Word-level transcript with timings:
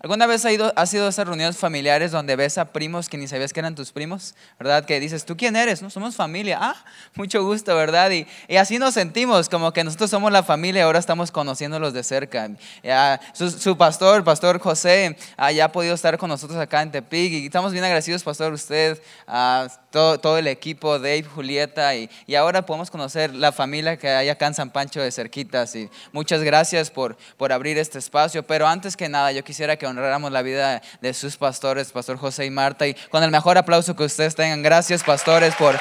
¿Alguna 0.00 0.26
vez 0.26 0.44
has 0.44 0.52
ido, 0.52 0.72
has 0.76 0.94
ido 0.94 1.06
a 1.06 1.08
esas 1.08 1.26
reuniones 1.26 1.56
familiares 1.56 2.12
donde 2.12 2.36
ves 2.36 2.56
a 2.56 2.66
primos 2.66 3.08
que 3.08 3.18
ni 3.18 3.26
sabías 3.26 3.52
que 3.52 3.58
eran 3.58 3.74
tus 3.74 3.90
primos? 3.90 4.36
¿Verdad? 4.56 4.84
Que 4.84 5.00
dices, 5.00 5.24
¿tú 5.24 5.36
quién 5.36 5.56
eres? 5.56 5.82
No, 5.82 5.90
somos 5.90 6.14
familia. 6.14 6.58
Ah, 6.60 6.76
mucho 7.16 7.42
gusto, 7.44 7.74
¿verdad? 7.74 8.12
Y, 8.12 8.24
y 8.46 8.56
así 8.56 8.78
nos 8.78 8.94
sentimos, 8.94 9.48
como 9.48 9.72
que 9.72 9.82
nosotros 9.82 10.08
somos 10.08 10.30
la 10.30 10.44
familia 10.44 10.80
y 10.80 10.82
ahora 10.84 11.00
estamos 11.00 11.32
conociéndolos 11.32 11.92
de 11.94 12.04
cerca. 12.04 12.48
Ya, 12.82 13.20
su, 13.32 13.50
su, 13.50 13.76
pastor, 13.76 14.22
Pastor 14.22 14.60
José, 14.60 15.16
ah, 15.36 15.50
ya 15.50 15.64
ha 15.64 15.72
podido 15.72 15.94
estar 15.94 16.16
con 16.16 16.28
nosotros 16.28 16.60
acá 16.60 16.82
en 16.82 16.92
Tepic 16.92 17.32
y 17.32 17.46
estamos 17.46 17.72
bien 17.72 17.82
agradecidos, 17.82 18.22
Pastor, 18.22 18.52
usted, 18.52 19.02
ah, 19.26 19.66
todo, 19.90 20.20
todo, 20.20 20.38
el 20.38 20.46
equipo, 20.46 20.98
Dave, 20.98 21.24
Julieta, 21.24 21.96
y, 21.96 22.08
y, 22.26 22.34
ahora 22.36 22.64
podemos 22.64 22.90
conocer 22.90 23.34
la 23.34 23.52
familia 23.52 23.96
que 23.96 24.08
hay 24.08 24.28
acá 24.28 24.46
en 24.46 24.54
San 24.54 24.70
Pancho 24.70 25.00
de 25.00 25.10
cerquitas. 25.10 25.74
Y 25.74 25.90
muchas 26.12 26.42
gracias 26.42 26.90
por, 26.90 27.16
por 27.36 27.52
abrir 27.52 27.78
este 27.78 27.98
espacio, 27.98 28.46
pero 28.46 28.68
antes 28.68 28.96
que 28.96 29.08
nada, 29.08 29.32
yo 29.32 29.42
quisiera 29.42 29.76
que 29.76 29.87
honráramos 29.88 30.32
la 30.32 30.42
vida 30.42 30.80
de 31.00 31.14
sus 31.14 31.36
pastores, 31.36 31.90
Pastor 31.92 32.16
José 32.16 32.46
y 32.46 32.50
Marta, 32.50 32.86
y 32.86 32.94
con 33.10 33.22
el 33.22 33.30
mejor 33.30 33.58
aplauso 33.58 33.94
que 33.96 34.04
ustedes 34.04 34.34
tengan. 34.34 34.62
Gracias, 34.62 35.02
pastores, 35.02 35.54
por 35.54 35.78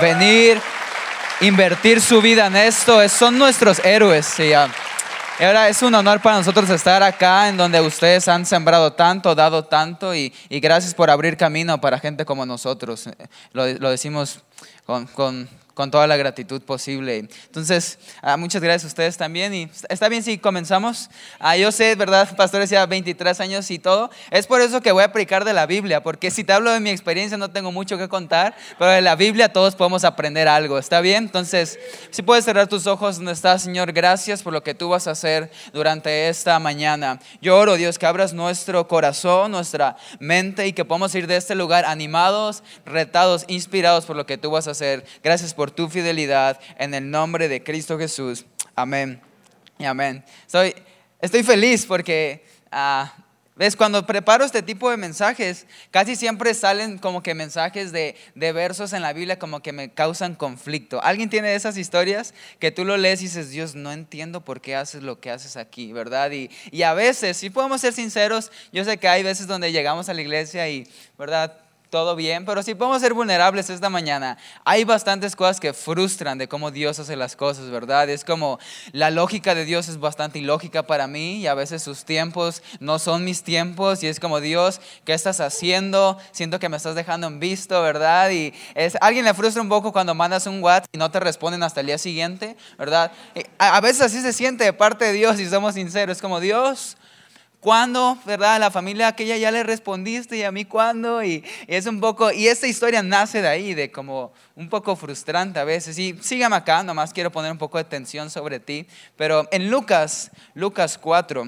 venir, 0.00 0.60
invertir 1.40 2.00
su 2.00 2.20
vida 2.22 2.46
en 2.46 2.56
esto. 2.56 3.06
Son 3.08 3.38
nuestros 3.38 3.78
héroes. 3.84 4.38
Y, 4.40 4.52
ahora 4.52 5.68
es 5.68 5.82
un 5.82 5.94
honor 5.94 6.20
para 6.20 6.38
nosotros 6.38 6.68
estar 6.70 7.02
acá 7.02 7.48
en 7.48 7.56
donde 7.56 7.80
ustedes 7.80 8.26
han 8.28 8.44
sembrado 8.44 8.92
tanto, 8.92 9.34
dado 9.34 9.64
tanto 9.64 10.14
y, 10.14 10.32
y 10.48 10.60
gracias 10.60 10.94
por 10.94 11.10
abrir 11.10 11.36
camino 11.36 11.80
para 11.80 11.98
gente 11.98 12.24
como 12.24 12.44
nosotros. 12.46 13.08
Lo, 13.52 13.66
lo 13.66 13.90
decimos 13.90 14.40
con, 14.84 15.06
con, 15.06 15.48
con 15.78 15.92
toda 15.92 16.08
la 16.08 16.16
gratitud 16.16 16.60
posible. 16.60 17.18
Entonces, 17.18 18.00
ah, 18.20 18.36
muchas 18.36 18.60
gracias 18.60 18.82
a 18.82 18.88
ustedes 18.88 19.16
también. 19.16 19.54
Y 19.54 19.70
está 19.88 20.08
bien 20.08 20.24
si 20.24 20.36
comenzamos. 20.36 21.08
Ah, 21.38 21.56
yo 21.56 21.70
sé, 21.70 21.94
¿verdad, 21.94 22.34
pastores, 22.34 22.68
ya 22.68 22.84
23 22.84 23.38
años 23.38 23.70
y 23.70 23.78
todo. 23.78 24.10
Es 24.32 24.48
por 24.48 24.60
eso 24.60 24.80
que 24.80 24.90
voy 24.90 25.04
a 25.04 25.12
predicar 25.12 25.44
de 25.44 25.52
la 25.52 25.66
Biblia, 25.66 26.02
porque 26.02 26.32
si 26.32 26.42
te 26.42 26.52
hablo 26.52 26.72
de 26.72 26.80
mi 26.80 26.90
experiencia 26.90 27.38
no 27.38 27.52
tengo 27.52 27.70
mucho 27.70 27.96
que 27.96 28.08
contar, 28.08 28.56
pero 28.76 28.90
de 28.90 29.02
la 29.02 29.14
Biblia 29.14 29.52
todos 29.52 29.76
podemos 29.76 30.02
aprender 30.02 30.48
algo. 30.48 30.80
¿Está 30.80 31.00
bien? 31.00 31.26
Entonces, 31.26 31.78
si 32.10 32.22
puedes 32.22 32.44
cerrar 32.44 32.66
tus 32.66 32.88
ojos 32.88 33.18
donde 33.18 33.30
estás, 33.30 33.62
Señor, 33.62 33.92
gracias 33.92 34.42
por 34.42 34.52
lo 34.52 34.64
que 34.64 34.74
tú 34.74 34.88
vas 34.88 35.06
a 35.06 35.12
hacer 35.12 35.48
durante 35.72 36.28
esta 36.28 36.58
mañana. 36.58 37.20
Yo 37.40 37.56
oro, 37.56 37.76
Dios, 37.76 38.00
que 38.00 38.06
abras 38.06 38.32
nuestro 38.32 38.88
corazón, 38.88 39.52
nuestra 39.52 39.96
mente 40.18 40.66
y 40.66 40.72
que 40.72 40.84
podamos 40.84 41.14
ir 41.14 41.28
de 41.28 41.36
este 41.36 41.54
lugar 41.54 41.84
animados, 41.84 42.64
retados, 42.84 43.44
inspirados 43.46 44.06
por 44.06 44.16
lo 44.16 44.26
que 44.26 44.38
tú 44.38 44.50
vas 44.50 44.66
a 44.66 44.72
hacer. 44.72 45.06
Gracias 45.22 45.54
por 45.54 45.67
tu 45.70 45.88
fidelidad 45.88 46.60
en 46.78 46.94
el 46.94 47.10
nombre 47.10 47.48
de 47.48 47.62
Cristo 47.62 47.98
Jesús. 47.98 48.44
Amén 48.74 49.20
y 49.78 49.84
amén. 49.84 50.24
Estoy, 50.46 50.74
estoy 51.20 51.42
feliz 51.42 51.86
porque, 51.86 52.44
uh, 52.72 53.06
ves, 53.54 53.76
cuando 53.76 54.04
preparo 54.06 54.44
este 54.44 54.62
tipo 54.62 54.90
de 54.90 54.96
mensajes, 54.96 55.66
casi 55.90 56.16
siempre 56.16 56.52
salen 56.54 56.98
como 56.98 57.22
que 57.22 57.34
mensajes 57.34 57.92
de, 57.92 58.16
de, 58.34 58.52
versos 58.52 58.92
en 58.92 59.02
la 59.02 59.12
Biblia 59.12 59.38
como 59.38 59.60
que 59.60 59.72
me 59.72 59.92
causan 59.92 60.34
conflicto. 60.34 61.02
¿Alguien 61.02 61.30
tiene 61.30 61.54
esas 61.54 61.76
historias 61.76 62.34
que 62.58 62.70
tú 62.70 62.84
lo 62.84 62.96
lees 62.96 63.20
y 63.20 63.24
dices, 63.24 63.50
Dios, 63.50 63.74
no 63.74 63.92
entiendo 63.92 64.44
por 64.44 64.60
qué 64.60 64.76
haces 64.76 65.02
lo 65.02 65.20
que 65.20 65.30
haces 65.30 65.56
aquí, 65.56 65.92
¿verdad? 65.92 66.30
Y, 66.32 66.50
y 66.70 66.82
a 66.82 66.94
veces, 66.94 67.36
si 67.36 67.50
podemos 67.50 67.80
ser 67.80 67.92
sinceros, 67.92 68.50
yo 68.72 68.84
sé 68.84 68.98
que 68.98 69.08
hay 69.08 69.22
veces 69.22 69.46
donde 69.46 69.72
llegamos 69.72 70.08
a 70.08 70.14
la 70.14 70.22
iglesia 70.22 70.68
y, 70.68 70.88
¿verdad? 71.16 71.67
Todo 71.90 72.16
bien, 72.16 72.44
pero 72.44 72.62
si 72.62 72.74
podemos 72.74 73.00
ser 73.00 73.14
vulnerables 73.14 73.70
esta 73.70 73.88
mañana, 73.88 74.36
hay 74.64 74.84
bastantes 74.84 75.34
cosas 75.34 75.60
que 75.60 75.72
frustran 75.72 76.38
de 76.38 76.48
cómo 76.48 76.70
Dios 76.70 76.98
hace 76.98 77.16
las 77.16 77.36
cosas, 77.36 77.70
¿verdad? 77.70 78.08
Es 78.10 78.24
como 78.24 78.58
la 78.92 79.10
lógica 79.10 79.54
de 79.54 79.64
Dios 79.64 79.88
es 79.88 79.98
bastante 79.98 80.38
ilógica 80.38 80.86
para 80.86 81.06
mí 81.06 81.36
y 81.38 81.46
a 81.46 81.54
veces 81.54 81.82
sus 81.82 82.04
tiempos 82.04 82.62
no 82.80 82.98
son 82.98 83.24
mis 83.24 83.42
tiempos 83.42 84.02
y 84.02 84.08
es 84.08 84.20
como 84.20 84.40
Dios, 84.40 84.80
¿qué 85.04 85.14
estás 85.14 85.40
haciendo? 85.40 86.18
Siento 86.32 86.58
que 86.58 86.68
me 86.68 86.76
estás 86.76 86.94
dejando 86.94 87.26
en 87.26 87.40
visto, 87.40 87.80
¿verdad? 87.82 88.30
Y 88.30 88.52
es, 88.74 88.96
alguien 89.00 89.24
le 89.24 89.34
frustra 89.34 89.62
un 89.62 89.68
poco 89.68 89.92
cuando 89.92 90.14
mandas 90.14 90.46
un 90.46 90.62
WhatsApp 90.62 90.88
y 90.92 90.98
no 90.98 91.10
te 91.10 91.20
responden 91.20 91.62
hasta 91.62 91.80
el 91.80 91.86
día 91.86 91.98
siguiente, 91.98 92.56
¿verdad? 92.76 93.12
A, 93.58 93.80
veces 93.80 94.02
así 94.02 94.20
se 94.20 94.32
siente 94.32 94.64
de 94.64 94.72
parte 94.72 95.06
de 95.06 95.12
Dios 95.12 95.40
y 95.40 95.48
somos 95.48 95.74
sinceros, 95.74 96.18
es 96.18 96.22
como 96.22 96.40
Dios, 96.40 96.96
¿Cuándo, 97.68 98.16
verdad? 98.24 98.54
A 98.54 98.58
la 98.58 98.70
familia 98.70 99.08
aquella 99.08 99.36
ya 99.36 99.50
le 99.50 99.62
respondiste 99.62 100.38
y 100.38 100.42
a 100.42 100.50
mí 100.50 100.64
cuándo. 100.64 101.22
Y, 101.22 101.44
y, 101.66 101.74
es 101.74 101.84
un 101.84 102.00
poco, 102.00 102.32
y 102.32 102.48
esta 102.48 102.66
historia 102.66 103.02
nace 103.02 103.42
de 103.42 103.48
ahí, 103.48 103.74
de 103.74 103.92
como 103.92 104.32
un 104.56 104.70
poco 104.70 104.96
frustrante 104.96 105.58
a 105.58 105.64
veces. 105.64 105.98
Y 105.98 106.16
sígame 106.22 106.56
acá, 106.56 106.82
nomás 106.82 107.12
quiero 107.12 107.30
poner 107.30 107.52
un 107.52 107.58
poco 107.58 107.76
de 107.76 107.84
tensión 107.84 108.30
sobre 108.30 108.58
ti. 108.58 108.86
Pero 109.18 109.46
en 109.50 109.68
Lucas, 109.68 110.30
Lucas 110.54 110.96
4, 110.96 111.46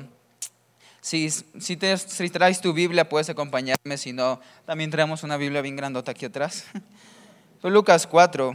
si, 1.00 1.30
si, 1.30 1.78
te, 1.78 1.96
si 1.96 2.28
traes 2.28 2.60
tu 2.60 2.74
Biblia 2.74 3.08
puedes 3.08 3.30
acompañarme, 3.30 3.96
si 3.96 4.12
no, 4.12 4.42
también 4.66 4.90
traemos 4.90 5.22
una 5.22 5.38
Biblia 5.38 5.62
bien 5.62 5.76
grandota 5.76 6.10
aquí 6.10 6.26
atrás. 6.26 6.66
Lucas 7.62 8.06
4, 8.06 8.54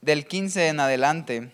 del 0.00 0.26
15 0.26 0.68
en 0.68 0.80
adelante, 0.80 1.52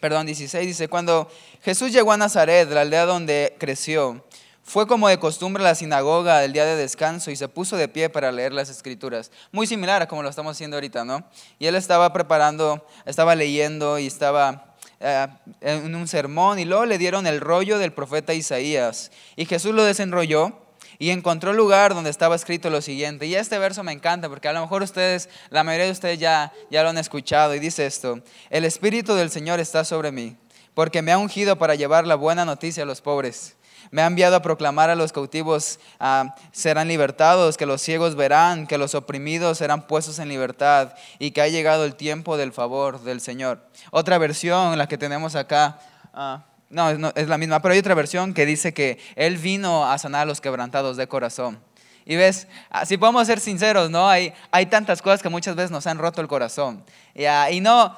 perdón, 0.00 0.26
16, 0.26 0.66
dice, 0.66 0.88
cuando 0.88 1.30
Jesús 1.62 1.92
llegó 1.92 2.10
a 2.10 2.16
Nazaret, 2.16 2.68
la 2.68 2.80
aldea 2.80 3.06
donde 3.06 3.54
creció, 3.60 4.24
fue 4.70 4.86
como 4.86 5.08
de 5.08 5.18
costumbre 5.18 5.64
la 5.64 5.74
sinagoga 5.74 6.38
del 6.38 6.52
día 6.52 6.64
de 6.64 6.76
descanso 6.76 7.32
y 7.32 7.36
se 7.36 7.48
puso 7.48 7.76
de 7.76 7.88
pie 7.88 8.08
para 8.08 8.30
leer 8.30 8.52
las 8.52 8.70
escrituras. 8.70 9.32
Muy 9.50 9.66
similar 9.66 10.00
a 10.00 10.06
como 10.06 10.22
lo 10.22 10.28
estamos 10.28 10.56
haciendo 10.56 10.76
ahorita, 10.76 11.04
¿no? 11.04 11.24
Y 11.58 11.66
él 11.66 11.74
estaba 11.74 12.12
preparando, 12.12 12.86
estaba 13.04 13.34
leyendo 13.34 13.98
y 13.98 14.06
estaba 14.06 14.76
eh, 15.00 15.26
en 15.60 15.92
un 15.92 16.06
sermón 16.06 16.60
y 16.60 16.66
luego 16.66 16.86
le 16.86 16.98
dieron 16.98 17.26
el 17.26 17.40
rollo 17.40 17.80
del 17.80 17.92
profeta 17.92 18.32
Isaías. 18.32 19.10
Y 19.34 19.44
Jesús 19.44 19.74
lo 19.74 19.82
desenrolló 19.82 20.56
y 21.00 21.10
encontró 21.10 21.50
el 21.50 21.56
lugar 21.56 21.92
donde 21.92 22.10
estaba 22.10 22.36
escrito 22.36 22.70
lo 22.70 22.80
siguiente. 22.80 23.26
Y 23.26 23.34
este 23.34 23.58
verso 23.58 23.82
me 23.82 23.90
encanta 23.90 24.28
porque 24.28 24.46
a 24.46 24.52
lo 24.52 24.60
mejor 24.60 24.84
ustedes, 24.84 25.30
la 25.48 25.64
mayoría 25.64 25.86
de 25.86 25.92
ustedes 25.92 26.20
ya, 26.20 26.52
ya 26.70 26.84
lo 26.84 26.90
han 26.90 26.98
escuchado 26.98 27.56
y 27.56 27.58
dice 27.58 27.86
esto, 27.86 28.20
el 28.50 28.64
Espíritu 28.64 29.14
del 29.14 29.32
Señor 29.32 29.58
está 29.58 29.84
sobre 29.84 30.12
mí 30.12 30.36
porque 30.74 31.02
me 31.02 31.10
ha 31.12 31.18
ungido 31.18 31.58
para 31.58 31.74
llevar 31.74 32.06
la 32.06 32.14
buena 32.14 32.44
noticia 32.44 32.84
a 32.84 32.86
los 32.86 33.00
pobres. 33.00 33.56
Me 33.90 34.02
ha 34.02 34.06
enviado 34.06 34.36
a 34.36 34.42
proclamar 34.42 34.90
a 34.90 34.94
los 34.94 35.12
cautivos 35.12 35.80
uh, 36.00 36.28
serán 36.52 36.88
libertados, 36.88 37.56
que 37.56 37.66
los 37.66 37.80
ciegos 37.82 38.14
verán, 38.14 38.66
que 38.66 38.78
los 38.78 38.94
oprimidos 38.94 39.58
serán 39.58 39.86
puestos 39.86 40.18
en 40.18 40.28
libertad 40.28 40.94
y 41.18 41.32
que 41.32 41.42
ha 41.42 41.48
llegado 41.48 41.84
el 41.84 41.94
tiempo 41.94 42.36
del 42.36 42.52
favor 42.52 43.02
del 43.02 43.20
Señor. 43.20 43.66
Otra 43.90 44.18
versión, 44.18 44.78
la 44.78 44.86
que 44.86 44.98
tenemos 44.98 45.34
acá, 45.34 45.78
uh, 46.14 46.38
no, 46.70 46.90
es 47.14 47.28
la 47.28 47.36
misma, 47.36 47.60
pero 47.60 47.72
hay 47.72 47.80
otra 47.80 47.94
versión 47.94 48.32
que 48.32 48.46
dice 48.46 48.72
que 48.72 48.98
Él 49.16 49.36
vino 49.38 49.90
a 49.90 49.98
sanar 49.98 50.22
a 50.22 50.24
los 50.26 50.40
quebrantados 50.40 50.96
de 50.96 51.08
corazón. 51.08 51.60
Y 52.06 52.16
ves, 52.16 52.46
si 52.86 52.96
podemos 52.96 53.26
ser 53.26 53.40
sinceros, 53.40 53.90
¿no? 53.90 54.08
Hay, 54.08 54.32
hay 54.50 54.66
tantas 54.66 55.02
cosas 55.02 55.22
que 55.22 55.28
muchas 55.28 55.56
veces 55.56 55.70
nos 55.70 55.86
han 55.86 55.98
roto 55.98 56.20
el 56.20 56.28
corazón. 56.28 56.84
Y, 57.14 57.24
uh, 57.24 57.50
y 57.50 57.60
no, 57.60 57.96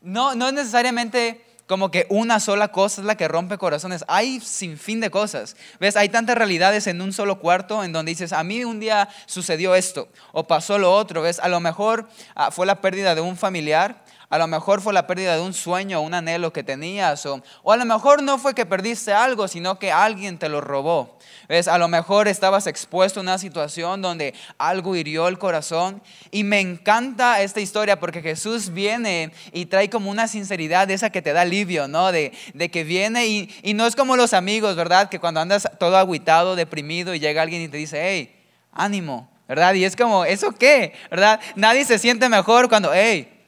no, 0.00 0.34
no 0.34 0.48
es 0.48 0.54
necesariamente 0.54 1.44
como 1.70 1.92
que 1.92 2.04
una 2.08 2.40
sola 2.40 2.72
cosa 2.72 3.00
es 3.00 3.06
la 3.06 3.16
que 3.16 3.28
rompe 3.28 3.56
corazones. 3.56 4.04
Hay 4.08 4.40
sin 4.40 4.76
fin 4.76 4.98
de 4.98 5.08
cosas. 5.08 5.54
¿Ves? 5.78 5.94
Hay 5.94 6.08
tantas 6.08 6.36
realidades 6.36 6.88
en 6.88 7.00
un 7.00 7.12
solo 7.12 7.38
cuarto 7.38 7.84
en 7.84 7.92
donde 7.92 8.10
dices, 8.10 8.32
a 8.32 8.42
mí 8.42 8.64
un 8.64 8.80
día 8.80 9.08
sucedió 9.26 9.76
esto 9.76 10.08
o 10.32 10.48
pasó 10.48 10.78
lo 10.78 10.92
otro. 10.92 11.22
¿Ves? 11.22 11.38
A 11.38 11.46
lo 11.46 11.60
mejor 11.60 12.08
ah, 12.34 12.50
fue 12.50 12.66
la 12.66 12.80
pérdida 12.80 13.14
de 13.14 13.20
un 13.20 13.36
familiar, 13.36 14.02
a 14.30 14.38
lo 14.38 14.46
mejor 14.46 14.80
fue 14.80 14.92
la 14.92 15.08
pérdida 15.08 15.34
de 15.34 15.42
un 15.42 15.52
sueño, 15.52 16.00
un 16.00 16.14
anhelo 16.14 16.52
que 16.52 16.62
tenías, 16.62 17.26
o, 17.26 17.42
o, 17.64 17.72
a 17.72 17.76
lo 17.76 17.84
mejor 17.84 18.22
no 18.22 18.38
fue 18.38 18.54
que 18.54 18.64
perdiste 18.64 19.12
algo, 19.12 19.48
sino 19.48 19.80
que 19.80 19.90
alguien 19.90 20.38
te 20.38 20.48
lo 20.48 20.60
robó. 20.60 21.18
¿Ves? 21.48 21.66
A 21.66 21.78
lo 21.78 21.88
mejor 21.88 22.28
estabas 22.28 22.68
expuesto 22.68 23.18
a 23.18 23.24
una 23.24 23.38
situación 23.38 24.02
donde 24.02 24.34
algo 24.56 24.94
hirió 24.94 25.26
el 25.26 25.36
corazón. 25.36 26.00
Y 26.30 26.44
me 26.44 26.60
encanta 26.60 27.42
esta 27.42 27.60
historia 27.60 27.98
porque 27.98 28.22
Jesús 28.22 28.70
viene 28.70 29.32
y 29.52 29.66
trae 29.66 29.90
como 29.90 30.12
una 30.12 30.28
sinceridad 30.28 30.88
esa 30.92 31.10
que 31.10 31.22
te 31.22 31.32
da 31.32 31.40
alivio, 31.40 31.88
¿no? 31.88 32.12
De, 32.12 32.32
de 32.54 32.70
que 32.70 32.84
viene 32.84 33.26
y, 33.26 33.52
y, 33.64 33.74
no 33.74 33.84
es 33.84 33.96
como 33.96 34.14
los 34.14 34.32
amigos, 34.32 34.76
¿verdad? 34.76 35.08
Que 35.08 35.18
cuando 35.18 35.40
andas 35.40 35.68
todo 35.80 35.96
aguitado, 35.96 36.54
deprimido 36.54 37.16
y 37.16 37.18
llega 37.18 37.42
alguien 37.42 37.62
y 37.62 37.68
te 37.68 37.78
dice, 37.78 38.00
hey, 38.00 38.32
ánimo, 38.70 39.28
¿verdad? 39.48 39.74
Y 39.74 39.84
es 39.84 39.96
como, 39.96 40.24
¿eso 40.24 40.52
qué? 40.52 40.92
¿Verdad? 41.10 41.40
Nadie 41.56 41.84
se 41.84 41.98
siente 41.98 42.28
mejor 42.28 42.68
cuando, 42.68 42.92
hey, 42.94 43.39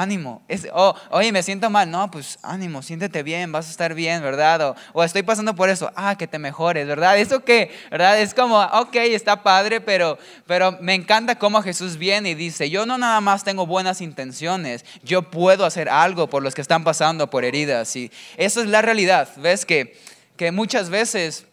ánimo. 0.00 0.42
Es, 0.48 0.66
oh, 0.72 0.94
oye, 1.10 1.32
me 1.32 1.42
siento 1.42 1.70
mal. 1.70 1.90
No, 1.90 2.10
pues 2.10 2.38
ánimo, 2.42 2.82
siéntete 2.82 3.22
bien, 3.22 3.50
vas 3.50 3.66
a 3.66 3.70
estar 3.70 3.94
bien, 3.94 4.22
¿verdad? 4.22 4.70
O, 4.70 4.76
o, 4.92 5.04
estoy 5.04 5.22
pasando 5.22 5.54
por 5.54 5.68
eso. 5.68 5.90
Ah, 5.96 6.16
que 6.16 6.26
te 6.26 6.38
mejores, 6.38 6.86
¿verdad? 6.86 7.18
¿Eso 7.18 7.44
qué? 7.44 7.70
¿Verdad? 7.90 8.20
Es 8.20 8.34
como, 8.34 8.60
ok, 8.60 8.94
está 8.96 9.42
padre, 9.42 9.80
pero, 9.80 10.18
pero 10.46 10.78
me 10.80 10.94
encanta 10.94 11.38
cómo 11.38 11.62
Jesús 11.62 11.98
viene 11.98 12.30
y 12.30 12.34
dice, 12.34 12.70
yo 12.70 12.86
no 12.86 12.98
nada 12.98 13.20
más 13.20 13.44
tengo 13.44 13.66
buenas 13.66 14.00
intenciones, 14.00 14.84
yo 15.02 15.22
puedo 15.22 15.64
hacer 15.64 15.88
algo 15.88 16.28
por 16.28 16.42
los 16.42 16.54
que 16.54 16.62
están 16.62 16.84
pasando 16.84 17.28
por 17.28 17.44
heridas. 17.44 17.94
Y 17.96 18.10
eso 18.36 18.60
es 18.60 18.68
la 18.68 18.82
realidad. 18.82 19.28
¿Ves 19.36 19.66
que, 19.66 19.98
que 20.36 20.52
muchas 20.52 20.90
veces 20.90 21.47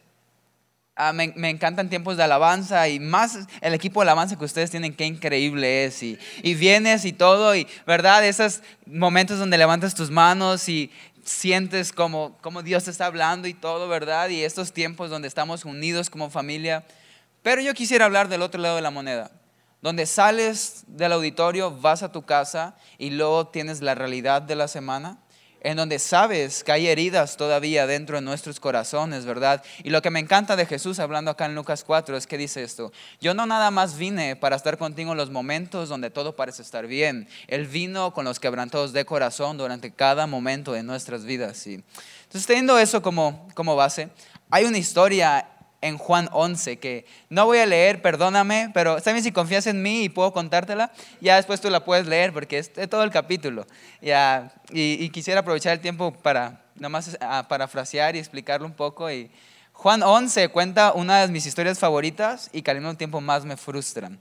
Ah, 0.98 1.12
me, 1.12 1.34
encantan 1.50 1.90
tiempos 1.90 2.16
de 2.16 2.24
alabanza 2.24 2.88
y 2.88 3.02
más 3.02 3.40
el 3.60 3.74
equipo 3.74 4.00
de 4.00 4.04
alabanza 4.04 4.38
que 4.38 4.46
ustedes 4.46 4.72
tienen, 4.72 4.96
qué 4.96 5.06
increíble 5.06 5.84
es. 5.84 6.02
Y, 6.02 6.18
y 6.42 6.54
vienes 6.54 7.04
y 7.04 7.12
todo, 7.12 7.54
y 7.54 7.68
verdad, 7.86 8.26
esos 8.26 8.62
momentos 8.86 9.38
donde 9.38 9.58
levantas 9.58 9.94
tus 9.94 10.10
manos 10.10 10.70
y 10.70 10.90
sientes 11.26 11.92
como, 11.92 12.38
como 12.40 12.64
Dios 12.64 12.86
te 12.86 12.92
está 12.92 13.08
hablando 13.08 13.50
y 13.50 13.54
todo, 13.54 13.90
¿verdad? 13.90 14.30
Y 14.30 14.44
estos 14.44 14.72
tiempos 14.72 15.10
donde 15.10 15.28
estamos 15.28 15.66
unidos 15.66 16.10
como 16.10 16.30
familia. 16.30 16.86
Pero 17.42 17.62
yo 17.62 17.74
quisiera 17.74 18.06
hablar 18.06 18.30
del 18.30 18.42
otro 18.42 18.62
lado 18.62 18.78
de 18.78 18.82
la 18.82 18.90
moneda, 18.90 19.32
donde 19.82 20.06
sales 20.06 20.86
del 20.88 21.12
auditorio, 21.12 21.72
vas 21.72 22.04
a 22.04 22.12
tu 22.14 22.22
casa 22.22 22.78
y 22.98 23.10
luego 23.10 23.48
tienes 23.48 23.82
la 23.82 23.96
realidad 23.96 24.42
de 24.42 24.56
la 24.56 24.70
semana 24.70 25.18
en 25.62 25.78
donde 25.78 26.00
sabes 26.00 26.64
que 26.64 26.72
hay 26.72 26.88
heridas 26.88 27.38
todavía 27.38 27.88
dentro 27.88 28.18
de 28.18 28.22
nuestros 28.22 28.60
corazones, 28.60 29.26
¿verdad? 29.26 29.64
Y 29.84 29.90
lo 29.90 30.02
que 30.02 30.12
me 30.12 30.20
encanta 30.20 30.56
de 30.56 30.66
Jesús 30.66 31.00
hablando 31.00 31.32
acá 31.32 31.46
en 31.46 31.56
Lucas 31.56 31.84
4 31.84 32.18
es 32.18 32.28
que 32.28 32.38
dice 32.38 32.64
esto, 32.64 32.92
yo 33.20 33.34
no 33.34 33.46
nada 33.46 33.72
más 33.72 33.98
vine 33.98 34.36
para 34.36 34.56
estar 34.56 34.78
contigo 34.78 35.12
en 35.12 35.18
los 35.18 35.32
momentos 35.32 35.90
donde 35.90 36.10
todo 36.10 36.36
parece 36.36 36.62
estar 36.62 36.88
bien, 36.88 37.28
Él 37.48 37.66
vino 37.68 38.14
con 38.14 38.26
los 38.26 38.40
quebrantados 38.40 38.94
de 38.94 39.06
corazón 39.06 39.58
durante 39.58 39.92
cada 39.92 40.28
momento 40.28 40.74
de 40.74 40.84
nuestras 40.84 41.26
vidas. 41.26 41.66
Y 41.68 41.76
entonces 42.24 42.46
teniendo 42.46 42.78
eso 42.78 43.02
como, 43.02 43.48
como 43.54 43.76
base, 43.76 44.10
hay 44.50 44.66
una 44.66 44.78
historia 44.78 45.50
en 45.86 46.00
Juan 46.00 46.30
11, 46.32 46.80
que 46.80 47.06
no 47.30 47.46
voy 47.46 47.60
a 47.60 47.66
leer, 47.66 48.02
perdóname, 48.02 48.72
pero 48.74 49.00
también 49.02 49.24
si 49.24 49.32
confías 49.32 49.68
en 49.68 49.84
mí 49.84 50.06
y 50.06 50.10
puedo 50.10 50.34
contártela, 50.34 50.92
ya 51.22 51.36
después 51.36 51.62
tú 51.62 51.70
la 51.70 51.86
puedes 51.86 52.08
leer 52.08 52.34
porque 52.34 52.58
es, 52.58 52.72
todo 52.90 53.04
el 53.04 53.12
capítulo. 53.12 53.68
Ya, 54.02 54.52
y, 54.72 55.08
quisiera 55.10 55.42
aprovechar 55.42 55.74
el 55.74 55.80
tiempo 55.80 56.12
para 56.12 56.64
nomás 56.76 57.16
a 57.22 57.48
parafrasear 57.48 58.16
y 58.16 58.20
explicarlo 58.20 58.66
un 58.66 58.74
poco. 58.74 59.12
Y 59.12 59.30
Juan 59.74 60.02
11 60.02 60.50
cuenta 60.50 60.92
una 60.94 61.22
de 61.22 61.28
mis 61.28 61.46
historias 61.46 61.78
favoritas 61.78 62.50
y 62.52 62.64
que 62.64 62.72
al 62.72 62.78
mismo 62.78 62.96
tiempo 62.96 63.22
más 63.22 63.46
me 63.46 63.56
frustran. 63.56 64.20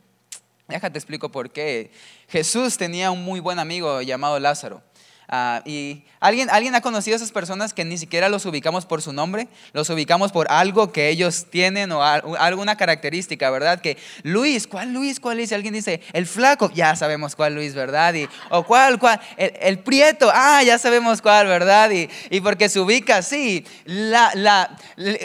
Déjate 0.68 0.98
explico 0.98 1.30
por 1.30 1.50
qué. 1.50 1.90
Jesús 2.28 2.76
tenía 2.76 3.10
un 3.10 3.24
muy 3.24 3.40
buen 3.40 3.58
amigo 3.58 4.02
llamado 4.02 4.38
Lázaro. 4.38 4.82
Ah, 5.28 5.62
y 5.64 6.04
¿alguien, 6.20 6.50
alguien 6.50 6.74
ha 6.74 6.82
conocido 6.82 7.14
a 7.14 7.16
esas 7.16 7.32
personas 7.32 7.72
que 7.72 7.84
ni 7.84 7.96
siquiera 7.96 8.28
los 8.28 8.44
ubicamos 8.44 8.84
por 8.84 9.00
su 9.00 9.12
nombre, 9.12 9.48
los 9.72 9.88
ubicamos 9.88 10.32
por 10.32 10.50
algo 10.50 10.92
que 10.92 11.08
ellos 11.08 11.46
tienen 11.50 11.92
o 11.92 12.02
alguna 12.02 12.76
característica, 12.76 13.48
¿verdad? 13.50 13.80
Que 13.80 13.96
Luis, 14.22 14.66
¿cuál 14.66 14.92
Luis? 14.92 15.20
¿Cuál 15.20 15.38
Luis? 15.38 15.52
Alguien 15.52 15.72
dice, 15.72 16.02
el 16.12 16.26
flaco, 16.26 16.70
ya 16.74 16.94
sabemos 16.94 17.34
cuál 17.34 17.54
Luis, 17.54 17.74
¿verdad? 17.74 18.12
Y, 18.14 18.28
o 18.50 18.64
cuál, 18.64 18.98
cuál, 18.98 19.18
el, 19.38 19.78
prieto, 19.78 20.30
ah, 20.32 20.62
ya 20.62 20.78
sabemos 20.78 21.22
cuál, 21.22 21.46
¿verdad? 21.46 21.90
Y, 21.90 22.10
y 22.28 22.40
porque 22.42 22.68
se 22.68 22.80
ubica 22.80 23.16
así. 23.16 23.64
La, 23.86 24.30
la, 24.34 24.76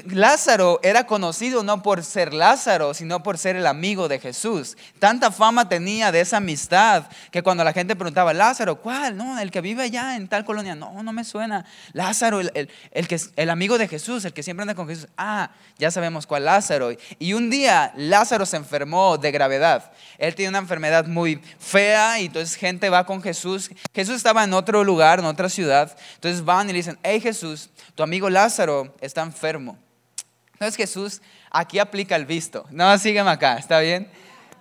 Lázaro 0.06 0.80
era 0.82 1.06
conocido 1.06 1.62
no 1.64 1.84
por 1.84 2.04
ser 2.06 2.34
Lázaro, 2.34 2.94
sino 2.94 3.22
por 3.22 3.38
ser 3.38 3.58
el 3.58 3.68
amigo 3.68 4.08
de 4.08 4.20
Jesús. 4.20 4.78
Tanta 5.00 5.30
fama 5.32 5.68
tenía 5.68 6.12
de 6.14 6.22
esa 6.22 6.38
amistad 6.38 7.06
que 7.32 7.44
cuando 7.44 7.66
la 7.66 7.74
gente 7.74 7.98
preguntaba, 7.98 8.34
Lázaro, 8.34 8.78
¿cuál? 8.78 9.18
No, 9.18 9.38
el 9.40 9.52
que 9.52 9.60
vive 9.60 9.89
allá 9.90 10.16
en 10.16 10.28
tal 10.28 10.46
colonia. 10.46 10.76
No, 10.76 11.04
no 11.04 11.14
me 11.14 11.24
suena. 11.24 11.66
Lázaro, 11.94 12.40
el, 12.40 12.70
el, 12.92 13.08
que, 13.08 13.20
el 13.36 13.50
amigo 13.50 13.78
de 13.78 13.88
Jesús, 13.88 14.26
el 14.26 14.34
que 14.34 14.44
siempre 14.44 14.64
anda 14.64 14.76
con 14.76 14.88
Jesús. 14.88 15.08
Ah, 15.18 15.52
ya 15.78 15.92
sabemos 15.92 16.26
cuál 16.26 16.46
Lázaro. 16.46 16.92
Y 17.18 17.34
un 17.34 17.50
día 17.50 17.92
Lázaro 17.96 18.46
se 18.46 18.58
enfermó 18.58 19.18
de 19.18 19.32
gravedad. 19.32 19.92
Él 20.18 20.36
tiene 20.36 20.50
una 20.50 20.60
enfermedad 20.60 21.06
muy 21.08 21.42
fea 21.60 22.20
y 22.20 22.26
entonces 22.26 22.56
gente 22.56 22.90
va 22.90 23.06
con 23.06 23.22
Jesús. 23.22 23.72
Jesús 23.94 24.16
estaba 24.16 24.44
en 24.44 24.54
otro 24.54 24.84
lugar, 24.84 25.20
en 25.20 25.26
otra 25.26 25.50
ciudad. 25.50 25.96
Entonces 26.16 26.44
van 26.44 26.70
y 26.70 26.74
le 26.74 26.80
dicen, 26.80 27.00
hey 27.04 27.20
Jesús, 27.20 27.70
tu 27.96 28.04
amigo 28.04 28.30
Lázaro 28.30 28.96
está 29.02 29.22
enfermo. 29.22 29.78
Entonces 30.54 30.76
Jesús 30.76 31.22
aquí 31.52 31.80
aplica 31.80 32.16
el 32.16 32.26
visto. 32.26 32.66
No, 32.70 32.98
sígueme 32.98 33.30
acá, 33.30 33.58
¿está 33.58 33.80
bien? 33.80 34.10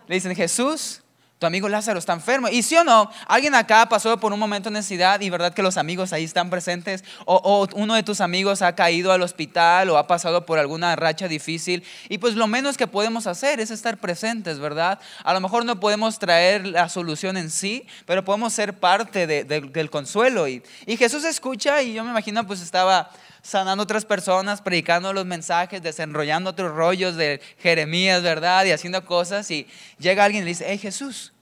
Le 0.07 0.15
dicen, 0.15 0.35
Jesús, 0.35 1.03
tu 1.39 1.47
amigo 1.47 1.69
Lázaro 1.69 1.99
está 1.99 2.13
enfermo. 2.13 2.49
Y 2.49 2.63
sí 2.63 2.77
o 2.77 2.85
no, 2.85 3.11
alguien 3.27 3.55
acá 3.55 3.89
pasó 3.89 4.19
por 4.19 4.33
un 4.33 4.41
momento 4.41 4.71
de 4.71 4.75
necesidad 4.75 5.21
y 5.21 5.31
verdad 5.31 5.55
que 5.55 5.63
los 5.63 5.77
amigos 5.77 6.13
ahí 6.13 6.25
están 6.25 6.51
presentes. 6.51 7.05
O, 7.27 7.69
uno 7.75 7.95
de 7.95 8.03
tus 8.03 8.21
amigos 8.21 8.61
ha 8.63 8.75
caído 8.75 9.13
al 9.13 9.23
hospital 9.23 9.91
o 9.91 9.99
ha 9.99 10.07
pasado 10.07 10.45
por 10.45 10.59
alguna 10.59 10.97
racha 10.97 11.29
difícil. 11.29 11.85
Y 12.09 12.19
pues 12.19 12.35
lo 12.35 12.49
menos 12.49 12.77
que 12.77 12.89
podemos 12.89 13.27
hacer 13.27 13.61
es 13.61 13.71
estar 13.71 13.99
presentes, 13.99 14.59
¿verdad? 14.59 14.99
A 15.23 15.33
lo 15.33 15.41
mejor 15.41 15.65
no 15.65 15.79
podemos 15.79 16.19
traer 16.19 16.67
la 16.67 16.89
solución 16.89 17.37
en 17.37 17.51
sí, 17.51 17.87
pero 18.05 18.25
podemos 18.25 18.53
ser 18.53 18.75
parte 18.75 19.27
del 19.27 19.91
consuelo. 19.91 20.49
Y, 20.49 20.63
y 20.87 20.97
Jesús 20.97 21.25
escucha 21.25 21.83
y 21.83 21.95
yo 21.95 22.03
me 22.03 22.11
imagino 22.11 22.45
pues 22.47 22.61
estaba 22.61 23.11
sanando 23.43 23.83
otras 23.83 24.05
personas, 24.05 24.63
predicando 24.63 25.13
los 25.13 25.27
mensajes, 25.27 25.83
desenrollando 25.83 26.51
otros 26.51 26.73
rollos 26.73 27.17
de 27.17 27.41
Jeremías, 27.59 28.23
¿verdad? 28.23 28.65
Y 28.65 28.73
haciendo 28.73 29.05
cosas. 29.05 29.51
Y 29.51 29.67
llega 29.99 30.25
alguien 30.25 30.45
y 30.45 30.47
dice, 30.49 30.67
hey 30.69 30.79
Jesús, 30.79 31.33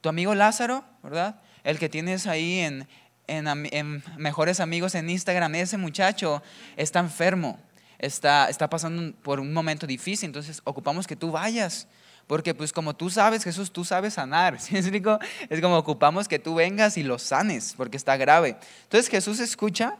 tu 0.00 0.08
amigo 0.08 0.34
Lázaro, 0.34 0.84
¿verdad? 1.02 1.40
El 1.64 1.78
que 1.78 1.88
tienes 1.88 2.26
ahí 2.26 2.60
en, 2.60 2.88
en, 3.26 4.02
Mejores 4.16 4.60
Amigos 4.60 4.94
en 4.94 5.10
Instagram, 5.10 5.54
ese 5.56 5.76
muchacho 5.76 6.42
está 6.76 7.00
enfermo, 7.00 7.58
está, 7.98 8.48
está 8.48 8.68
pasando 8.68 9.14
por 9.22 9.40
un 9.40 9.52
momento 9.52 9.86
difícil, 9.86 10.28
entonces 10.28 10.60
ocupamos 10.64 11.06
que 11.06 11.16
tú 11.16 11.30
vayas. 11.30 11.86
Porque 12.26 12.54
pues 12.54 12.72
como 12.72 12.94
tú 12.94 13.10
sabes, 13.10 13.42
Jesús, 13.42 13.72
tú 13.72 13.84
sabes 13.84 14.14
sanar. 14.14 14.60
¿Sí 14.60 14.76
Es 14.76 15.60
como 15.60 15.76
ocupamos 15.76 16.28
que 16.28 16.38
tú 16.38 16.54
vengas 16.54 16.96
y 16.96 17.02
lo 17.02 17.18
sanes, 17.18 17.74
porque 17.76 17.96
está 17.96 18.16
grave. 18.16 18.56
Entonces 18.84 19.10
Jesús 19.10 19.40
escucha 19.40 19.96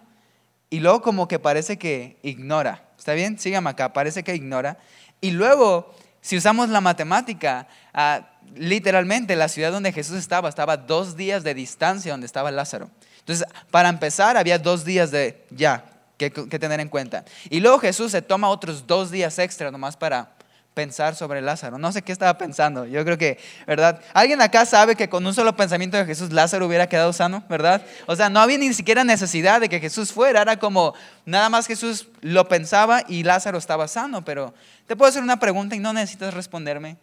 y 0.71 0.79
luego 0.79 1.03
como 1.03 1.27
que 1.27 1.39
parece 1.39 1.77
que 1.79 2.19
ignora. 2.23 2.85
¿Está 2.97 3.13
bien? 3.15 3.39
Sígame 3.39 3.71
acá, 3.71 3.93
parece 3.93 4.23
que 4.23 4.35
ignora. 4.35 4.79
Y 5.21 5.33
luego, 5.33 5.93
si 6.21 6.37
usamos 6.37 6.69
la 6.69 6.81
matemática, 6.81 7.67
ah, 7.93 8.31
literalmente 8.55 9.35
la 9.35 9.49
ciudad 9.49 9.73
donde 9.73 9.93
Jesús 9.93 10.17
estaba 10.17 10.49
estaba 10.49 10.77
dos 10.77 11.17
días 11.17 11.43
de 11.43 11.55
distancia 11.55 12.13
donde 12.13 12.27
estaba 12.27 12.51
Lázaro. 12.51 12.89
Entonces, 13.19 13.47
para 13.71 13.89
empezar, 13.89 14.37
había 14.37 14.59
dos 14.59 14.85
días 14.85 15.11
de 15.11 15.45
ya 15.51 15.85
que, 16.17 16.31
que 16.31 16.59
tener 16.59 16.79
en 16.79 16.89
cuenta. 16.89 17.25
Y 17.49 17.61
luego 17.61 17.81
Jesús 17.81 18.13
se 18.13 18.23
toma 18.23 18.49
otros 18.49 18.87
dos 18.87 19.11
días 19.11 19.39
extra 19.39 19.71
nomás 19.71 19.97
para 19.97 20.35
pensar 20.75 21.15
sobre 21.15 21.41
Lázaro. 21.43 21.79
No 21.79 21.93
sé 21.93 22.03
qué 22.03 22.13
estaba 22.13 22.39
pensando. 22.39 22.87
Yo 22.87 23.05
creo 23.05 23.19
que, 23.19 23.39
¿verdad? 23.67 24.01
¿Alguien 24.15 24.41
acá 24.41 24.65
sabe 24.65 24.97
que 24.97 25.09
con 25.09 25.27
un 25.27 25.35
solo 25.35 25.57
pensamiento 25.57 25.97
de 25.97 26.07
Jesús 26.07 26.33
Lázaro 26.33 26.67
hubiera 26.67 26.89
quedado 26.89 27.13
sano, 27.13 27.43
¿verdad? 27.49 27.83
O 28.07 28.17
sea, 28.17 28.31
no 28.31 28.41
había 28.41 28.59
ni 28.59 28.73
siquiera 28.73 29.05
necesidad 29.05 29.61
de 29.61 29.69
que 29.69 29.81
Jesús 29.81 30.13
fuera. 30.13 30.43
Era 30.43 30.59
como, 30.59 30.95
nada 31.25 31.49
más 31.49 31.67
Jesús 31.67 32.09
lo 32.21 32.49
pensaba 32.49 33.03
y 33.09 33.25
Lázaro 33.25 33.59
estaba 33.59 33.89
sano. 33.89 34.25
Pero 34.25 34.55
te 34.87 34.97
puedo 34.97 35.09
hacer 35.09 35.23
una 35.23 35.39
pregunta 35.39 35.75
y 35.75 35.81
no 35.81 35.93
necesitas 35.93 36.35
responderme. 36.35 36.97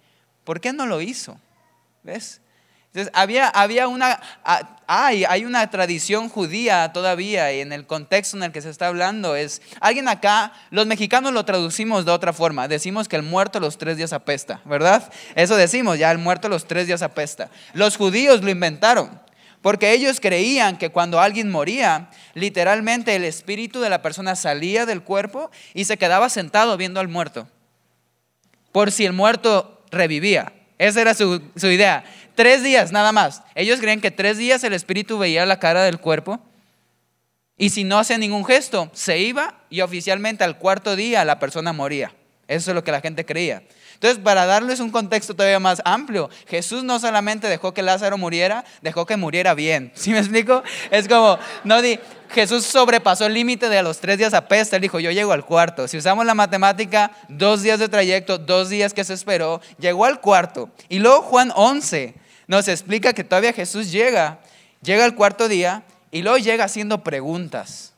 ¿Por 0.43 0.61
qué 0.61 0.71
no 0.71 0.85
lo 0.85 1.01
hizo? 1.01 1.37
¿Ves? 2.03 2.41
Entonces, 2.87 3.11
había, 3.13 3.47
había 3.49 3.87
una, 3.87 4.19
hay, 4.87 5.25
hay 5.25 5.45
una 5.45 5.69
tradición 5.69 6.29
judía 6.29 6.91
todavía 6.93 7.53
y 7.53 7.59
en 7.59 7.71
el 7.73 7.85
contexto 7.85 8.37
en 8.37 8.43
el 8.43 8.51
que 8.51 8.61
se 8.61 8.69
está 8.69 8.87
hablando 8.87 9.35
es, 9.35 9.61
alguien 9.81 10.07
acá, 10.07 10.53
los 10.71 10.87
mexicanos 10.87 11.33
lo 11.33 11.45
traducimos 11.45 12.05
de 12.05 12.11
otra 12.11 12.33
forma, 12.33 12.67
decimos 12.67 13.07
que 13.07 13.17
el 13.17 13.23
muerto 13.23 13.59
los 13.59 13.77
tres 13.77 13.97
días 13.97 14.13
apesta, 14.13 14.61
¿verdad? 14.65 15.11
Eso 15.35 15.55
decimos, 15.57 15.99
ya 15.99 16.09
el 16.11 16.17
muerto 16.17 16.49
los 16.49 16.65
tres 16.65 16.87
días 16.87 17.01
apesta. 17.01 17.49
Los 17.73 17.97
judíos 17.97 18.41
lo 18.41 18.49
inventaron. 18.49 19.27
Porque 19.61 19.91
ellos 19.91 20.19
creían 20.21 20.77
que 20.77 20.91
cuando 20.91 21.19
alguien 21.19 21.49
moría, 21.49 22.09
literalmente 22.35 23.15
el 23.15 23.23
espíritu 23.25 23.81
de 23.81 23.89
la 23.89 24.01
persona 24.01 24.35
salía 24.35 24.85
del 24.85 25.01
cuerpo 25.01 25.51
y 25.73 25.85
se 25.85 25.97
quedaba 25.97 26.29
sentado 26.29 26.77
viendo 26.77 26.99
al 26.99 27.07
muerto. 27.07 27.47
Por 28.71 28.91
si 28.91 29.05
el 29.05 29.13
muerto 29.13 29.83
revivía. 29.91 30.53
Esa 30.77 31.01
era 31.01 31.13
su, 31.15 31.41
su 31.55 31.67
idea. 31.67 32.03
Tres 32.37 32.61
días 32.61 32.91
nada 32.91 33.11
más. 33.11 33.41
Ellos 33.55 33.79
creen 33.79 33.99
que 33.99 34.11
tres 34.11 34.37
días 34.37 34.63
el 34.63 34.73
espíritu 34.73 35.17
veía 35.17 35.43
la 35.47 35.57
cara 35.57 35.81
del 35.81 35.99
cuerpo 35.99 36.39
y 37.57 37.71
si 37.71 37.83
no 37.83 37.97
hacía 37.97 38.19
ningún 38.19 38.45
gesto, 38.45 38.91
se 38.93 39.17
iba 39.17 39.55
y 39.71 39.81
oficialmente 39.81 40.43
al 40.43 40.59
cuarto 40.59 40.95
día 40.95 41.25
la 41.25 41.39
persona 41.39 41.73
moría. 41.73 42.13
Eso 42.47 42.69
es 42.69 42.75
lo 42.75 42.83
que 42.83 42.91
la 42.91 43.01
gente 43.01 43.25
creía. 43.25 43.63
Entonces, 43.95 44.19
para 44.23 44.45
darles 44.45 44.79
un 44.79 44.91
contexto 44.91 45.33
todavía 45.33 45.59
más 45.59 45.81
amplio, 45.83 46.29
Jesús 46.47 46.83
no 46.83 46.99
solamente 46.99 47.47
dejó 47.47 47.73
que 47.73 47.81
Lázaro 47.81 48.19
muriera, 48.19 48.63
dejó 48.83 49.07
que 49.07 49.17
muriera 49.17 49.55
bien. 49.55 49.91
¿Sí 49.95 50.11
me 50.11 50.19
explico? 50.19 50.61
Es 50.91 51.07
como, 51.07 51.39
no 51.63 51.81
di, 51.81 51.99
Jesús 52.29 52.67
sobrepasó 52.67 53.25
el 53.25 53.33
límite 53.33 53.67
de 53.67 53.81
los 53.81 53.97
tres 53.97 54.19
días 54.19 54.35
a 54.35 54.47
peste. 54.47 54.75
Él 54.75 54.83
dijo, 54.83 54.99
yo 54.99 55.09
llego 55.09 55.33
al 55.33 55.43
cuarto. 55.43 55.87
Si 55.87 55.97
usamos 55.97 56.23
la 56.27 56.35
matemática, 56.35 57.13
dos 57.29 57.63
días 57.63 57.79
de 57.79 57.89
trayecto, 57.89 58.37
dos 58.37 58.69
días 58.69 58.93
que 58.93 59.03
se 59.03 59.15
esperó, 59.15 59.59
llegó 59.79 60.05
al 60.05 60.21
cuarto. 60.21 60.69
Y 60.87 60.99
luego 60.99 61.23
Juan 61.23 61.51
11 61.55 62.26
nos 62.47 62.67
explica 62.67 63.13
que 63.13 63.23
todavía 63.23 63.53
Jesús 63.53 63.91
llega, 63.91 64.39
llega 64.81 65.05
al 65.05 65.15
cuarto 65.15 65.47
día 65.47 65.83
y 66.11 66.21
luego 66.21 66.37
llega 66.37 66.63
haciendo 66.63 67.03
preguntas. 67.03 67.93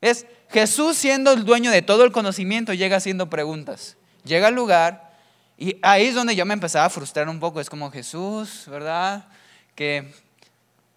Es 0.00 0.26
Jesús 0.50 0.96
siendo 0.96 1.32
el 1.32 1.44
dueño 1.44 1.70
de 1.70 1.82
todo 1.82 2.04
el 2.04 2.12
conocimiento, 2.12 2.74
llega 2.74 2.96
haciendo 2.96 3.30
preguntas. 3.30 3.96
Llega 4.24 4.48
al 4.48 4.54
lugar 4.54 5.12
y 5.56 5.76
ahí 5.82 6.06
es 6.06 6.14
donde 6.14 6.36
yo 6.36 6.44
me 6.44 6.54
empezaba 6.54 6.86
a 6.86 6.90
frustrar 6.90 7.28
un 7.28 7.40
poco. 7.40 7.60
Es 7.60 7.70
como 7.70 7.90
Jesús, 7.90 8.64
¿verdad? 8.68 9.26
Que 9.74 10.12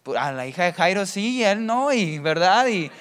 pues, 0.03 0.19
a 0.19 0.31
la 0.31 0.47
hija 0.47 0.63
de 0.63 0.73
Jairo 0.73 1.05
sí, 1.05 1.43
él 1.43 1.65
no, 1.65 1.93
y 1.93 2.19
¿verdad? 2.19 2.67
Y 2.67 2.91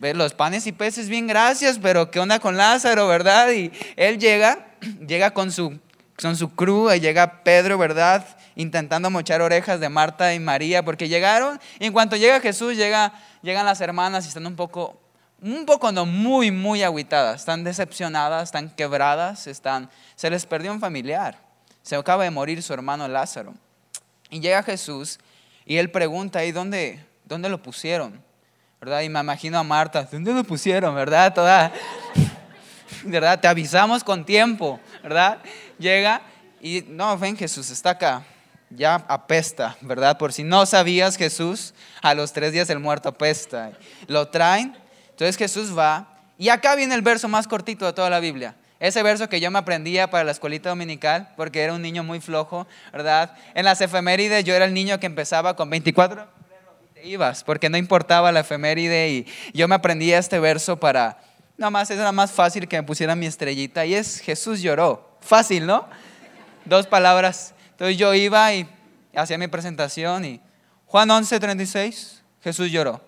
los 0.00 0.34
panes 0.34 0.66
y 0.66 0.72
peces, 0.72 1.08
bien, 1.08 1.26
gracias, 1.26 1.78
pero 1.80 2.10
¿qué 2.10 2.20
onda 2.20 2.38
con 2.38 2.56
Lázaro, 2.56 3.08
verdad? 3.08 3.50
Y 3.50 3.72
él 3.96 4.18
llega, 4.18 4.66
llega 5.06 5.32
con 5.32 5.50
su 5.50 5.78
son 6.18 6.36
su 6.36 6.54
crew, 6.54 6.92
y 6.92 7.00
llega 7.00 7.42
Pedro, 7.44 7.78
¿verdad? 7.78 8.26
Intentando 8.56 9.08
mochar 9.08 9.40
orejas 9.40 9.80
de 9.80 9.88
Marta 9.88 10.34
y 10.34 10.40
María, 10.40 10.84
porque 10.84 11.08
llegaron, 11.08 11.60
y 11.78 11.86
en 11.86 11.92
cuanto 11.92 12.16
llega 12.16 12.40
Jesús, 12.40 12.76
llega, 12.76 13.12
llegan 13.42 13.64
las 13.64 13.80
hermanas 13.80 14.24
y 14.24 14.28
están 14.28 14.46
un 14.46 14.56
poco, 14.56 15.00
un 15.40 15.64
poco 15.64 15.92
no, 15.92 16.04
muy, 16.04 16.50
muy 16.50 16.82
aguitadas, 16.82 17.40
están 17.40 17.62
decepcionadas, 17.62 18.44
están 18.44 18.70
quebradas, 18.70 19.46
están, 19.46 19.88
se 20.16 20.28
les 20.28 20.44
perdió 20.44 20.72
un 20.72 20.80
familiar, 20.80 21.38
se 21.82 21.94
acaba 21.94 22.24
de 22.24 22.30
morir 22.30 22.62
su 22.62 22.74
hermano 22.74 23.06
Lázaro. 23.06 23.54
Y 24.30 24.40
llega 24.40 24.62
Jesús 24.62 25.18
y 25.64 25.76
él 25.76 25.90
pregunta, 25.90 26.44
¿y 26.44 26.52
dónde, 26.52 27.04
dónde 27.24 27.48
lo 27.48 27.62
pusieron? 27.62 28.20
¿Verdad? 28.80 29.02
Y 29.02 29.08
me 29.08 29.20
imagino 29.20 29.58
a 29.58 29.62
Marta, 29.62 30.06
¿dónde 30.10 30.32
lo 30.32 30.44
pusieron? 30.44 30.94
¿Verdad? 30.94 31.32
Toda, 31.32 31.72
¿verdad? 33.04 33.40
Te 33.40 33.48
avisamos 33.48 34.04
con 34.04 34.24
tiempo, 34.24 34.78
¿verdad? 35.02 35.38
Llega 35.78 36.22
y 36.60 36.84
no, 36.88 37.16
ven 37.18 37.36
Jesús, 37.36 37.70
está 37.70 37.90
acá, 37.90 38.24
ya 38.70 38.96
apesta, 39.08 39.76
¿verdad? 39.80 40.18
Por 40.18 40.32
si 40.32 40.42
no 40.42 40.66
sabías 40.66 41.16
Jesús, 41.16 41.74
a 42.02 42.14
los 42.14 42.32
tres 42.32 42.52
días 42.52 42.68
el 42.70 42.80
muerto 42.80 43.10
apesta. 43.10 43.72
Lo 44.06 44.28
traen, 44.28 44.76
entonces 45.10 45.36
Jesús 45.36 45.76
va 45.76 46.18
y 46.36 46.48
acá 46.48 46.74
viene 46.74 46.94
el 46.94 47.02
verso 47.02 47.28
más 47.28 47.46
cortito 47.46 47.86
de 47.86 47.92
toda 47.92 48.10
la 48.10 48.20
Biblia. 48.20 48.54
Ese 48.80 49.02
verso 49.02 49.28
que 49.28 49.40
yo 49.40 49.50
me 49.50 49.58
aprendía 49.58 50.08
para 50.08 50.22
la 50.22 50.30
escuelita 50.30 50.68
dominical, 50.68 51.30
porque 51.36 51.62
era 51.62 51.74
un 51.74 51.82
niño 51.82 52.04
muy 52.04 52.20
flojo, 52.20 52.68
¿verdad? 52.92 53.36
En 53.54 53.64
las 53.64 53.80
efemérides 53.80 54.44
yo 54.44 54.54
era 54.54 54.64
el 54.64 54.74
niño 54.74 55.00
que 55.00 55.06
empezaba 55.06 55.56
con 55.56 55.68
24 55.68 56.28
y 56.84 56.94
te 56.94 57.08
ibas, 57.08 57.42
porque 57.42 57.70
no 57.70 57.76
importaba 57.76 58.30
la 58.30 58.40
efeméride 58.40 59.10
y 59.10 59.26
yo 59.52 59.66
me 59.66 59.74
aprendía 59.74 60.18
este 60.18 60.38
verso 60.38 60.78
para, 60.78 61.18
nada 61.58 61.70
más 61.70 61.90
era 61.90 62.12
más 62.12 62.30
fácil 62.30 62.68
que 62.68 62.76
me 62.76 62.84
pusieran 62.84 63.18
mi 63.18 63.26
estrellita 63.26 63.84
y 63.84 63.94
es 63.94 64.20
Jesús 64.20 64.62
lloró. 64.62 65.18
Fácil, 65.20 65.66
¿no? 65.66 65.88
Dos 66.64 66.86
palabras. 66.86 67.52
Entonces 67.72 67.98
yo 67.98 68.14
iba 68.14 68.54
y 68.54 68.68
hacía 69.14 69.36
mi 69.36 69.48
presentación 69.48 70.24
y 70.24 70.40
Juan 70.86 71.10
11, 71.10 71.38
36, 71.40 72.22
Jesús 72.42 72.70
lloró. 72.70 73.00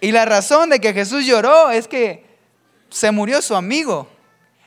Y 0.00 0.12
la 0.12 0.24
razón 0.24 0.68
de 0.68 0.80
que 0.80 0.92
Jesús 0.92 1.24
lloró 1.24 1.70
es 1.70 1.88
que 1.88 2.26
se 2.90 3.10
murió 3.10 3.40
su 3.40 3.54
amigo, 3.54 4.08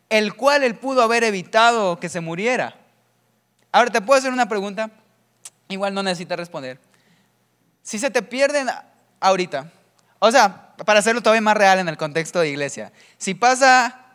el 0.10 0.34
cual 0.34 0.64
él 0.64 0.76
pudo 0.76 1.04
haber 1.04 1.24
evitado 1.24 2.00
que 2.00 2.10
se 2.10 2.22
muriera. 2.22 2.76
Ahora, 3.72 3.92
¿te 3.92 4.02
puedo 4.02 4.18
hacer 4.18 4.32
una 4.32 4.50
pregunta? 4.50 4.90
Igual 5.68 5.94
no 5.94 6.02
necesitas 6.02 6.40
responder. 6.40 6.80
Si 7.84 8.00
se 8.00 8.10
te 8.10 8.24
pierden 8.24 8.68
ahorita, 9.20 9.72
o 10.20 10.32
sea, 10.32 10.67
para 10.86 11.00
hacerlo 11.00 11.22
todavía 11.22 11.42
más 11.42 11.58
real 11.58 11.80
en 11.80 11.88
el 11.90 11.98
contexto 11.98 12.40
de 12.40 12.50
iglesia, 12.50 12.92
si 13.18 13.34
pasa, 13.34 14.14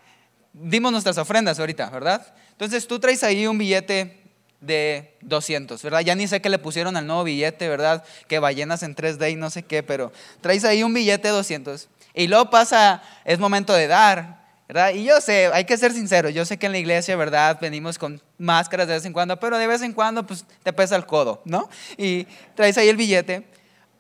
dimos 0.53 0.93
nuestras 0.93 1.19
ofrendas 1.19 1.59
ahorita, 1.59 1.91
¿verdad? 1.91 2.35
Entonces 2.53 2.87
tú 2.87 2.99
traes 2.99 3.23
ahí 3.25 3.47
un 3.47 3.59
billete 3.59 4.23
de 4.61 5.17
200, 5.23 5.83
¿verdad? 5.83 6.01
Ya 6.01 6.15
ni 6.15 6.29
sé 6.29 6.41
qué 6.41 6.49
le 6.49 6.59
pusieron 6.59 6.97
al 6.97 7.07
nuevo 7.07 7.25
billete, 7.25 7.69
¿verdad? 7.69 8.05
Que 8.29 8.39
ballenas 8.39 8.83
en 8.83 8.95
3D 8.95 9.33
y 9.33 9.37
no 9.37 9.51
sé 9.51 9.65
qué, 9.65 9.83
pero 9.83 10.13
traes 10.41 10.65
ahí 10.65 10.83
un 10.83 10.95
billete 10.95 11.29
de 11.29 11.35
200 11.35 11.89
y 12.15 12.29
luego 12.29 12.51
pasa, 12.51 13.03
es 13.25 13.39
momento 13.39 13.73
de 13.75 13.89
dar, 13.89 14.43
¿verdad? 14.69 14.95
Y 14.95 15.05
yo 15.05 15.21
sé, 15.21 15.51
hay 15.53 15.65
que 15.65 15.77
ser 15.77 15.93
sincero, 15.93 16.29
yo 16.29 16.45
sé 16.45 16.59
que 16.59 16.67
en 16.67 16.73
la 16.73 16.79
iglesia, 16.79 17.17
¿verdad? 17.17 17.59
Venimos 17.61 17.99
con 17.99 18.23
máscaras 18.39 18.87
de 18.87 18.95
vez 18.95 19.05
en 19.05 19.13
cuando, 19.13 19.39
pero 19.41 19.59
de 19.59 19.67
vez 19.67 19.83
en 19.83 19.93
cuando, 19.93 20.27
pues, 20.27 20.45
te 20.63 20.73
pesa 20.73 20.95
el 20.95 21.07
codo, 21.07 21.43
¿no? 21.45 21.69
Y 21.97 22.27
traes 22.55 22.79
ahí 22.79 22.89
el 22.89 22.97
billete, 22.97 23.47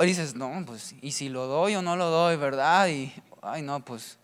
dices, 0.03 0.35
no, 0.35 0.65
pues, 0.67 0.95
¿y 1.01 1.13
si 1.13 1.29
lo 1.29 1.47
doy 1.47 1.75
o 1.77 1.83
no 1.83 1.97
lo 1.97 2.11
doy, 2.11 2.37
verdad? 2.37 2.89
Y, 2.89 3.13
ay, 3.43 3.63
no, 3.63 3.85
pues, 3.85 4.19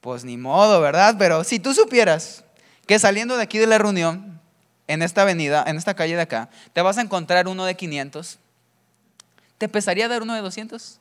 pues 0.00 0.24
ni 0.24 0.36
modo, 0.36 0.80
¿verdad? 0.80 1.16
Pero 1.18 1.44
si 1.44 1.58
tú 1.58 1.74
supieras 1.74 2.44
que 2.86 2.98
saliendo 2.98 3.36
de 3.36 3.42
aquí 3.42 3.58
de 3.58 3.66
la 3.66 3.78
reunión, 3.78 4.40
en 4.90 5.02
esta 5.02 5.22
avenida, 5.22 5.62
en 5.68 5.76
esta 5.76 5.94
calle 5.94 6.16
de 6.16 6.22
acá, 6.22 6.50
te 6.72 6.82
vas 6.82 6.98
a 6.98 7.02
encontrar 7.02 7.46
uno 7.46 7.64
de 7.64 7.76
500, 7.76 8.38
¿te 9.56 9.68
pesaría 9.68 10.08
dar 10.08 10.22
uno 10.22 10.34
de 10.34 10.40
200? 10.40 10.98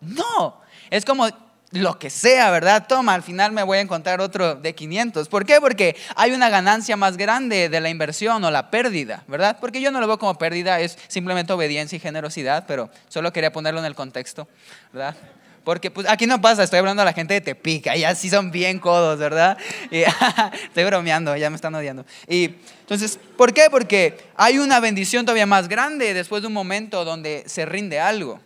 No, 0.00 0.58
es 0.88 1.04
como 1.04 1.28
lo 1.72 1.98
que 1.98 2.10
sea, 2.10 2.50
¿verdad? 2.50 2.86
Toma, 2.88 3.14
al 3.14 3.22
final 3.22 3.52
me 3.52 3.62
voy 3.62 3.78
a 3.78 3.80
encontrar 3.80 4.20
otro 4.20 4.56
de 4.56 4.74
500. 4.74 5.28
¿Por 5.28 5.46
qué? 5.46 5.60
Porque 5.60 5.96
hay 6.16 6.32
una 6.32 6.48
ganancia 6.48 6.96
más 6.96 7.16
grande 7.16 7.68
de 7.68 7.80
la 7.80 7.90
inversión 7.90 8.42
o 8.44 8.50
la 8.50 8.70
pérdida, 8.70 9.22
¿verdad? 9.28 9.58
Porque 9.60 9.80
yo 9.80 9.90
no 9.90 10.00
lo 10.00 10.06
veo 10.06 10.18
como 10.18 10.36
pérdida, 10.36 10.80
es 10.80 10.98
simplemente 11.08 11.52
obediencia 11.52 11.96
y 11.96 12.00
generosidad, 12.00 12.64
pero 12.66 12.90
solo 13.08 13.32
quería 13.32 13.52
ponerlo 13.52 13.80
en 13.80 13.86
el 13.86 13.94
contexto, 13.94 14.48
¿verdad? 14.92 15.14
Porque 15.62 15.90
pues 15.90 16.08
aquí 16.08 16.26
no 16.26 16.40
pasa, 16.40 16.64
estoy 16.64 16.78
hablando 16.78 17.02
a 17.02 17.04
la 17.04 17.12
gente 17.12 17.34
de 17.34 17.40
Tepic, 17.40 17.86
allá 17.86 18.14
sí 18.14 18.30
son 18.30 18.50
bien 18.50 18.78
codos, 18.78 19.18
¿verdad? 19.18 19.58
estoy 19.90 20.84
bromeando, 20.84 21.36
ya 21.36 21.50
me 21.50 21.56
están 21.56 21.74
odiando. 21.74 22.04
Y 22.26 22.56
entonces, 22.80 23.20
¿por 23.36 23.52
qué? 23.52 23.68
Porque 23.70 24.18
hay 24.36 24.58
una 24.58 24.80
bendición 24.80 25.24
todavía 25.24 25.46
más 25.46 25.68
grande 25.68 26.14
después 26.14 26.42
de 26.42 26.48
un 26.48 26.54
momento 26.54 27.04
donde 27.04 27.44
se 27.46 27.66
rinde 27.66 28.00
algo. 28.00 28.40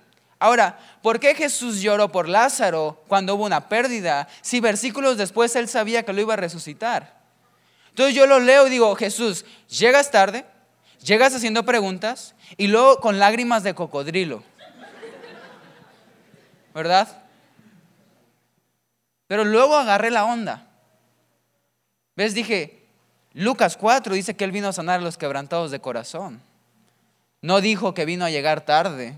Ahora, 0.44 0.78
¿por 1.00 1.20
qué 1.20 1.34
Jesús 1.34 1.80
lloró 1.80 2.12
por 2.12 2.28
Lázaro 2.28 3.02
cuando 3.08 3.34
hubo 3.34 3.46
una 3.46 3.66
pérdida 3.66 4.28
si 4.42 4.60
versículos 4.60 5.16
después 5.16 5.56
él 5.56 5.68
sabía 5.68 6.02
que 6.02 6.12
lo 6.12 6.20
iba 6.20 6.34
a 6.34 6.36
resucitar? 6.36 7.18
Entonces 7.88 8.14
yo 8.14 8.26
lo 8.26 8.38
leo 8.40 8.66
y 8.66 8.70
digo, 8.70 8.94
Jesús, 8.94 9.46
llegas 9.70 10.10
tarde, 10.10 10.44
llegas 11.02 11.34
haciendo 11.34 11.64
preguntas 11.64 12.34
y 12.58 12.66
luego 12.66 13.00
con 13.00 13.18
lágrimas 13.18 13.62
de 13.62 13.74
cocodrilo. 13.74 14.42
¿Verdad? 16.74 17.08
Pero 19.26 19.46
luego 19.46 19.76
agarré 19.76 20.10
la 20.10 20.26
onda. 20.26 20.66
¿Ves? 22.16 22.34
Dije, 22.34 22.84
Lucas 23.32 23.78
4 23.78 24.12
dice 24.12 24.36
que 24.36 24.44
él 24.44 24.52
vino 24.52 24.68
a 24.68 24.74
sanar 24.74 25.00
a 25.00 25.02
los 25.04 25.16
quebrantados 25.16 25.70
de 25.70 25.80
corazón. 25.80 26.42
No 27.40 27.62
dijo 27.62 27.94
que 27.94 28.04
vino 28.04 28.26
a 28.26 28.30
llegar 28.30 28.66
tarde. 28.66 29.16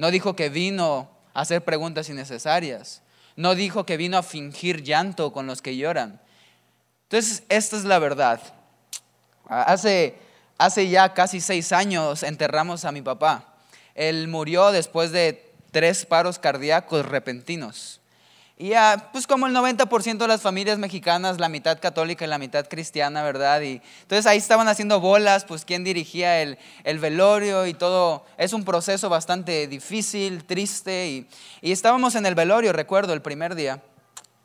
No 0.00 0.10
dijo 0.10 0.34
que 0.34 0.48
vino 0.48 1.10
a 1.34 1.42
hacer 1.42 1.62
preguntas 1.62 2.08
innecesarias. 2.08 3.02
No 3.36 3.54
dijo 3.54 3.84
que 3.84 3.98
vino 3.98 4.16
a 4.16 4.22
fingir 4.22 4.82
llanto 4.82 5.30
con 5.30 5.46
los 5.46 5.60
que 5.60 5.76
lloran. 5.76 6.22
Entonces, 7.02 7.42
esta 7.50 7.76
es 7.76 7.84
la 7.84 7.98
verdad. 7.98 8.40
Hace, 9.46 10.16
hace 10.56 10.88
ya 10.88 11.12
casi 11.12 11.42
seis 11.42 11.70
años 11.70 12.22
enterramos 12.22 12.86
a 12.86 12.92
mi 12.92 13.02
papá. 13.02 13.52
Él 13.94 14.26
murió 14.28 14.72
después 14.72 15.12
de 15.12 15.52
tres 15.70 16.06
paros 16.06 16.38
cardíacos 16.38 17.04
repentinos. 17.04 17.99
Y 18.60 18.68
ya, 18.68 19.08
pues 19.10 19.26
como 19.26 19.46
el 19.46 19.54
90% 19.54 20.18
de 20.18 20.28
las 20.28 20.42
familias 20.42 20.78
mexicanas, 20.78 21.40
la 21.40 21.48
mitad 21.48 21.80
católica 21.80 22.26
y 22.26 22.28
la 22.28 22.36
mitad 22.36 22.68
cristiana, 22.68 23.22
¿verdad? 23.22 23.62
Y 23.62 23.80
entonces 24.02 24.26
ahí 24.26 24.36
estaban 24.36 24.68
haciendo 24.68 25.00
bolas, 25.00 25.46
pues 25.46 25.64
quién 25.64 25.82
dirigía 25.82 26.42
el, 26.42 26.58
el 26.84 26.98
velorio 26.98 27.64
y 27.64 27.72
todo. 27.72 28.26
Es 28.36 28.52
un 28.52 28.66
proceso 28.66 29.08
bastante 29.08 29.66
difícil, 29.66 30.44
triste. 30.44 31.08
Y, 31.08 31.26
y 31.62 31.72
estábamos 31.72 32.16
en 32.16 32.26
el 32.26 32.34
velorio, 32.34 32.74
recuerdo, 32.74 33.14
el 33.14 33.22
primer 33.22 33.54
día. 33.54 33.80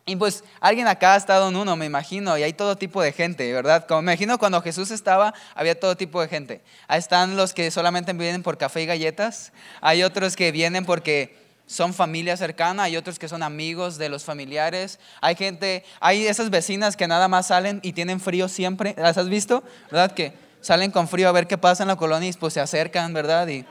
Y 0.05 0.15
pues 0.15 0.45
alguien 0.61 0.87
acá 0.87 1.15
ha 1.15 1.17
estado 1.17 1.49
en 1.49 1.57
uno, 1.57 1.75
me 1.75 1.85
imagino, 1.85 2.37
y 2.37 2.43
hay 2.43 2.53
todo 2.53 2.77
tipo 2.77 3.01
de 3.01 3.11
gente, 3.11 3.51
¿verdad? 3.51 3.85
Como 3.85 4.01
me 4.01 4.13
imagino 4.13 4.37
cuando 4.37 4.61
Jesús 4.61 4.91
estaba, 4.91 5.33
había 5.55 5.77
todo 5.77 5.97
tipo 5.97 6.21
de 6.21 6.29
gente. 6.29 6.61
Ahí 6.87 6.99
están 6.99 7.35
los 7.35 7.53
que 7.53 7.69
solamente 7.69 8.13
vienen 8.13 8.43
por 8.43 8.57
café 8.57 8.83
y 8.83 8.85
galletas, 8.85 9.51
hay 9.81 10.03
otros 10.03 10.37
que 10.37 10.53
vienen 10.53 10.85
porque 10.85 11.44
son 11.67 11.93
familia 11.93 12.37
cercana, 12.37 12.83
hay 12.83 12.97
otros 12.97 13.17
que 13.17 13.27
son 13.27 13.41
amigos 13.41 13.97
de 13.97 14.09
los 14.09 14.23
familiares, 14.23 14.99
hay 15.21 15.35
gente, 15.35 15.83
hay 15.99 16.27
esas 16.27 16.49
vecinas 16.49 16.95
que 16.95 17.07
nada 17.07 17.27
más 17.27 17.47
salen 17.47 17.79
y 17.83 17.93
tienen 17.93 18.19
frío 18.19 18.47
siempre, 18.47 18.93
¿las 18.97 19.17
has 19.17 19.29
visto? 19.29 19.63
¿Verdad? 19.89 20.11
Que 20.11 20.33
salen 20.61 20.91
con 20.91 21.07
frío 21.07 21.27
a 21.27 21.31
ver 21.31 21.47
qué 21.47 21.57
pasa 21.57 21.83
en 21.83 21.87
la 21.87 21.95
colonia 21.95 22.29
y 22.29 22.33
pues 22.33 22.53
se 22.53 22.59
acercan, 22.59 23.13
¿verdad? 23.13 23.47
Y 23.47 23.65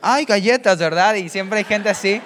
hay 0.00 0.24
galletas, 0.24 0.78
¿verdad? 0.78 1.14
Y 1.14 1.28
siempre 1.28 1.58
hay 1.58 1.64
gente 1.64 1.88
así. 1.88 2.20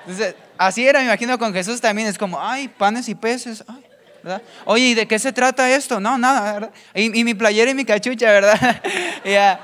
Entonces, 0.00 0.34
así 0.58 0.86
era, 0.86 1.00
me 1.00 1.06
imagino 1.06 1.38
con 1.38 1.52
Jesús 1.52 1.80
también, 1.80 2.08
es 2.08 2.18
como, 2.18 2.38
ay, 2.40 2.68
panes 2.68 3.08
y 3.08 3.14
peces, 3.14 3.64
¿verdad? 4.22 4.42
Oye, 4.66 4.88
¿y 4.88 4.94
de 4.94 5.06
qué 5.06 5.18
se 5.18 5.32
trata 5.32 5.70
esto? 5.70 6.00
No, 6.00 6.18
nada, 6.18 6.52
¿verdad? 6.52 6.70
Y, 6.94 7.24
mi 7.24 7.32
playera 7.32 7.70
y 7.70 7.74
mi 7.74 7.86
cachucha, 7.86 8.30
¿verdad? 8.30 8.82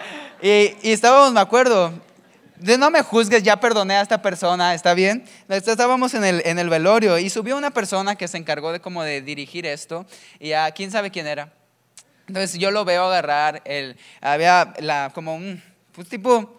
y, 0.43 0.47
y, 0.47 0.77
y 0.83 0.93
estábamos, 0.93 1.33
me 1.33 1.41
acuerdo, 1.41 1.93
no 2.79 2.91
me 2.91 3.03
juzgues, 3.03 3.43
ya 3.43 3.59
perdoné 3.59 3.95
a 3.95 4.03
esta 4.03 4.23
persona, 4.23 4.75
¿está 4.75 4.95
bien? 4.95 5.25
Estábamos 5.49 6.15
en 6.15 6.25
el, 6.25 6.43
en 6.45 6.59
el 6.59 6.69
velorio 6.69 7.19
y 7.19 7.31
subió 7.31 7.57
una 7.57 7.71
persona 7.71 8.17
que 8.17 8.29
se 8.29 8.39
encargó 8.39 8.73
de 8.73 8.81
como 8.81 9.03
de 9.03 9.23
dirigir 9.23 9.67
esto 9.67 10.07
y 10.39 10.53
a 10.53 10.71
quién 10.73 10.91
sabe 10.91 11.11
quién 11.11 11.27
era. 11.27 11.53
Entonces 12.27 12.59
yo 12.59 12.71
lo 12.71 12.85
veo 12.85 13.05
agarrar, 13.05 13.63
el, 13.65 13.97
había 14.21 14.75
la, 14.79 15.11
como 15.15 15.35
un 15.35 15.63
pues, 15.93 16.09
tipo 16.09 16.57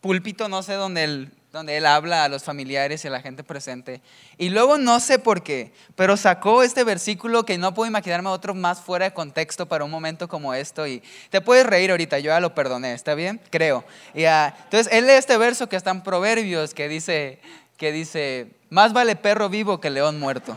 púlpito, 0.00 0.48
no 0.48 0.62
sé, 0.62 0.74
dónde 0.74 1.04
el, 1.04 1.32
donde 1.56 1.76
él 1.76 1.86
habla 1.86 2.24
a 2.24 2.28
los 2.28 2.44
familiares 2.44 3.04
y 3.04 3.08
a 3.08 3.10
la 3.10 3.20
gente 3.20 3.42
presente. 3.42 4.00
Y 4.36 4.50
luego 4.50 4.78
no 4.78 5.00
sé 5.00 5.18
por 5.18 5.42
qué, 5.42 5.72
pero 5.94 6.16
sacó 6.16 6.62
este 6.62 6.84
versículo 6.84 7.44
que 7.44 7.58
no 7.58 7.72
puedo 7.72 7.88
imaginarme 7.88 8.28
otro 8.28 8.54
más 8.54 8.80
fuera 8.80 9.06
de 9.06 9.14
contexto 9.14 9.66
para 9.66 9.84
un 9.84 9.90
momento 9.90 10.28
como 10.28 10.54
esto. 10.54 10.86
Y 10.86 11.02
te 11.30 11.40
puedes 11.40 11.66
reír 11.66 11.90
ahorita, 11.90 12.18
yo 12.18 12.26
ya 12.26 12.40
lo 12.40 12.54
perdoné, 12.54 12.92
¿está 12.92 13.14
bien? 13.14 13.40
Creo. 13.50 13.84
Y, 14.14 14.24
entonces 14.24 14.92
él 14.92 15.06
lee 15.06 15.14
este 15.14 15.36
verso 15.38 15.68
que 15.68 15.76
está 15.76 15.90
en 15.90 16.02
Proverbios 16.02 16.74
que 16.74 16.88
dice, 16.88 17.40
que 17.76 17.90
dice, 17.90 18.48
más 18.68 18.92
vale 18.92 19.16
perro 19.16 19.48
vivo 19.48 19.80
que 19.80 19.90
león 19.90 20.20
muerto. 20.20 20.56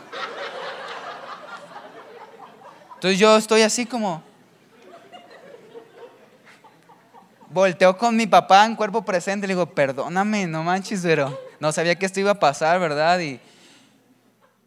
Entonces 2.95 3.17
yo 3.17 3.37
estoy 3.37 3.61
así 3.61 3.85
como... 3.85 4.28
Volteo 7.49 7.97
con 7.97 8.15
mi 8.15 8.27
papá 8.27 8.65
en 8.65 8.75
cuerpo 8.75 9.03
presente 9.03 9.47
le 9.47 9.53
digo, 9.53 9.65
perdóname, 9.65 10.45
no 10.45 10.63
manches, 10.63 11.01
pero 11.01 11.39
no 11.59 11.71
sabía 11.71 11.95
que 11.95 12.05
esto 12.05 12.19
iba 12.19 12.31
a 12.31 12.39
pasar, 12.39 12.79
¿verdad? 12.79 13.19
Y 13.19 13.39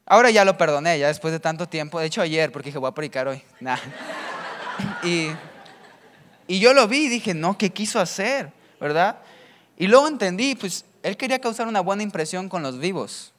ahora 0.04 0.30
ya 0.30 0.44
lo 0.44 0.58
perdoné, 0.58 0.98
ya 0.98 1.06
después 1.06 1.32
de 1.32 1.38
tanto 1.38 1.68
tiempo. 1.68 2.00
De 2.00 2.06
hecho, 2.06 2.20
ayer, 2.20 2.50
porque 2.50 2.70
dije, 2.70 2.78
voy 2.78 2.88
a 2.88 2.92
predicar 2.92 3.28
hoy. 3.28 3.42
Nah. 3.60 3.78
Y, 5.04 5.30
y 6.48 6.58
yo 6.58 6.72
lo 6.74 6.88
vi 6.88 7.04
y 7.04 7.08
dije, 7.08 7.34
no, 7.34 7.56
¿qué 7.56 7.70
quiso 7.70 8.00
hacer? 8.00 8.50
¿Verdad? 8.80 9.18
Y 9.76 9.86
luego 9.86 10.08
entendí, 10.08 10.56
pues 10.56 10.84
él 11.04 11.16
quería 11.16 11.38
causar 11.38 11.68
una 11.68 11.80
buena 11.80 12.02
impresión 12.02 12.48
con 12.48 12.62
los 12.62 12.78
vivos. 12.78 13.32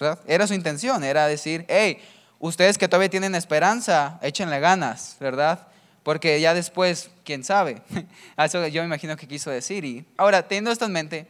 ¿verdad? 0.00 0.18
Era 0.26 0.46
su 0.46 0.54
intención, 0.54 1.04
era 1.04 1.26
decir, 1.26 1.64
hey, 1.68 1.98
ustedes 2.40 2.76
que 2.76 2.88
todavía 2.88 3.10
tienen 3.10 3.34
esperanza, 3.34 4.18
échenle 4.22 4.58
ganas, 4.58 5.16
¿verdad? 5.20 5.68
Porque 6.02 6.40
ya 6.40 6.54
después, 6.54 7.10
quién 7.24 7.44
sabe. 7.44 7.82
Eso 8.38 8.66
yo 8.68 8.82
me 8.82 8.86
imagino 8.86 9.16
que 9.16 9.28
quiso 9.28 9.50
decir. 9.50 9.84
Y 9.84 10.06
ahora, 10.16 10.46
teniendo 10.46 10.70
esto 10.70 10.86
en 10.86 10.92
mente, 10.92 11.26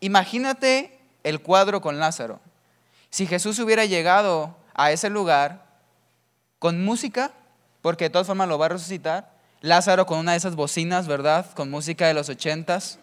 imagínate 0.00 0.98
el 1.22 1.40
cuadro 1.40 1.80
con 1.80 1.98
Lázaro. 1.98 2.40
Si 3.10 3.26
Jesús 3.26 3.58
hubiera 3.58 3.84
llegado 3.84 4.56
a 4.74 4.90
ese 4.90 5.10
lugar 5.10 5.66
con 6.58 6.84
música, 6.84 7.32
porque 7.82 8.04
de 8.04 8.10
todas 8.10 8.26
formas 8.26 8.48
lo 8.48 8.58
va 8.58 8.66
a 8.66 8.70
resucitar, 8.70 9.36
Lázaro 9.60 10.06
con 10.06 10.18
una 10.18 10.32
de 10.32 10.38
esas 10.38 10.54
bocinas, 10.54 11.06
¿verdad? 11.06 11.50
Con 11.54 11.70
música 11.70 12.06
de 12.06 12.14
los 12.14 12.28
ochentas, 12.28 12.98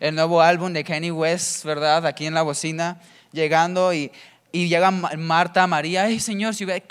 el 0.00 0.14
nuevo 0.14 0.42
álbum 0.42 0.72
de 0.72 0.84
Kanye 0.84 1.10
West, 1.10 1.64
¿verdad? 1.64 2.06
Aquí 2.06 2.26
en 2.26 2.34
la 2.34 2.42
bocina, 2.42 3.00
llegando 3.32 3.92
y, 3.92 4.12
y 4.52 4.68
llega 4.68 4.90
Marta, 4.90 5.66
María, 5.66 6.02
ay 6.02 6.20
Señor, 6.20 6.54
si 6.54 6.64
hubiera 6.64 6.84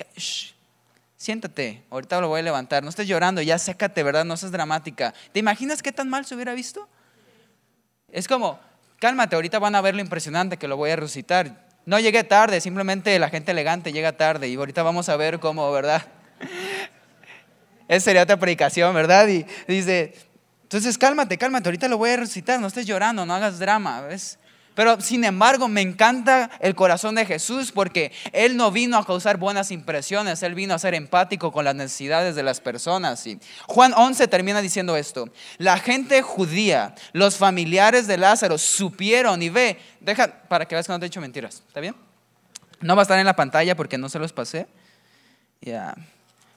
siéntate, 1.17 1.83
ahorita 1.89 2.19
lo 2.21 2.27
voy 2.27 2.39
a 2.39 2.43
levantar, 2.43 2.83
no 2.83 2.89
estés 2.89 3.07
llorando, 3.07 3.41
ya 3.41 3.57
sécate, 3.57 4.03
¿verdad? 4.03 4.25
No 4.25 4.37
seas 4.37 4.51
dramática. 4.51 5.13
¿Te 5.31 5.39
imaginas 5.39 5.81
qué 5.81 5.91
tan 5.91 6.09
mal 6.09 6.25
se 6.25 6.35
hubiera 6.35 6.53
visto? 6.53 6.87
Es 8.11 8.27
como, 8.27 8.59
cálmate, 8.99 9.35
ahorita 9.35 9.59
van 9.59 9.75
a 9.75 9.81
ver 9.81 9.95
lo 9.95 10.01
impresionante 10.01 10.57
que 10.57 10.67
lo 10.67 10.77
voy 10.77 10.91
a 10.91 10.95
resucitar. 10.95 11.65
No 11.85 11.99
llegué 11.99 12.23
tarde, 12.23 12.61
simplemente 12.61 13.17
la 13.19 13.29
gente 13.29 13.51
elegante 13.51 13.93
llega 13.93 14.13
tarde 14.13 14.47
y 14.47 14.55
ahorita 14.55 14.83
vamos 14.83 15.09
a 15.09 15.15
ver 15.15 15.39
cómo, 15.39 15.71
¿verdad? 15.71 16.03
Esa 17.87 18.05
sería 18.05 18.23
otra 18.23 18.37
predicación, 18.37 18.93
¿verdad? 18.95 19.27
Y 19.27 19.45
dice, 19.67 20.13
entonces 20.63 20.97
cálmate, 20.97 21.37
cálmate, 21.37 21.69
ahorita 21.69 21.87
lo 21.87 21.97
voy 21.97 22.09
a 22.09 22.17
resucitar, 22.17 22.59
no 22.59 22.67
estés 22.67 22.87
llorando, 22.87 23.25
no 23.25 23.35
hagas 23.35 23.59
drama, 23.59 24.01
¿ves? 24.01 24.39
Pero 24.75 24.99
sin 25.01 25.23
embargo 25.23 25.67
me 25.67 25.81
encanta 25.81 26.51
el 26.59 26.75
corazón 26.75 27.15
de 27.15 27.25
Jesús 27.25 27.71
porque 27.71 28.11
Él 28.33 28.57
no 28.57 28.71
vino 28.71 28.97
a 28.97 29.05
causar 29.05 29.37
buenas 29.37 29.71
impresiones, 29.71 30.43
Él 30.43 30.53
vino 30.53 30.73
a 30.73 30.79
ser 30.79 30.93
empático 30.93 31.51
con 31.51 31.65
las 31.65 31.75
necesidades 31.75 32.35
de 32.35 32.43
las 32.43 32.59
personas. 32.59 33.25
Y 33.25 33.39
Juan 33.67 33.93
11 33.95 34.27
termina 34.27 34.61
diciendo 34.61 34.97
esto, 34.97 35.29
la 35.57 35.77
gente 35.77 36.21
judía, 36.21 36.93
los 37.13 37.37
familiares 37.37 38.05
de 38.05 38.17
Lázaro 38.17 38.57
supieron 38.57 39.41
y 39.41 39.49
ve, 39.49 39.79
deja 40.01 40.27
para 40.47 40.65
que 40.65 40.75
veas 40.75 40.85
que 40.85 40.93
no 40.93 40.99
te 40.99 41.05
he 41.05 41.09
dicho 41.09 41.21
mentiras, 41.21 41.63
¿está 41.67 41.79
bien? 41.79 41.95
No 42.81 42.95
va 42.95 43.01
a 43.01 43.03
estar 43.03 43.17
en 43.17 43.25
la 43.25 43.35
pantalla 43.35 43.75
porque 43.75 43.97
no 43.97 44.09
se 44.09 44.19
los 44.19 44.33
pasé. 44.33 44.67
Ya. 45.61 45.95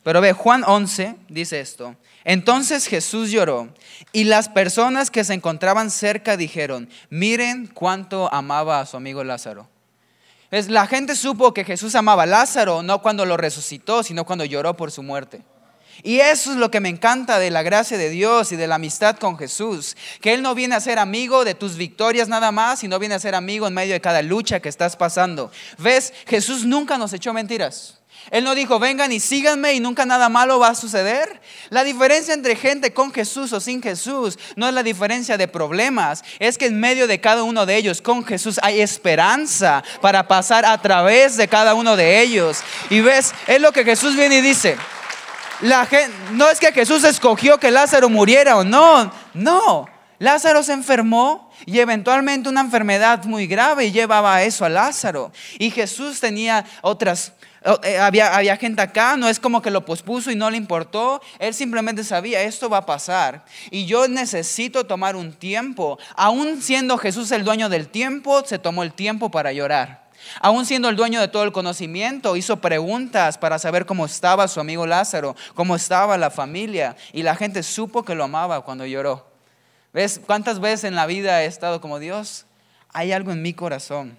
Pero 0.02 0.20
ve, 0.20 0.32
Juan 0.32 0.64
11 0.66 1.16
dice 1.28 1.60
esto. 1.60 1.94
Entonces 2.28 2.86
Jesús 2.86 3.30
lloró 3.30 3.70
y 4.12 4.24
las 4.24 4.50
personas 4.50 5.10
que 5.10 5.24
se 5.24 5.32
encontraban 5.32 5.90
cerca 5.90 6.36
dijeron, 6.36 6.90
miren 7.08 7.68
cuánto 7.68 8.30
amaba 8.34 8.80
a 8.80 8.84
su 8.84 8.98
amigo 8.98 9.24
Lázaro. 9.24 9.66
Es, 10.50 10.68
la 10.68 10.86
gente 10.86 11.16
supo 11.16 11.54
que 11.54 11.64
Jesús 11.64 11.94
amaba 11.94 12.24
a 12.24 12.26
Lázaro 12.26 12.82
no 12.82 13.00
cuando 13.00 13.24
lo 13.24 13.38
resucitó, 13.38 14.02
sino 14.02 14.26
cuando 14.26 14.44
lloró 14.44 14.76
por 14.76 14.90
su 14.90 15.02
muerte. 15.02 15.40
Y 16.02 16.20
eso 16.20 16.52
es 16.52 16.58
lo 16.58 16.70
que 16.70 16.80
me 16.80 16.90
encanta 16.90 17.38
de 17.38 17.50
la 17.50 17.62
gracia 17.62 17.96
de 17.96 18.10
Dios 18.10 18.52
y 18.52 18.56
de 18.56 18.66
la 18.66 18.74
amistad 18.74 19.16
con 19.16 19.38
Jesús, 19.38 19.96
que 20.20 20.34
Él 20.34 20.42
no 20.42 20.54
viene 20.54 20.74
a 20.74 20.80
ser 20.80 20.98
amigo 20.98 21.46
de 21.46 21.54
tus 21.54 21.76
victorias 21.76 22.28
nada 22.28 22.52
más, 22.52 22.80
sino 22.80 22.98
viene 22.98 23.14
a 23.14 23.20
ser 23.20 23.34
amigo 23.34 23.66
en 23.66 23.72
medio 23.72 23.94
de 23.94 24.02
cada 24.02 24.20
lucha 24.20 24.60
que 24.60 24.68
estás 24.68 24.96
pasando. 24.96 25.50
¿Ves? 25.78 26.12
Jesús 26.26 26.66
nunca 26.66 26.98
nos 26.98 27.14
echó 27.14 27.32
mentiras. 27.32 27.97
Él 28.30 28.44
no 28.44 28.54
dijo, 28.54 28.78
vengan 28.78 29.10
y 29.12 29.20
síganme 29.20 29.72
y 29.72 29.80
nunca 29.80 30.04
nada 30.04 30.28
malo 30.28 30.58
va 30.58 30.68
a 30.68 30.74
suceder. 30.74 31.40
La 31.70 31.84
diferencia 31.84 32.34
entre 32.34 32.56
gente 32.56 32.92
con 32.92 33.12
Jesús 33.12 33.52
o 33.52 33.60
sin 33.60 33.82
Jesús 33.82 34.38
no 34.56 34.68
es 34.68 34.74
la 34.74 34.82
diferencia 34.82 35.36
de 35.36 35.48
problemas, 35.48 36.22
es 36.38 36.58
que 36.58 36.66
en 36.66 36.78
medio 36.78 37.06
de 37.06 37.20
cada 37.20 37.42
uno 37.42 37.64
de 37.66 37.76
ellos 37.76 38.02
con 38.02 38.24
Jesús 38.24 38.60
hay 38.62 38.80
esperanza 38.80 39.82
para 40.00 40.28
pasar 40.28 40.64
a 40.64 40.80
través 40.80 41.36
de 41.36 41.48
cada 41.48 41.74
uno 41.74 41.96
de 41.96 42.20
ellos. 42.20 42.58
Y 42.90 43.00
ves, 43.00 43.34
es 43.46 43.60
lo 43.60 43.72
que 43.72 43.84
Jesús 43.84 44.14
viene 44.14 44.38
y 44.38 44.42
dice. 44.42 44.76
La 45.60 45.86
gente, 45.86 46.14
no 46.32 46.48
es 46.48 46.60
que 46.60 46.72
Jesús 46.72 47.02
escogió 47.02 47.58
que 47.58 47.70
Lázaro 47.70 48.08
muriera 48.08 48.56
o 48.56 48.64
no, 48.64 49.10
no. 49.34 49.88
Lázaro 50.20 50.62
se 50.62 50.72
enfermó 50.72 51.50
y 51.64 51.78
eventualmente 51.78 52.48
una 52.48 52.60
enfermedad 52.60 53.24
muy 53.24 53.46
grave 53.46 53.90
llevaba 53.92 54.42
eso 54.42 54.64
a 54.64 54.68
Lázaro. 54.68 55.32
Y 55.58 55.70
Jesús 55.70 56.20
tenía 56.20 56.64
otras 56.82 57.32
había, 58.00 58.36
había 58.36 58.56
gente 58.56 58.82
acá, 58.82 59.16
no 59.16 59.28
es 59.28 59.40
como 59.40 59.62
que 59.62 59.70
lo 59.70 59.84
pospuso 59.84 60.30
y 60.30 60.36
no 60.36 60.50
le 60.50 60.56
importó, 60.56 61.20
él 61.38 61.54
simplemente 61.54 62.04
sabía, 62.04 62.42
esto 62.42 62.68
va 62.68 62.78
a 62.78 62.86
pasar 62.86 63.44
y 63.70 63.86
yo 63.86 64.08
necesito 64.08 64.84
tomar 64.84 65.16
un 65.16 65.32
tiempo, 65.32 65.98
aún 66.14 66.62
siendo 66.62 66.98
Jesús 66.98 67.30
el 67.32 67.44
dueño 67.44 67.68
del 67.68 67.88
tiempo, 67.88 68.44
se 68.44 68.58
tomó 68.58 68.82
el 68.82 68.92
tiempo 68.92 69.30
para 69.30 69.52
llorar. 69.52 70.08
Aún 70.40 70.66
siendo 70.66 70.88
el 70.88 70.96
dueño 70.96 71.20
de 71.20 71.28
todo 71.28 71.44
el 71.44 71.52
conocimiento, 71.52 72.36
hizo 72.36 72.60
preguntas 72.60 73.38
para 73.38 73.58
saber 73.58 73.86
cómo 73.86 74.04
estaba 74.04 74.48
su 74.48 74.60
amigo 74.60 74.86
Lázaro, 74.86 75.36
cómo 75.54 75.76
estaba 75.76 76.18
la 76.18 76.30
familia. 76.30 76.96
Y 77.12 77.22
la 77.22 77.36
gente 77.36 77.62
supo 77.62 78.04
que 78.04 78.14
lo 78.14 78.24
amaba 78.24 78.62
cuando 78.62 78.84
lloró. 78.84 79.30
¿Ves 79.92 80.20
cuántas 80.24 80.60
veces 80.60 80.84
en 80.84 80.96
la 80.96 81.06
vida 81.06 81.42
he 81.42 81.46
estado 81.46 81.80
como 81.80 81.98
Dios? 81.98 82.46
Hay 82.92 83.12
algo 83.12 83.32
en 83.32 83.42
mi 83.42 83.54
corazón 83.54 84.18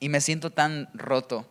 y 0.00 0.08
me 0.08 0.20
siento 0.20 0.50
tan 0.50 0.88
roto 0.94 1.46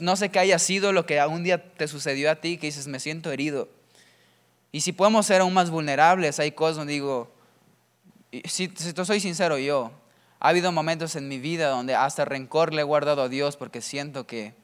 no 0.00 0.16
sé 0.16 0.30
qué 0.30 0.38
haya 0.38 0.58
sido 0.58 0.92
lo 0.92 1.06
que 1.06 1.18
algún 1.18 1.42
día 1.42 1.72
te 1.74 1.88
sucedió 1.88 2.30
a 2.30 2.36
ti, 2.36 2.58
que 2.58 2.66
dices, 2.66 2.86
me 2.86 3.00
siento 3.00 3.32
herido. 3.32 3.68
Y 4.70 4.80
si 4.80 4.92
podemos 4.92 5.26
ser 5.26 5.40
aún 5.40 5.54
más 5.54 5.70
vulnerables, 5.70 6.38
hay 6.40 6.52
cosas 6.52 6.76
donde 6.76 6.94
digo, 6.94 7.30
si, 8.44 8.72
si 8.74 8.92
te 8.92 9.04
soy 9.04 9.20
sincero 9.20 9.58
yo, 9.58 9.92
ha 10.40 10.48
habido 10.48 10.72
momentos 10.72 11.16
en 11.16 11.28
mi 11.28 11.38
vida 11.38 11.68
donde 11.68 11.94
hasta 11.94 12.24
rencor 12.24 12.74
le 12.74 12.80
he 12.82 12.84
guardado 12.84 13.22
a 13.22 13.28
Dios 13.28 13.56
porque 13.56 13.80
siento 13.80 14.26
que, 14.26 14.54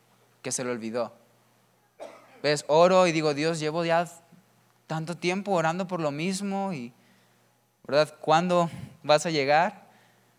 que 0.42 0.52
se 0.52 0.64
lo 0.64 0.72
olvidó. 0.72 1.12
¿Ves? 2.42 2.64
Oro 2.68 3.06
y 3.06 3.12
digo, 3.12 3.34
Dios, 3.34 3.60
llevo 3.60 3.84
ya 3.84 4.08
tanto 4.86 5.16
tiempo 5.16 5.52
orando 5.52 5.86
por 5.86 6.00
lo 6.00 6.10
mismo 6.10 6.72
y, 6.72 6.92
¿verdad? 7.86 8.14
¿Cuándo 8.20 8.70
vas 9.02 9.26
a 9.26 9.30
llegar? 9.30 9.86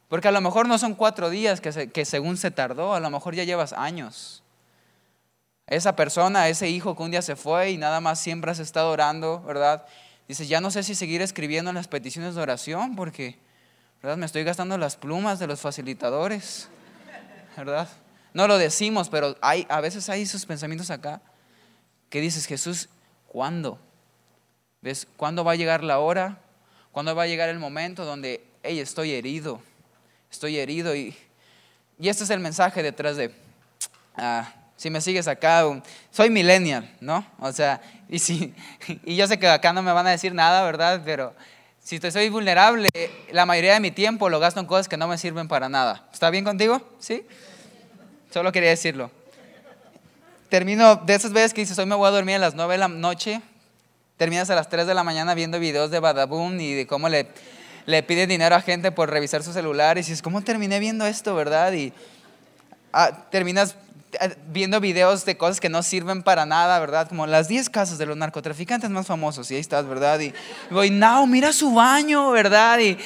Porque 0.09 0.27
a 0.27 0.31
lo 0.31 0.41
mejor 0.41 0.67
no 0.67 0.77
son 0.77 0.95
cuatro 0.95 1.29
días 1.29 1.61
que, 1.61 1.89
que 1.89 2.05
según 2.05 2.37
se 2.37 2.51
tardó, 2.51 2.93
a 2.93 2.99
lo 2.99 3.09
mejor 3.09 3.33
ya 3.33 3.43
llevas 3.43 3.73
años. 3.73 4.40
Esa 5.71 5.95
persona, 5.95 6.49
ese 6.49 6.67
hijo 6.67 6.97
que 6.97 7.03
un 7.03 7.11
día 7.11 7.21
se 7.21 7.37
fue 7.37 7.71
y 7.71 7.77
nada 7.77 8.01
más 8.01 8.19
siempre 8.19 8.51
has 8.51 8.59
estado 8.59 8.91
orando, 8.91 9.41
¿verdad? 9.43 9.85
Dice, 10.27 10.45
ya 10.45 10.59
no 10.59 10.69
sé 10.69 10.83
si 10.83 10.95
seguir 10.95 11.21
escribiendo 11.21 11.71
las 11.71 11.87
peticiones 11.87 12.35
de 12.35 12.41
oración 12.41 12.97
porque, 12.97 13.39
¿verdad? 14.03 14.17
Me 14.17 14.25
estoy 14.25 14.43
gastando 14.43 14.77
las 14.77 14.97
plumas 14.97 15.39
de 15.39 15.47
los 15.47 15.61
facilitadores, 15.61 16.67
¿verdad? 17.55 17.87
No 18.33 18.49
lo 18.49 18.57
decimos, 18.57 19.07
pero 19.07 19.37
hay, 19.39 19.65
a 19.69 19.79
veces 19.79 20.09
hay 20.09 20.23
esos 20.23 20.45
pensamientos 20.45 20.91
acá 20.91 21.21
que 22.09 22.19
dices, 22.19 22.47
Jesús, 22.47 22.89
¿cuándo? 23.29 23.79
¿Ves? 24.81 25.07
¿Cuándo 25.15 25.45
va 25.45 25.53
a 25.53 25.55
llegar 25.55 25.85
la 25.85 25.99
hora? 25.99 26.39
¿Cuándo 26.91 27.15
va 27.15 27.23
a 27.23 27.27
llegar 27.27 27.47
el 27.47 27.59
momento 27.59 28.03
donde, 28.03 28.45
hey, 28.61 28.81
estoy 28.81 29.13
herido? 29.13 29.61
Estoy 30.29 30.57
herido 30.57 30.93
y, 30.97 31.15
y 31.97 32.09
este 32.09 32.25
es 32.25 32.29
el 32.29 32.41
mensaje 32.41 32.83
detrás 32.83 33.15
de... 33.15 33.33
Ah, 34.17 34.55
si 34.81 34.89
me 34.89 34.99
sigues 34.99 35.27
acá, 35.27 35.63
soy 36.09 36.31
millennial, 36.31 36.89
¿no? 37.01 37.23
O 37.37 37.51
sea, 37.51 37.81
y, 38.09 38.17
y 39.05 39.15
yo 39.15 39.27
sé 39.27 39.37
que 39.37 39.47
acá 39.47 39.73
no 39.73 39.83
me 39.83 39.91
van 39.91 40.07
a 40.07 40.09
decir 40.09 40.33
nada, 40.33 40.63
¿verdad? 40.63 41.03
Pero 41.05 41.35
si 41.83 41.99
te 41.99 42.09
soy 42.09 42.29
vulnerable, 42.29 42.89
la 43.31 43.45
mayoría 43.45 43.75
de 43.75 43.79
mi 43.79 43.91
tiempo 43.91 44.27
lo 44.27 44.39
gasto 44.39 44.59
en 44.59 44.65
cosas 44.65 44.89
que 44.89 44.97
no 44.97 45.07
me 45.07 45.19
sirven 45.19 45.47
para 45.47 45.69
nada. 45.69 46.07
¿Está 46.11 46.31
bien 46.31 46.43
contigo? 46.43 46.81
¿Sí? 46.97 47.23
Solo 48.33 48.51
quería 48.51 48.71
decirlo. 48.71 49.11
Termino 50.49 50.95
de 50.95 51.13
esas 51.13 51.31
veces 51.31 51.53
que 51.53 51.61
dices, 51.61 51.77
hoy 51.77 51.85
me 51.85 51.93
voy 51.93 52.07
a 52.07 52.11
dormir 52.11 52.37
a 52.37 52.39
las 52.39 52.55
9 52.55 52.73
de 52.73 52.77
la 52.79 52.87
noche, 52.87 53.39
terminas 54.17 54.49
a 54.49 54.55
las 54.55 54.67
3 54.67 54.87
de 54.87 54.95
la 54.95 55.03
mañana 55.03 55.35
viendo 55.35 55.59
videos 55.59 55.91
de 55.91 55.99
Badaboom 55.99 56.59
y 56.59 56.73
de 56.73 56.87
cómo 56.87 57.07
le, 57.07 57.27
le 57.85 58.01
dinero 58.01 58.55
a 58.55 58.61
gente 58.61 58.91
por 58.91 59.11
revisar 59.11 59.43
su 59.43 59.53
celular 59.53 59.99
y 59.99 60.01
dices, 60.01 60.23
¿cómo 60.23 60.41
terminé 60.41 60.79
viendo 60.79 61.05
esto, 61.05 61.35
verdad? 61.35 61.71
Y 61.73 61.93
ah, 62.93 63.27
terminas 63.29 63.75
viendo 64.47 64.79
videos 64.79 65.25
de 65.25 65.37
cosas 65.37 65.59
que 65.59 65.69
no 65.69 65.83
sirven 65.83 66.23
para 66.23 66.45
nada, 66.45 66.79
¿verdad? 66.79 67.07
Como 67.07 67.25
las 67.27 67.47
10 67.47 67.69
casas 67.69 67.97
de 67.97 68.05
los 68.05 68.17
narcotraficantes 68.17 68.89
más 68.89 69.07
famosos, 69.07 69.49
y 69.51 69.55
ahí 69.55 69.61
estás, 69.61 69.87
¿verdad? 69.87 70.19
Y 70.19 70.33
voy, 70.69 70.89
no, 70.89 71.25
mira 71.27 71.53
su 71.53 71.73
baño, 71.73 72.31
¿verdad? 72.31 72.79
Y, 72.79 72.97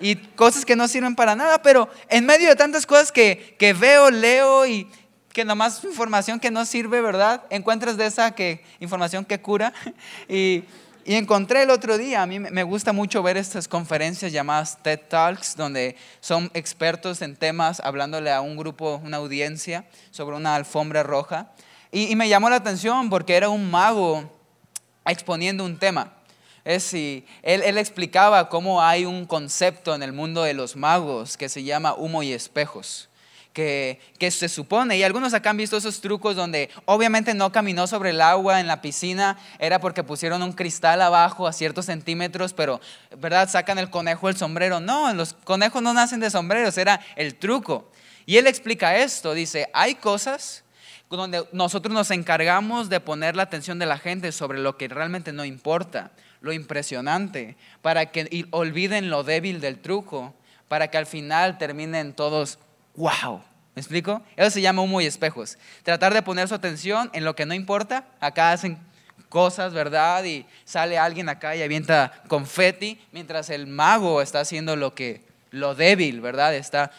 y, 0.00 0.16
cosas 0.36 0.64
que 0.64 0.76
no 0.76 0.88
sirven 0.88 1.14
para 1.16 1.34
nada, 1.34 1.62
pero 1.62 1.88
en 2.08 2.26
medio 2.26 2.48
de 2.48 2.56
tantas 2.56 2.86
cosas 2.86 3.12
que, 3.12 3.56
que 3.58 3.72
veo, 3.72 4.10
leo 4.10 4.66
y 4.66 4.88
que 5.32 5.44
nomás 5.44 5.82
información 5.82 6.38
que 6.38 6.50
no 6.50 6.64
sirve, 6.64 7.00
¿verdad? 7.00 7.42
Encuentras 7.50 7.96
de 7.96 8.06
esa 8.06 8.30
que, 8.30 8.64
información 8.80 9.24
que 9.24 9.40
cura. 9.40 9.72
Y, 10.28 10.64
y 11.06 11.14
encontré 11.16 11.62
el 11.62 11.70
otro 11.70 11.98
día, 11.98 12.22
a 12.22 12.26
mí 12.26 12.38
me 12.38 12.62
gusta 12.62 12.92
mucho 12.92 13.22
ver 13.22 13.36
estas 13.36 13.68
conferencias 13.68 14.32
llamadas 14.32 14.78
TED 14.82 15.00
Talks, 15.08 15.56
donde 15.56 15.96
son 16.20 16.50
expertos 16.54 17.20
en 17.20 17.36
temas 17.36 17.80
hablándole 17.80 18.32
a 18.32 18.40
un 18.40 18.56
grupo, 18.56 19.00
una 19.04 19.18
audiencia, 19.18 19.84
sobre 20.10 20.36
una 20.36 20.54
alfombra 20.54 21.02
roja. 21.02 21.52
Y, 21.92 22.16
me 22.16 22.28
llamó 22.28 22.48
la 22.48 22.56
atención 22.56 23.10
porque 23.10 23.36
era 23.36 23.50
un 23.50 23.70
mago 23.70 24.30
exponiendo 25.06 25.64
un 25.64 25.78
tema. 25.78 26.14
Es 26.64 26.84
si 26.84 27.26
él, 27.42 27.62
él, 27.62 27.76
explicaba 27.76 28.48
cómo 28.48 28.82
hay 28.82 29.04
un 29.04 29.26
concepto 29.26 29.94
en 29.94 30.02
el 30.02 30.12
mundo 30.12 30.42
de 30.42 30.54
los 30.54 30.74
magos 30.74 31.36
que 31.36 31.50
se 31.50 31.62
llama 31.62 31.94
humo 31.94 32.22
y 32.22 32.32
espejos. 32.32 33.10
Que, 33.54 34.00
se 34.30 34.48
supone, 34.48 34.98
y 34.98 35.04
algunos 35.04 35.32
acá 35.32 35.50
han 35.50 35.56
visto 35.56 35.76
esos 35.76 36.00
trucos 36.00 36.34
donde 36.34 36.70
obviamente 36.86 37.34
no 37.34 37.52
caminó 37.52 37.86
sobre 37.86 38.10
el 38.10 38.20
agua 38.20 38.58
en 38.58 38.66
la 38.66 38.82
piscina, 38.82 39.38
era 39.60 39.78
porque 39.78 40.02
pusieron 40.02 40.42
un 40.42 40.52
cristal 40.52 41.00
abajo 41.00 41.46
a 41.46 41.52
ciertos 41.52 41.86
centímetros, 41.86 42.52
pero, 42.52 42.80
¿verdad? 43.16 43.48
Sacan 43.48 43.78
el 43.78 43.90
conejo 43.90 44.28
el 44.28 44.36
sombrero. 44.36 44.80
No, 44.80 45.12
los 45.14 45.34
conejos 45.44 45.80
no 45.82 45.94
nacen 45.94 46.18
de 46.18 46.30
sombreros, 46.30 46.76
era 46.76 47.00
el 47.14 47.36
truco. 47.36 47.90
Y 48.26 48.38
él 48.38 48.48
explica 48.48 48.96
esto, 48.96 49.34
dice, 49.34 49.70
hay 49.72 49.94
cosas 49.94 50.64
donde 51.08 51.44
nosotros 51.52 51.94
nos 51.94 52.10
encargamos 52.10 52.88
de 52.88 53.00
poner 53.00 53.36
la 53.36 53.44
atención 53.44 53.78
de 53.78 53.86
la 53.86 53.98
gente 53.98 54.32
sobre 54.32 54.58
lo 54.58 54.76
que 54.76 54.88
realmente 54.88 55.32
no 55.32 55.44
importa 55.44 56.10
lo 56.44 56.52
impresionante, 56.52 57.56
para 57.80 58.12
que 58.12 58.46
olviden 58.50 59.08
lo 59.08 59.24
débil 59.24 59.60
del 59.60 59.78
truco, 59.78 60.34
para 60.68 60.88
que 60.88 60.98
al 60.98 61.06
final 61.06 61.56
terminen 61.56 62.12
todos, 62.12 62.58
wow. 62.96 63.42
¿Me 63.74 63.80
explico? 63.80 64.22
Eso 64.36 64.50
se 64.50 64.60
llama 64.60 64.82
humo 64.82 65.00
y 65.00 65.06
espejos. 65.06 65.58
Tratar 65.82 66.14
de 66.14 66.22
poner 66.22 66.46
su 66.46 66.54
atención 66.54 67.10
en 67.12 67.24
lo 67.24 67.34
que 67.34 67.44
no 67.44 67.54
importa. 67.54 68.06
Acá 68.20 68.52
hacen 68.52 68.78
cosas, 69.28 69.72
¿verdad? 69.72 70.22
Y 70.24 70.46
sale 70.64 70.96
alguien 70.96 71.28
acá 71.28 71.56
y 71.56 71.62
avienta 71.62 72.22
confeti, 72.28 73.00
mientras 73.10 73.50
el 73.50 73.66
mago 73.66 74.22
está 74.22 74.40
haciendo 74.40 74.76
lo 74.76 74.94
que, 74.94 75.22
lo 75.50 75.74
débil, 75.74 76.20
¿verdad? 76.20 76.54
Está 76.54 76.92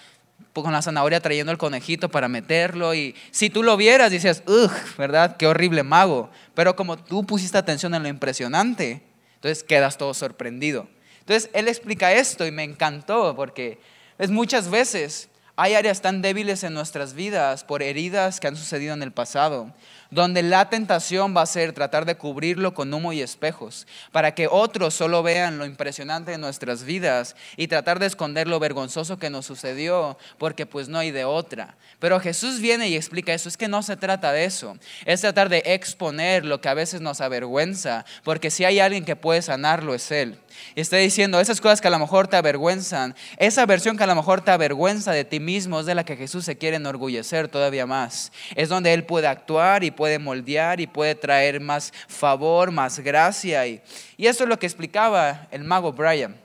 con 0.53 0.73
la 0.73 0.81
zanahoria 0.81 1.21
trayendo 1.21 1.51
el 1.51 1.57
conejito 1.57 2.09
para 2.09 2.27
meterlo 2.27 2.93
y 2.93 3.15
si 3.31 3.49
tú 3.49 3.63
lo 3.63 3.77
vieras 3.77 4.11
dices, 4.11 4.43
ugh, 4.47 4.71
¿verdad? 4.97 5.37
Qué 5.37 5.47
horrible 5.47 5.83
mago. 5.83 6.29
Pero 6.53 6.75
como 6.75 6.97
tú 6.97 7.25
pusiste 7.25 7.57
atención 7.57 7.95
en 7.95 8.03
lo 8.03 8.09
impresionante, 8.09 9.01
entonces 9.35 9.63
quedas 9.63 9.97
todo 9.97 10.13
sorprendido. 10.13 10.87
Entonces 11.19 11.49
él 11.53 11.67
explica 11.67 12.11
esto 12.11 12.45
y 12.45 12.51
me 12.51 12.63
encantó 12.63 13.35
porque 13.35 13.79
es 14.17 14.29
muchas 14.29 14.69
veces 14.69 15.29
hay 15.57 15.73
áreas 15.75 16.01
tan 16.01 16.21
débiles 16.21 16.63
en 16.63 16.73
nuestras 16.73 17.13
vidas 17.13 17.63
por 17.63 17.81
heridas 17.81 18.39
que 18.39 18.47
han 18.47 18.55
sucedido 18.55 18.93
en 18.93 19.03
el 19.03 19.11
pasado, 19.11 19.73
donde 20.15 20.41
la 20.41 20.69
tentación 20.69 21.35
va 21.35 21.41
a 21.41 21.45
ser 21.45 21.73
tratar 21.73 22.05
de 22.05 22.15
cubrirlo 22.15 22.73
con 22.73 22.93
humo 22.93 23.11
y 23.11 23.21
espejos, 23.21 23.85
para 24.13 24.33
que 24.33 24.47
otros 24.47 24.93
solo 24.93 25.21
vean 25.21 25.57
lo 25.57 25.65
impresionante 25.65 26.31
de 26.31 26.37
nuestras 26.37 26.85
vidas 26.85 27.35
y 27.57 27.67
tratar 27.67 27.99
de 27.99 28.05
esconder 28.05 28.47
lo 28.47 28.59
vergonzoso 28.59 29.19
que 29.19 29.29
nos 29.29 29.45
sucedió, 29.45 30.17
porque 30.37 30.65
pues 30.65 30.87
no 30.87 30.99
hay 30.99 31.11
de 31.11 31.25
otra. 31.25 31.75
Pero 31.99 32.21
Jesús 32.21 32.61
viene 32.61 32.87
y 32.87 32.95
explica 32.95 33.33
eso, 33.33 33.49
es 33.49 33.57
que 33.57 33.67
no 33.67 33.83
se 33.83 33.97
trata 33.97 34.31
de 34.31 34.45
eso, 34.45 34.77
es 35.05 35.19
tratar 35.19 35.49
de 35.49 35.63
exponer 35.65 36.45
lo 36.45 36.61
que 36.61 36.69
a 36.69 36.73
veces 36.73 37.01
nos 37.01 37.19
avergüenza, 37.19 38.05
porque 38.23 38.51
si 38.51 38.63
hay 38.63 38.79
alguien 38.79 39.03
que 39.03 39.17
puede 39.17 39.41
sanarlo 39.41 39.93
es 39.93 40.09
Él. 40.11 40.39
Y 40.75 40.81
está 40.81 40.95
diciendo, 40.95 41.41
esas 41.41 41.59
cosas 41.59 41.81
que 41.81 41.89
a 41.89 41.91
lo 41.91 41.99
mejor 41.99 42.29
te 42.29 42.37
avergüenzan, 42.37 43.15
esa 43.35 43.65
versión 43.65 43.97
que 43.97 44.03
a 44.03 44.07
lo 44.07 44.15
mejor 44.15 44.39
te 44.39 44.51
avergüenza 44.51 45.11
de 45.11 45.25
ti 45.25 45.41
mismo 45.41 45.81
es 45.81 45.85
de 45.85 45.95
la 45.95 46.05
que 46.05 46.15
Jesús 46.15 46.45
se 46.45 46.57
quiere 46.57 46.77
enorgullecer 46.77 47.49
todavía 47.49 47.85
más. 47.85 48.31
Es 48.55 48.69
donde 48.69 48.93
Él 48.93 49.03
puede 49.03 49.27
actuar 49.27 49.83
y 49.83 49.91
puede 49.91 50.04
moldear 50.19 50.79
y 50.79 50.87
puede 50.87 51.15
traer 51.15 51.59
más 51.59 51.91
favor, 52.07 52.71
más 52.71 52.99
gracia. 52.99 53.65
Y, 53.67 53.81
y 54.17 54.27
eso 54.27 54.43
es 54.43 54.49
lo 54.49 54.59
que 54.59 54.65
explicaba 54.65 55.47
el 55.51 55.63
mago 55.63 55.91
Brian. 55.91 56.35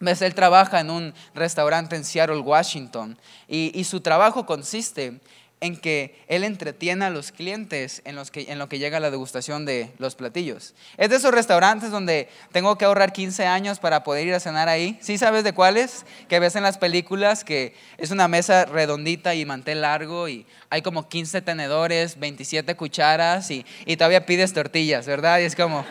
Él 0.00 0.34
trabaja 0.34 0.80
en 0.80 0.90
un 0.90 1.14
restaurante 1.34 1.96
en 1.96 2.04
Seattle, 2.04 2.38
Washington, 2.38 3.16
y, 3.48 3.72
y 3.78 3.84
su 3.84 4.00
trabajo 4.00 4.44
consiste 4.44 5.20
en 5.60 5.76
que 5.76 6.14
él 6.28 6.44
entretiene 6.44 7.06
a 7.06 7.10
los 7.10 7.32
clientes 7.32 8.02
en, 8.04 8.16
los 8.16 8.30
que, 8.30 8.52
en 8.52 8.58
lo 8.58 8.68
que 8.68 8.78
llega 8.78 9.00
la 9.00 9.10
degustación 9.10 9.64
de 9.64 9.90
los 9.98 10.14
platillos. 10.14 10.74
Es 10.98 11.08
de 11.10 11.16
esos 11.16 11.32
restaurantes 11.32 11.90
donde 11.90 12.28
tengo 12.52 12.76
que 12.76 12.84
ahorrar 12.84 13.12
15 13.12 13.46
años 13.46 13.78
para 13.78 14.04
poder 14.04 14.26
ir 14.26 14.34
a 14.34 14.40
cenar 14.40 14.68
ahí. 14.68 14.98
¿Sí 15.00 15.16
sabes 15.16 15.42
de 15.42 15.54
cuáles? 15.54 16.04
Que 16.28 16.38
ves 16.38 16.56
en 16.56 16.64
las 16.64 16.76
películas 16.76 17.44
que 17.44 17.74
es 17.96 18.10
una 18.10 18.28
mesa 18.28 18.66
redondita 18.66 19.34
y 19.34 19.46
mantel 19.46 19.80
largo 19.80 20.28
y 20.28 20.46
hay 20.68 20.82
como 20.82 21.08
15 21.08 21.40
tenedores, 21.42 22.18
27 22.18 22.74
cucharas 22.74 23.50
y, 23.50 23.64
y 23.86 23.96
todavía 23.96 24.26
pides 24.26 24.52
tortillas, 24.52 25.06
¿verdad? 25.06 25.38
Y 25.40 25.44
es 25.44 25.56
como... 25.56 25.84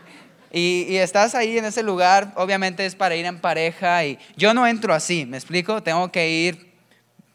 Y, 0.51 0.87
y, 0.89 0.97
estás 0.97 1.35
ahí 1.35 1.59
en 1.59 1.65
ese 1.65 1.83
lugar, 1.83 2.33
obviamente 2.35 2.83
es 2.83 2.95
para 2.95 3.15
ir 3.15 3.23
en 3.27 3.39
pareja 3.39 4.03
y 4.03 4.17
yo 4.35 4.51
no 4.55 4.65
entro 4.65 4.95
así, 4.95 5.27
¿me 5.27 5.37
explico? 5.37 5.83
Tengo 5.83 6.11
que 6.11 6.27
ir 6.27 6.68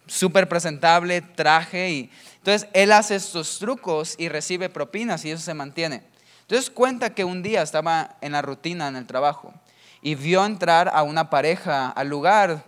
súper 0.06 0.48
presentable, 0.48 1.20
traje. 1.20 1.90
Y, 1.90 2.10
entonces 2.38 2.68
él 2.72 2.92
hace 2.92 3.16
estos 3.16 3.58
trucos 3.58 4.14
y 4.18 4.28
recibe 4.28 4.68
propinas 4.68 5.24
y 5.24 5.30
eso 5.30 5.42
se 5.42 5.54
mantiene. 5.54 6.02
Entonces 6.42 6.70
cuenta 6.70 7.14
que 7.14 7.24
un 7.24 7.42
día 7.42 7.62
estaba 7.62 8.16
en 8.20 8.32
la 8.32 8.42
rutina 8.42 8.88
en 8.88 8.96
el 8.96 9.06
trabajo 9.06 9.54
y 10.02 10.14
vio 10.14 10.44
entrar 10.44 10.90
a 10.92 11.02
una 11.02 11.30
pareja 11.30 11.88
al 11.88 12.08
lugar 12.08 12.64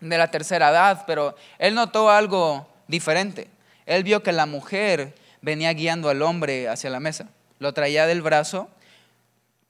de 0.00 0.18
la 0.18 0.30
tercera 0.30 0.70
edad, 0.70 1.04
pero 1.06 1.36
él 1.58 1.74
notó 1.74 2.10
algo 2.10 2.66
diferente. 2.88 3.48
Él 3.84 4.02
vio 4.02 4.22
que 4.22 4.32
la 4.32 4.46
mujer 4.46 5.14
venía 5.42 5.72
guiando 5.74 6.08
al 6.08 6.22
hombre 6.22 6.68
hacia 6.68 6.88
la 6.88 7.00
mesa. 7.00 7.28
Lo 7.58 7.74
traía 7.74 8.06
del 8.06 8.22
brazo, 8.22 8.68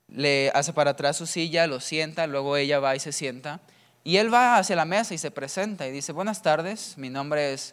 le 0.09 0.53
hace 0.55 0.73
para 0.73 0.93
atrás 0.93 1.17
su 1.17 1.27
silla, 1.27 1.67
lo 1.67 1.81
sienta, 1.81 2.29
luego 2.29 2.57
ella 2.57 2.79
va 2.79 2.95
y 2.95 3.01
se 3.01 3.13
sienta. 3.13 3.61
Y 4.05 4.19
él 4.19 4.33
va 4.33 4.59
hacia 4.59 4.77
la 4.77 4.85
mesa 4.85 5.15
y 5.15 5.19
se 5.19 5.31
presenta 5.31 5.89
y 5.89 5.91
dice, 5.91 6.13
buenas 6.13 6.43
tardes, 6.43 6.99
mi 6.99 7.09
nombre 7.09 7.55
es 7.55 7.73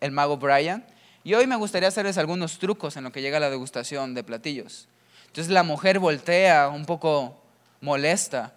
el 0.00 0.10
mago 0.10 0.36
Brian 0.36 0.84
y 1.22 1.34
hoy 1.34 1.46
me 1.46 1.54
gustaría 1.56 1.88
hacerles 1.88 2.18
algunos 2.18 2.58
trucos 2.58 2.96
en 2.96 3.04
lo 3.04 3.12
que 3.12 3.22
llega 3.22 3.36
a 3.36 3.40
la 3.40 3.50
degustación 3.50 4.14
de 4.14 4.24
platillos. 4.24 4.88
Entonces 5.26 5.52
la 5.52 5.62
mujer 5.62 6.00
voltea 6.00 6.68
un 6.68 6.86
poco 6.86 7.40
molesta. 7.80 8.52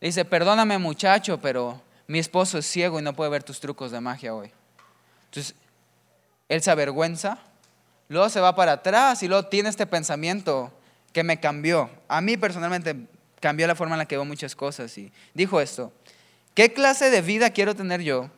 Le 0.00 0.08
dice, 0.08 0.24
perdóname 0.24 0.78
muchacho, 0.78 1.38
pero 1.38 1.82
mi 2.06 2.18
esposo 2.18 2.56
es 2.56 2.66
ciego 2.66 2.98
y 2.98 3.02
no 3.02 3.12
puede 3.12 3.30
ver 3.30 3.42
tus 3.42 3.60
trucos 3.60 3.90
de 3.90 4.00
magia 4.00 4.34
hoy. 4.34 4.50
Entonces 5.26 5.54
él 6.48 6.62
se 6.62 6.70
avergüenza, 6.70 7.38
luego 8.08 8.30
se 8.30 8.40
va 8.40 8.54
para 8.54 8.72
atrás 8.72 9.22
y 9.22 9.28
luego 9.28 9.48
tiene 9.48 9.68
este 9.68 9.86
pensamiento 9.86 10.72
que 11.12 11.22
me 11.22 11.38
cambió. 11.38 11.90
A 12.08 12.20
mí 12.20 12.38
personalmente 12.38 12.96
cambió 13.40 13.66
la 13.66 13.74
forma 13.74 13.96
en 13.96 13.98
la 13.98 14.06
que 14.06 14.16
veo 14.16 14.24
muchas 14.24 14.54
cosas 14.54 14.96
y 14.96 15.12
dijo 15.34 15.60
esto. 15.60 15.92
¿Qué 16.56 16.72
clase 16.72 17.10
de 17.10 17.20
vida 17.20 17.50
quiero 17.50 17.76
tener 17.76 18.00
yo? 18.00 18.30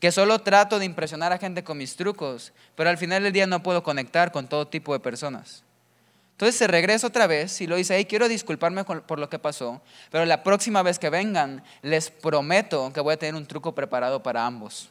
Que 0.00 0.10
solo 0.10 0.38
trato 0.38 0.78
de 0.78 0.86
impresionar 0.86 1.34
a 1.34 1.38
gente 1.38 1.62
con 1.62 1.76
mis 1.76 1.96
trucos, 1.96 2.54
pero 2.74 2.88
al 2.88 2.96
final 2.96 3.24
del 3.24 3.34
día 3.34 3.46
no 3.46 3.62
puedo 3.62 3.82
conectar 3.82 4.32
con 4.32 4.48
todo 4.48 4.66
tipo 4.68 4.94
de 4.94 5.00
personas. 5.00 5.64
Entonces 6.30 6.56
se 6.56 6.66
regresa 6.66 7.06
otra 7.06 7.26
vez 7.26 7.60
y 7.60 7.66
lo 7.66 7.76
dice, 7.76 7.94
hey, 7.94 8.06
quiero 8.06 8.26
disculparme 8.26 8.84
por 8.84 9.18
lo 9.18 9.28
que 9.28 9.38
pasó, 9.38 9.82
pero 10.10 10.24
la 10.24 10.42
próxima 10.42 10.82
vez 10.82 10.98
que 10.98 11.10
vengan, 11.10 11.62
les 11.82 12.08
prometo 12.08 12.90
que 12.94 13.02
voy 13.02 13.12
a 13.12 13.18
tener 13.18 13.34
un 13.34 13.44
truco 13.44 13.74
preparado 13.74 14.22
para 14.22 14.46
ambos. 14.46 14.88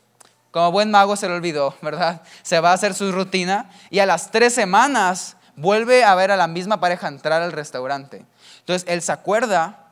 Como 0.52 0.72
buen 0.72 0.92
mago 0.92 1.16
se 1.16 1.28
le 1.28 1.34
olvidó, 1.34 1.76
¿verdad? 1.82 2.22
Se 2.44 2.60
va 2.60 2.70
a 2.70 2.74
hacer 2.74 2.94
su 2.94 3.12
rutina 3.12 3.72
y 3.90 3.98
a 4.00 4.06
las 4.06 4.30
tres 4.30 4.54
semanas 4.54 5.36
vuelve 5.56 6.04
a 6.04 6.14
ver 6.14 6.30
a 6.30 6.38
la 6.38 6.46
misma 6.46 6.80
pareja 6.80 7.08
entrar 7.08 7.42
al 7.42 7.54
restaurante. 7.54 8.24
Entonces 8.60 8.88
él 8.88 9.02
se 9.02 9.14
acuerda 9.14 9.87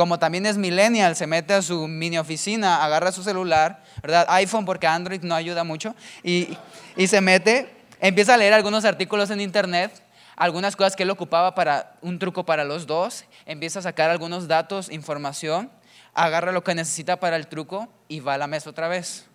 como 0.00 0.18
también 0.18 0.46
es 0.46 0.56
millennial, 0.56 1.14
se 1.14 1.26
mete 1.26 1.52
a 1.52 1.60
su 1.60 1.86
mini 1.86 2.16
oficina, 2.16 2.82
agarra 2.82 3.12
su 3.12 3.22
celular, 3.22 3.82
¿verdad? 4.00 4.24
iPhone 4.30 4.64
porque 4.64 4.86
Android 4.86 5.20
no 5.20 5.34
ayuda 5.34 5.62
mucho, 5.62 5.94
y, 6.22 6.56
y 6.96 7.06
se 7.06 7.20
mete, 7.20 7.70
empieza 8.00 8.32
a 8.32 8.38
leer 8.38 8.54
algunos 8.54 8.86
artículos 8.86 9.28
en 9.28 9.42
internet, 9.42 9.92
algunas 10.36 10.74
cosas 10.74 10.96
que 10.96 11.02
él 11.02 11.10
ocupaba 11.10 11.54
para 11.54 11.98
un 12.00 12.18
truco 12.18 12.46
para 12.46 12.64
los 12.64 12.86
dos, 12.86 13.26
empieza 13.44 13.80
a 13.80 13.82
sacar 13.82 14.08
algunos 14.08 14.48
datos, 14.48 14.90
información, 14.90 15.70
agarra 16.14 16.50
lo 16.50 16.64
que 16.64 16.74
necesita 16.74 17.20
para 17.20 17.36
el 17.36 17.46
truco 17.46 17.86
y 18.08 18.20
va 18.20 18.32
a 18.32 18.38
la 18.38 18.46
mesa 18.46 18.70
otra 18.70 18.88
vez. 18.88 19.26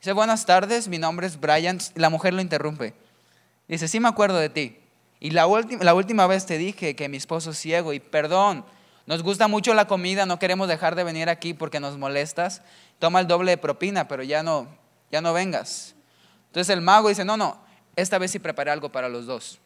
Dice, 0.00 0.10
buenas 0.10 0.46
tardes, 0.46 0.88
mi 0.88 0.98
nombre 0.98 1.28
es 1.28 1.38
Brian, 1.38 1.78
la 1.94 2.10
mujer 2.10 2.34
lo 2.34 2.40
interrumpe. 2.40 2.92
Dice, 3.68 3.86
sí 3.86 4.00
me 4.00 4.08
acuerdo 4.08 4.38
de 4.38 4.48
ti. 4.48 4.80
Y 5.20 5.30
la, 5.30 5.46
la 5.80 5.94
última 5.94 6.26
vez 6.26 6.44
te 6.44 6.58
dije 6.58 6.96
que 6.96 7.08
mi 7.08 7.18
esposo 7.18 7.52
es 7.52 7.58
ciego 7.58 7.92
y 7.92 8.00
perdón, 8.00 8.64
nos 9.08 9.22
gusta 9.22 9.48
mucho 9.48 9.72
la 9.72 9.86
comida, 9.86 10.26
no 10.26 10.38
queremos 10.38 10.68
dejar 10.68 10.94
de 10.94 11.02
venir 11.02 11.30
aquí 11.30 11.54
porque 11.54 11.80
nos 11.80 11.96
molestas. 11.96 12.60
Toma 12.98 13.20
el 13.20 13.26
doble 13.26 13.52
de 13.52 13.56
propina, 13.56 14.06
pero 14.06 14.22
ya 14.22 14.42
no, 14.42 14.68
ya 15.10 15.22
no 15.22 15.32
vengas. 15.32 15.94
Entonces 16.48 16.74
el 16.74 16.82
mago 16.82 17.08
dice, 17.08 17.24
no, 17.24 17.38
no, 17.38 17.58
esta 17.96 18.18
vez 18.18 18.32
sí 18.32 18.38
preparé 18.38 18.70
algo 18.70 18.92
para 18.92 19.08
los 19.08 19.24
dos. 19.24 19.60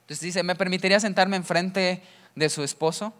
Entonces 0.00 0.20
dice, 0.20 0.42
¿me 0.42 0.56
permitiría 0.56 0.98
sentarme 0.98 1.36
enfrente 1.36 2.02
de 2.34 2.48
su 2.48 2.64
esposo? 2.64 3.12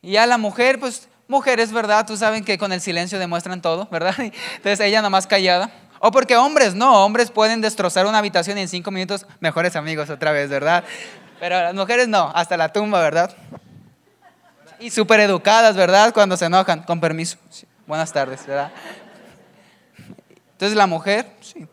Y 0.00 0.16
a 0.16 0.24
la 0.24 0.38
mujer, 0.38 0.80
pues 0.80 1.10
mujeres, 1.26 1.70
¿verdad? 1.70 2.06
Tú 2.06 2.16
saben 2.16 2.42
que 2.42 2.56
con 2.56 2.72
el 2.72 2.80
silencio 2.80 3.18
demuestran 3.18 3.60
todo, 3.60 3.86
¿verdad? 3.90 4.14
Entonces 4.18 4.80
ella 4.80 5.00
nada 5.00 5.10
más 5.10 5.26
callada, 5.26 5.70
O 6.00 6.10
porque 6.10 6.38
hombres 6.38 6.74
no, 6.74 7.04
hombres 7.04 7.30
pueden 7.30 7.60
destrozar 7.60 8.06
una 8.06 8.16
habitación 8.16 8.56
y 8.56 8.62
en 8.62 8.68
cinco 8.68 8.90
minutos 8.92 9.26
mejores 9.40 9.76
amigos 9.76 10.08
otra 10.08 10.32
vez, 10.32 10.48
¿verdad? 10.48 10.84
Pero 11.38 11.60
las 11.60 11.74
mujeres 11.74 12.08
no, 12.08 12.32
hasta 12.34 12.56
la 12.56 12.72
tumba, 12.72 13.02
¿verdad? 13.02 13.36
Y 14.80 14.90
súper 14.90 15.20
educadas, 15.20 15.76
¿verdad? 15.76 16.14
Cuando 16.14 16.36
se 16.36 16.44
enojan, 16.44 16.82
con 16.82 17.00
permiso. 17.00 17.36
Buenas 17.86 18.12
tardes, 18.12 18.46
¿verdad? 18.46 18.70
Entonces 20.52 20.76
la 20.76 20.86
mujer, 20.86 21.26
sí, 21.40 21.66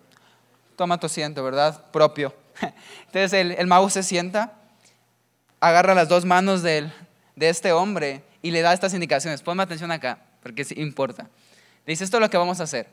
toma 0.76 1.00
tu 1.00 1.06
asiento, 1.06 1.44
¿verdad? 1.44 1.92
Propio. 1.92 2.34
Entonces 3.06 3.34
el, 3.34 3.52
el 3.52 3.68
mago 3.68 3.90
se 3.90 4.02
sienta, 4.02 4.54
agarra 5.60 5.94
las 5.94 6.10
dos 6.10 6.26
manos 6.26 6.64
de 6.64 6.92
este 7.36 7.72
hombre 7.72 8.24
y 8.42 8.52
le 8.52 8.62
da 8.62 8.74
estas 8.74 8.94
indicaciones. 8.94 9.42
Ponme 9.42 9.64
atención 9.64 9.92
acá, 9.92 10.20
porque 10.42 10.64
sí 10.64 10.76
importa. 10.78 11.28
dice, 11.86 12.04
esto 12.04 12.18
es 12.18 12.22
lo 12.22 12.30
que 12.30 12.38
vamos 12.38 12.60
a 12.60 12.64
hacer. 12.64 12.88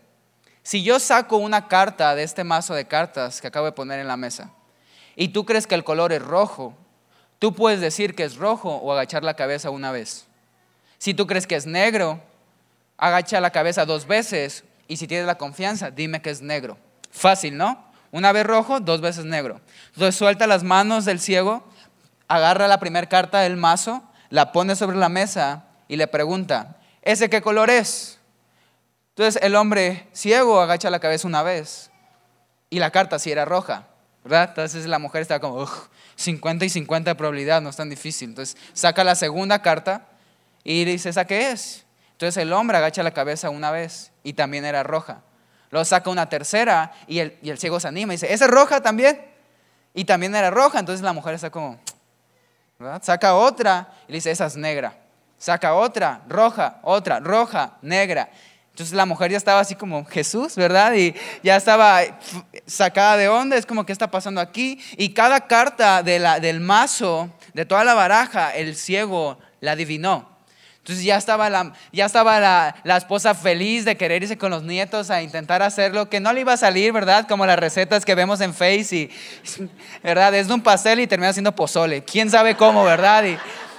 Si 0.62 0.83
yo 0.83 1.01
saco 1.01 1.37
una 1.37 1.68
carta 1.68 2.14
de 2.14 2.22
este 2.22 2.44
mazo 2.44 2.75
de 2.75 2.87
cartas 2.87 3.40
que 3.40 3.48
acabo 3.48 3.66
de 3.66 3.72
poner 3.72 3.98
en 3.98 4.09
la 4.09 4.16
mesa 4.16 4.51
y 5.16 5.29
tú 5.29 5.44
crees 5.44 5.66
que 5.66 5.75
el 5.75 5.85
color 5.85 6.12
es 6.12 6.22
rojo, 6.22 6.77
tú 7.42 7.52
puedes 7.52 7.81
decir 7.81 8.14
que 8.14 8.22
es 8.22 8.37
rojo 8.37 8.72
o 8.72 8.92
agachar 8.92 9.24
la 9.24 9.35
cabeza 9.35 9.70
una 9.70 9.90
vez. 9.90 10.28
Si 10.98 11.12
tú 11.12 11.26
crees 11.26 11.48
que 11.48 11.57
es 11.57 11.66
negro, 11.66 12.22
agacha 12.96 13.40
la 13.40 13.50
cabeza 13.50 13.85
dos 13.85 14.07
veces 14.07 14.62
y 14.87 14.96
si 14.96 15.09
tienes 15.09 15.26
la 15.26 15.38
confianza, 15.38 15.90
dime 15.90 16.22
que 16.22 16.31
es 16.31 16.40
negro. 16.40 16.78
Fácil, 17.11 17.57
¿no? 17.57 17.85
Una 18.12 18.31
vez 18.31 18.46
rojo, 18.46 18.78
dos 18.78 19.00
veces 19.00 19.24
negro. 19.24 19.61
Entonces 19.88 20.14
suelta 20.14 20.46
las 20.46 20.62
manos 20.62 21.05
del 21.05 21.18
ciego, 21.18 21.64
agarra 22.28 22.68
la 22.68 22.78
primera 22.78 23.09
carta 23.09 23.40
del 23.40 23.57
mazo, 23.57 24.05
la 24.31 24.52
pone 24.52 24.76
sobre 24.76 24.96
la 24.96 25.09
mesa 25.09 25.64
y 25.88 25.96
le 25.96 26.07
pregunta, 26.07 26.76
¿ese 27.02 27.28
qué 27.28 27.42
color 27.42 27.70
es? 27.70 28.20
Entonces 29.16 29.42
el 29.42 29.57
hombre 29.57 30.07
ciego 30.12 30.61
agacha 30.61 30.90
la 30.90 31.00
cabeza 31.00 31.26
una 31.26 31.42
vez 31.42 31.90
y 32.70 32.78
la 32.78 32.92
carta 32.92 33.18
sí 33.18 33.33
era 33.33 33.44
roja, 33.44 33.88
¿verdad? 34.22 34.50
Entonces 34.50 34.87
la 34.87 35.00
mujer 35.00 35.22
está 35.22 35.40
como, 35.40 35.68
50 36.23 36.65
y 36.65 36.69
50 36.71 37.11
de 37.11 37.15
probabilidad, 37.15 37.61
no 37.61 37.71
es 37.71 37.77
tan 37.77 37.91
difícil. 37.91 38.31
Entonces 38.31 38.57
saca 38.73 39.05
la 39.05 39.15
segunda 39.15 39.61
carta 39.61 40.09
y 40.65 40.85
dice, 40.85 41.11
¿esa 41.11 41.27
qué 41.27 41.51
es? 41.51 41.85
Entonces 42.13 42.43
el 42.43 42.53
hombre 42.53 42.79
agacha 42.79 43.03
la 43.03 43.11
cabeza 43.11 43.51
una 43.51 43.71
vez 43.71 44.13
y 44.23 44.33
también 44.35 44.65
era 44.65 44.83
roja. 44.83 45.23
Luego 45.71 45.85
saca 45.85 46.11
una 46.11 46.29
tercera 46.29 46.93
y 47.07 47.19
el, 47.19 47.39
y 47.43 47.51
el 47.51 47.59
ciego 47.59 47.81
se 47.81 47.89
anima 47.89 48.13
y 48.13 48.17
dice, 48.17 48.33
¿esa 48.33 48.45
es 48.45 48.51
roja 48.51 48.81
también? 48.81 49.21
Y 49.95 50.05
también 50.05 50.35
era 50.35 50.51
roja, 50.51 50.79
entonces 50.79 51.03
la 51.03 51.13
mujer 51.13 51.35
está 51.35 51.51
como. 51.51 51.79
Saca 53.01 53.35
otra 53.35 53.93
y 54.09 54.13
dice, 54.13 54.31
esa 54.31 54.47
es 54.47 54.57
negra. 54.57 54.99
Saca 55.39 55.75
otra, 55.75 56.23
roja, 56.29 56.79
otra, 56.83 57.21
roja, 57.21 57.79
negra. 57.83 58.31
Entonces 58.73 58.95
la 58.95 59.05
mujer 59.05 59.31
ya 59.31 59.37
estaba 59.37 59.61
así 59.61 59.75
como 59.75 60.07
Jesús, 60.07 60.57
¿verdad? 60.57 60.95
Y 60.95 61.15
ya 61.43 61.57
estaba 61.57 62.01
sacada 62.65 63.19
de 63.19 63.29
onda, 63.29 63.59
es 63.59 63.67
como, 63.67 63.85
¿qué 63.85 63.93
está 63.93 64.11
pasando 64.11 64.41
aquí? 64.41 64.81
Y 64.97 65.11
cada 65.11 65.47
carta 65.47 66.03
del 66.03 66.61
mazo, 66.61 67.31
de 67.53 67.67
toda 67.67 67.85
la 67.85 67.93
baraja, 67.93 68.51
el 68.57 68.75
ciego 68.75 69.39
la 69.61 69.73
adivinó. 69.73 70.33
Entonces 70.79 71.05
ya 71.05 71.19
estaba, 71.19 71.51
la, 71.51 71.75
ya 71.93 72.07
estaba 72.07 72.41
la, 72.41 72.97
esposa 72.97 73.35
feliz 73.35 73.85
de 73.85 73.97
querer 73.97 74.23
irse 74.23 74.39
con 74.39 74.51
los 74.51 74.63
nietos 74.63 75.11
a 75.11 75.23
intentar 75.23 75.63
hacerlo, 75.63 76.09
que 76.09 76.19
no 76.19 76.33
le 76.33 76.41
iba 76.41 76.55
a 76.55 76.57
salir, 76.57 76.93
¿verdad? 76.93 77.29
Como 77.29 77.45
las 77.45 77.59
recetas 77.59 78.07
que 78.07 78.15
vemos 78.15 78.41
en 78.41 78.55
Face, 78.55 78.97
y, 78.97 79.11
¿verdad? 80.03 80.35
Es 80.35 80.49
de 80.49 80.55
un 80.55 80.63
pastel 80.63 80.99
y 80.99 81.07
termina 81.07 81.33
siendo 81.35 81.55
pozole. 81.55 82.03
¿Quién 82.03 82.31
sabe 82.31 82.57
cómo, 82.57 82.85
verdad? 82.85 83.25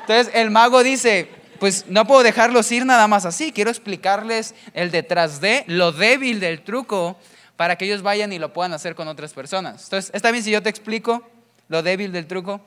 Entonces 0.02 0.32
el 0.36 0.52
mago 0.52 0.84
dice, 0.84 1.43
pues 1.64 1.86
no 1.88 2.06
puedo 2.06 2.24
dejarlos 2.24 2.70
ir 2.74 2.86
nada 2.86 3.08
más 3.08 3.24
así, 3.24 3.54
quiero 3.54 3.70
explicarles 3.70 4.54
el 4.74 4.92
detrás 4.92 5.40
de, 5.40 5.64
lo 5.68 5.94
débil 5.94 6.42
del 6.42 6.62
truco, 6.62 7.18
para 7.56 7.78
que 7.78 7.86
ellos 7.86 8.02
vayan 8.02 8.34
y 8.34 8.38
lo 8.38 8.52
puedan 8.52 8.74
hacer 8.74 8.96
con 8.96 9.08
otras 9.08 9.32
personas. 9.32 9.86
Entonces, 9.86 10.12
¿está 10.14 10.30
bien 10.32 10.44
si 10.44 10.52
yo 10.52 10.62
te 10.62 10.68
explico 10.68 11.26
lo 11.70 11.82
débil 11.82 12.12
del 12.12 12.28
truco? 12.28 12.60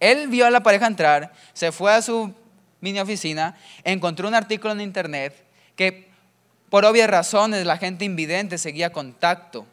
Él 0.00 0.28
vio 0.28 0.44
a 0.44 0.50
la 0.50 0.62
pareja 0.62 0.86
entrar, 0.86 1.32
se 1.54 1.72
fue 1.72 1.94
a 1.94 2.02
su 2.02 2.34
mini 2.82 3.00
oficina, 3.00 3.56
encontró 3.84 4.28
un 4.28 4.34
artículo 4.34 4.74
en 4.74 4.82
internet 4.82 5.34
que 5.74 6.10
por 6.68 6.84
obvias 6.84 7.08
razones 7.08 7.64
la 7.64 7.78
gente 7.78 8.04
invidente 8.04 8.58
seguía 8.58 8.92
contacto. 8.92 9.66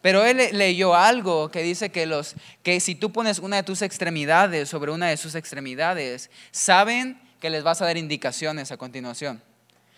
Pero 0.00 0.24
él 0.24 0.40
leyó 0.52 0.94
algo 0.94 1.50
que 1.50 1.62
dice 1.62 1.90
que, 1.90 2.06
los, 2.06 2.34
que 2.62 2.80
si 2.80 2.94
tú 2.94 3.12
pones 3.12 3.40
una 3.40 3.56
de 3.56 3.62
tus 3.62 3.82
extremidades 3.82 4.70
sobre 4.70 4.90
una 4.90 5.08
de 5.08 5.18
sus 5.18 5.34
extremidades, 5.34 6.30
saben 6.50 7.22
que 7.44 7.50
les 7.50 7.62
vas 7.62 7.82
a 7.82 7.84
dar 7.84 7.98
indicaciones 7.98 8.72
a 8.72 8.78
continuación. 8.78 9.42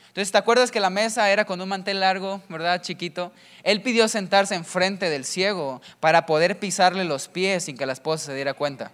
Entonces, 0.08 0.32
¿te 0.32 0.38
acuerdas 0.38 0.72
que 0.72 0.80
la 0.80 0.90
mesa 0.90 1.30
era 1.30 1.44
con 1.44 1.60
un 1.60 1.68
mantel 1.68 2.00
largo, 2.00 2.42
verdad, 2.48 2.82
chiquito? 2.82 3.30
Él 3.62 3.82
pidió 3.82 4.08
sentarse 4.08 4.56
enfrente 4.56 5.08
del 5.10 5.24
ciego 5.24 5.80
para 6.00 6.26
poder 6.26 6.58
pisarle 6.58 7.04
los 7.04 7.28
pies 7.28 7.62
sin 7.62 7.76
que 7.76 7.86
la 7.86 7.92
esposa 7.92 8.26
se 8.26 8.34
diera 8.34 8.54
cuenta. 8.54 8.90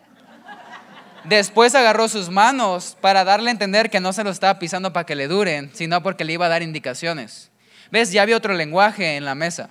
Después 1.25 1.75
agarró 1.75 2.09
sus 2.09 2.29
manos 2.29 2.95
para 3.01 3.25
darle 3.25 3.49
a 3.49 3.53
entender 3.53 3.89
que 3.89 4.01
no 4.01 4.13
se 4.13 4.23
lo 4.23 4.29
estaba 4.29 4.59
pisando 4.59 4.93
para 4.93 5.07
que 5.07 5.15
le 5.15 5.29
duren, 5.29 5.71
sino 5.73 6.03
porque 6.03 6.27
le 6.27 6.35
iba 6.35 6.45
a 6.45 6.51
dar 6.51 6.63
indicaciones. 6.63 7.51
¿Ves? 7.91 8.13
Ya 8.13 8.21
había 8.21 8.37
otro 8.37 8.53
lenguaje 8.53 9.17
en 9.17 9.25
la 9.25 9.35
mesa. 9.35 9.71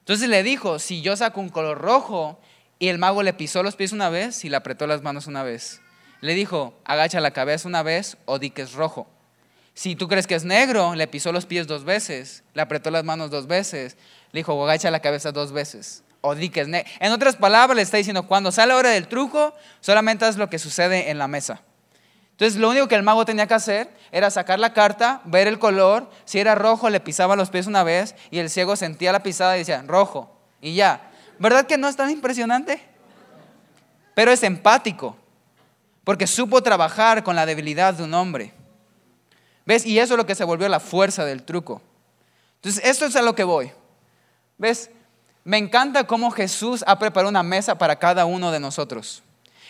Entonces 0.00 0.28
le 0.28 0.42
dijo, 0.42 0.78
si 0.78 1.00
yo 1.00 1.16
saco 1.16 1.40
un 1.40 1.48
color 1.48 1.78
rojo 1.78 2.38
y 2.78 2.88
el 2.88 2.98
mago 2.98 3.22
le 3.22 3.32
pisó 3.32 3.62
los 3.62 3.74
pies 3.74 3.92
una 3.92 4.10
vez 4.10 4.44
y 4.44 4.50
le 4.50 4.56
apretó 4.56 4.86
las 4.86 5.00
manos 5.00 5.26
una 5.28 5.42
vez, 5.42 5.80
le 6.22 6.34
dijo, 6.34 6.72
agacha 6.84 7.20
la 7.20 7.32
cabeza 7.32 7.68
una 7.68 7.82
vez 7.82 8.16
o 8.26 8.38
di 8.38 8.50
que 8.50 8.62
es 8.62 8.72
rojo. 8.72 9.08
Si 9.74 9.96
tú 9.96 10.06
crees 10.06 10.26
que 10.26 10.36
es 10.36 10.44
negro, 10.44 10.94
le 10.94 11.08
pisó 11.08 11.32
los 11.32 11.46
pies 11.46 11.66
dos 11.66 11.84
veces, 11.84 12.44
le 12.54 12.62
apretó 12.62 12.90
las 12.90 13.04
manos 13.04 13.30
dos 13.30 13.48
veces, 13.48 13.96
le 14.30 14.38
dijo, 14.40 14.62
agacha 14.62 14.90
la 14.90 15.00
cabeza 15.00 15.32
dos 15.32 15.52
veces 15.52 16.04
o 16.20 16.36
di 16.36 16.48
que 16.48 16.60
es 16.60 16.68
negro. 16.68 16.88
En 17.00 17.10
otras 17.10 17.34
palabras, 17.34 17.74
le 17.74 17.82
está 17.82 17.96
diciendo, 17.96 18.28
cuando 18.28 18.52
sale 18.52 18.68
la 18.68 18.78
hora 18.78 18.90
del 18.90 19.08
truco, 19.08 19.52
solamente 19.80 20.26
es 20.28 20.36
lo 20.36 20.48
que 20.48 20.60
sucede 20.60 21.10
en 21.10 21.18
la 21.18 21.26
mesa. 21.26 21.60
Entonces, 22.30 22.58
lo 22.58 22.70
único 22.70 22.86
que 22.86 22.94
el 22.94 23.02
mago 23.02 23.24
tenía 23.24 23.48
que 23.48 23.54
hacer 23.54 23.90
era 24.12 24.30
sacar 24.30 24.60
la 24.60 24.72
carta, 24.72 25.22
ver 25.24 25.48
el 25.48 25.58
color, 25.58 26.08
si 26.24 26.38
era 26.38 26.54
rojo, 26.54 26.88
le 26.88 27.00
pisaba 27.00 27.34
los 27.34 27.50
pies 27.50 27.66
una 27.66 27.82
vez 27.82 28.14
y 28.30 28.38
el 28.38 28.48
ciego 28.48 28.76
sentía 28.76 29.10
la 29.10 29.24
pisada 29.24 29.56
y 29.56 29.60
decía, 29.60 29.82
rojo, 29.88 30.38
y 30.60 30.76
ya. 30.76 31.10
¿Verdad 31.40 31.66
que 31.66 31.78
no 31.78 31.88
es 31.88 31.96
tan 31.96 32.10
impresionante? 32.10 32.80
Pero 34.14 34.30
es 34.30 34.44
empático 34.44 35.16
porque 36.04 36.26
supo 36.26 36.62
trabajar 36.62 37.22
con 37.22 37.36
la 37.36 37.46
debilidad 37.46 37.94
de 37.94 38.04
un 38.04 38.14
hombre. 38.14 38.52
¿Ves? 39.64 39.86
Y 39.86 39.98
eso 39.98 40.14
es 40.14 40.18
lo 40.18 40.26
que 40.26 40.34
se 40.34 40.44
volvió 40.44 40.68
la 40.68 40.80
fuerza 40.80 41.24
del 41.24 41.44
truco. 41.44 41.80
Entonces, 42.56 42.84
esto 42.84 43.06
es 43.06 43.16
a 43.16 43.22
lo 43.22 43.34
que 43.34 43.44
voy. 43.44 43.70
¿Ves? 44.58 44.90
Me 45.44 45.58
encanta 45.58 46.04
cómo 46.04 46.30
Jesús 46.30 46.84
ha 46.86 46.98
preparado 46.98 47.28
una 47.28 47.42
mesa 47.42 47.76
para 47.76 47.98
cada 47.98 48.24
uno 48.24 48.50
de 48.50 48.60
nosotros. 48.60 49.22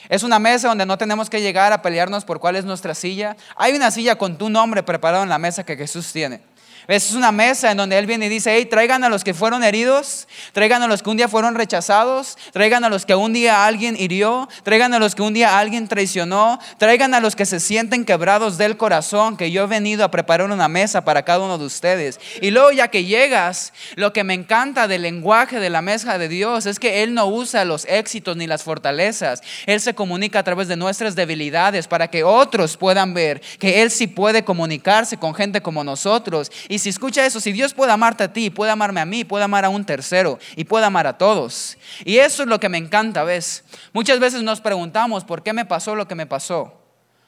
Es 0.09 0.23
una 0.23 0.39
mesa 0.39 0.69
donde 0.69 0.85
no 0.85 0.99
tenemos 0.99 1.31
que 1.31 1.41
llegar 1.41 1.73
a 1.73 1.81
pelearnos 1.81 2.25
por 2.25 2.41
cuál 2.41 2.57
es 2.57 2.65
nuestra 2.65 2.95
silla. 2.95 3.37
Hay 3.57 3.75
una 3.75 3.91
silla 3.91 4.17
con 4.17 4.37
tu 4.37 4.51
nombre 4.51 4.83
preparado 4.83 5.23
en 5.23 5.29
la 5.29 5.39
mesa 5.39 5.65
que 5.65 5.77
Jesús 5.77 6.13
tiene. 6.13 6.43
Es 6.89 7.13
una 7.13 7.31
mesa 7.31 7.71
en 7.71 7.77
donde 7.77 7.97
Él 7.97 8.07
viene 8.07 8.27
y 8.27 8.29
dice, 8.29 8.55
hey, 8.55 8.67
traigan 8.67 9.05
a 9.05 9.09
los 9.09 9.23
que 9.23 9.35
fueron 9.35 9.63
heridos, 9.63 10.27
traigan 10.53 10.83
a 10.83 10.89
los 10.89 11.03
que 11.03 11.11
un 11.11 11.17
día 11.17 11.29
fueron 11.29 11.55
rechazados, 11.55 12.37
traigan 12.53 12.85
a 12.85 12.89
los 12.89 13.07
que 13.07 13.15
un 13.15 13.33
día 13.33 13.67
alguien 13.67 13.97
hirió, 13.97 14.49
traigan 14.65 14.93
a 14.93 14.99
los 14.99 15.15
que 15.15 15.23
un 15.23 15.33
día 15.33 15.59
alguien 15.59 15.87
traicionó, 15.87 16.59
traigan 16.79 17.15
a 17.15 17.21
los 17.21 17.37
que 17.37 17.47
se 17.47 17.61
sienten 17.61 18.05
quebrados 18.05 18.59
del 18.59 18.77
corazón, 18.77 19.37
que 19.37 19.53
yo 19.53 19.65
he 19.65 19.67
venido 19.69 20.05
a 20.05 20.11
preparar 20.11 20.51
una 20.51 20.69
mesa 20.69 21.05
para 21.05 21.23
cada 21.23 21.41
uno 21.41 21.57
de 21.57 21.67
ustedes. 21.67 22.19
Y 22.41 22.51
luego 22.51 22.73
ya 22.73 22.89
que 22.89 23.05
llegas, 23.05 23.73
lo 23.95 24.13
que 24.13 24.25
me 24.25 24.35
encanta 24.35 24.89
del 24.89 25.03
lenguaje 25.03 25.61
de 25.61 25.71
la 25.71 25.83
mesa 25.83 26.19
de 26.19 26.29
Dios 26.29 26.67
es 26.67 26.81
que 26.81 27.05
Él 27.05 27.15
no 27.15 27.27
usa 27.27 27.65
los 27.65 27.85
éxitos 27.85 28.37
ni 28.37 28.47
las 28.49 28.65
fortalezas, 28.65 29.41
Él 29.67 29.81
se 29.81 29.95
comunica 29.95 30.41
a 30.41 30.45
través 30.45 30.67
de 30.67 30.77
nuestras 30.77 31.15
debilidades 31.15 31.87
para 31.87 32.09
que 32.09 32.25
otros 32.25 32.77
puedan 32.77 33.15
ver 33.15 33.41
que 33.59 33.83
Él 33.83 33.91
sí 33.91 34.09
puede 34.09 34.45
comunicarse 34.45 35.17
con 35.17 35.35
gente 35.35 35.63
como 35.63 35.85
nosotros 35.85 36.51
y 36.73 36.79
si 36.79 36.89
escucha 36.89 37.27
eso, 37.27 37.39
si 37.39 37.53
Dios 37.53 37.75
puede 37.75 37.93
amarte 37.93 38.25
a 38.25 38.33
ti, 38.33 38.49
puede 38.49 38.71
amarme 38.71 39.03
a 39.03 39.05
mí, 39.05 39.25
puede 39.25 39.45
amar 39.45 39.67
a 39.67 39.69
un 39.69 39.85
tercero 39.85 40.39
y 40.57 40.65
puede 40.65 40.87
amar 40.87 41.07
a 41.07 41.19
todos. 41.19 41.77
Y 42.03 42.17
eso 42.17 42.45
es 42.45 42.49
lo 42.49 42.59
que 42.61 42.71
me 42.71 42.79
encanta, 42.79 43.25
¿ves? 43.25 43.63
Muchas 43.93 44.19
veces 44.19 44.43
nos 44.43 44.63
preguntamos, 44.63 45.23
¿por 45.23 45.43
qué 45.43 45.53
me 45.53 45.67
pasó 45.67 45.95
lo 45.95 46.09
que 46.09 46.15
me 46.15 46.25
pasó? 46.25 46.73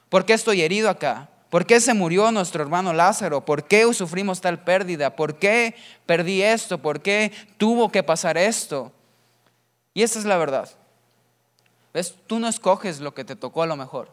¿Por 0.08 0.24
qué 0.24 0.32
estoy 0.32 0.62
herido 0.62 0.88
acá? 0.88 1.28
¿Por 1.50 1.66
qué 1.66 1.78
se 1.78 1.92
murió 1.92 2.32
nuestro 2.32 2.62
hermano 2.62 2.94
Lázaro? 2.94 3.44
¿Por 3.44 3.64
qué 3.64 3.84
sufrimos 3.92 4.40
tal 4.40 4.64
pérdida? 4.64 5.14
¿Por 5.14 5.38
qué 5.38 5.74
perdí 6.06 6.40
esto? 6.40 6.78
¿Por 6.78 7.02
qué 7.02 7.30
tuvo 7.58 7.92
que 7.92 8.02
pasar 8.02 8.38
esto? 8.38 8.92
Y 9.92 10.04
esa 10.04 10.20
es 10.20 10.24
la 10.24 10.38
verdad. 10.38 10.70
¿Ves? 11.92 12.14
Tú 12.26 12.38
no 12.38 12.48
escoges 12.48 12.98
lo 12.98 13.12
que 13.12 13.24
te 13.24 13.36
tocó 13.36 13.62
a 13.62 13.66
lo 13.66 13.76
mejor. 13.76 14.10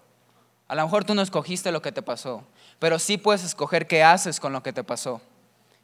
A 0.67 0.75
lo 0.75 0.83
mejor 0.83 1.05
tú 1.05 1.15
no 1.15 1.21
escogiste 1.21 1.71
lo 1.71 1.81
que 1.81 1.93
te 1.93 2.01
pasó 2.01 2.43
pero 2.81 2.97
sí 2.97 3.19
puedes 3.19 3.43
escoger 3.43 3.85
qué 3.85 4.01
haces 4.01 4.39
con 4.39 4.53
lo 4.53 4.63
que 4.63 4.73
te 4.73 4.83
pasó. 4.83 5.21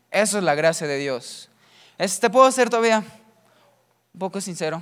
Eso 0.10 0.39
es 0.39 0.43
la 0.43 0.55
gracia 0.55 0.88
de 0.88 0.97
Dios. 0.97 1.47
¿Te 2.19 2.29
puedo 2.31 2.51
ser 2.51 2.71
todavía 2.71 3.03
un 4.15 4.19
poco 4.19 4.41
sincero? 4.41 4.81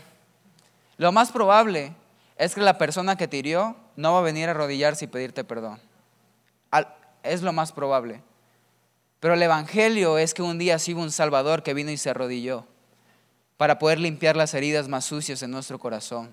Lo 0.95 1.11
más 1.11 1.33
probable 1.33 1.93
es 2.37 2.55
que 2.55 2.61
la 2.61 2.77
persona 2.77 3.17
que 3.17 3.27
te 3.27 3.35
hirió 3.35 3.75
no 3.97 4.13
va 4.13 4.19
a 4.19 4.21
venir 4.21 4.47
a 4.47 4.51
arrodillarse 4.51 5.03
y 5.03 5.07
pedirte 5.09 5.43
perdón. 5.43 5.77
Es 7.21 7.41
lo 7.41 7.51
más 7.51 7.73
probable. 7.73 8.21
Pero 9.19 9.33
el 9.33 9.43
Evangelio 9.43 10.17
es 10.17 10.33
que 10.33 10.41
un 10.41 10.57
día 10.57 10.79
sí 10.79 10.93
un 10.93 11.11
Salvador 11.11 11.63
que 11.63 11.73
vino 11.73 11.91
y 11.91 11.97
se 11.97 12.11
arrodilló 12.11 12.65
para 13.57 13.77
poder 13.77 13.99
limpiar 13.99 14.37
las 14.37 14.53
heridas 14.53 14.87
más 14.87 15.03
sucias 15.03 15.43
en 15.43 15.51
nuestro 15.51 15.79
corazón. 15.79 16.29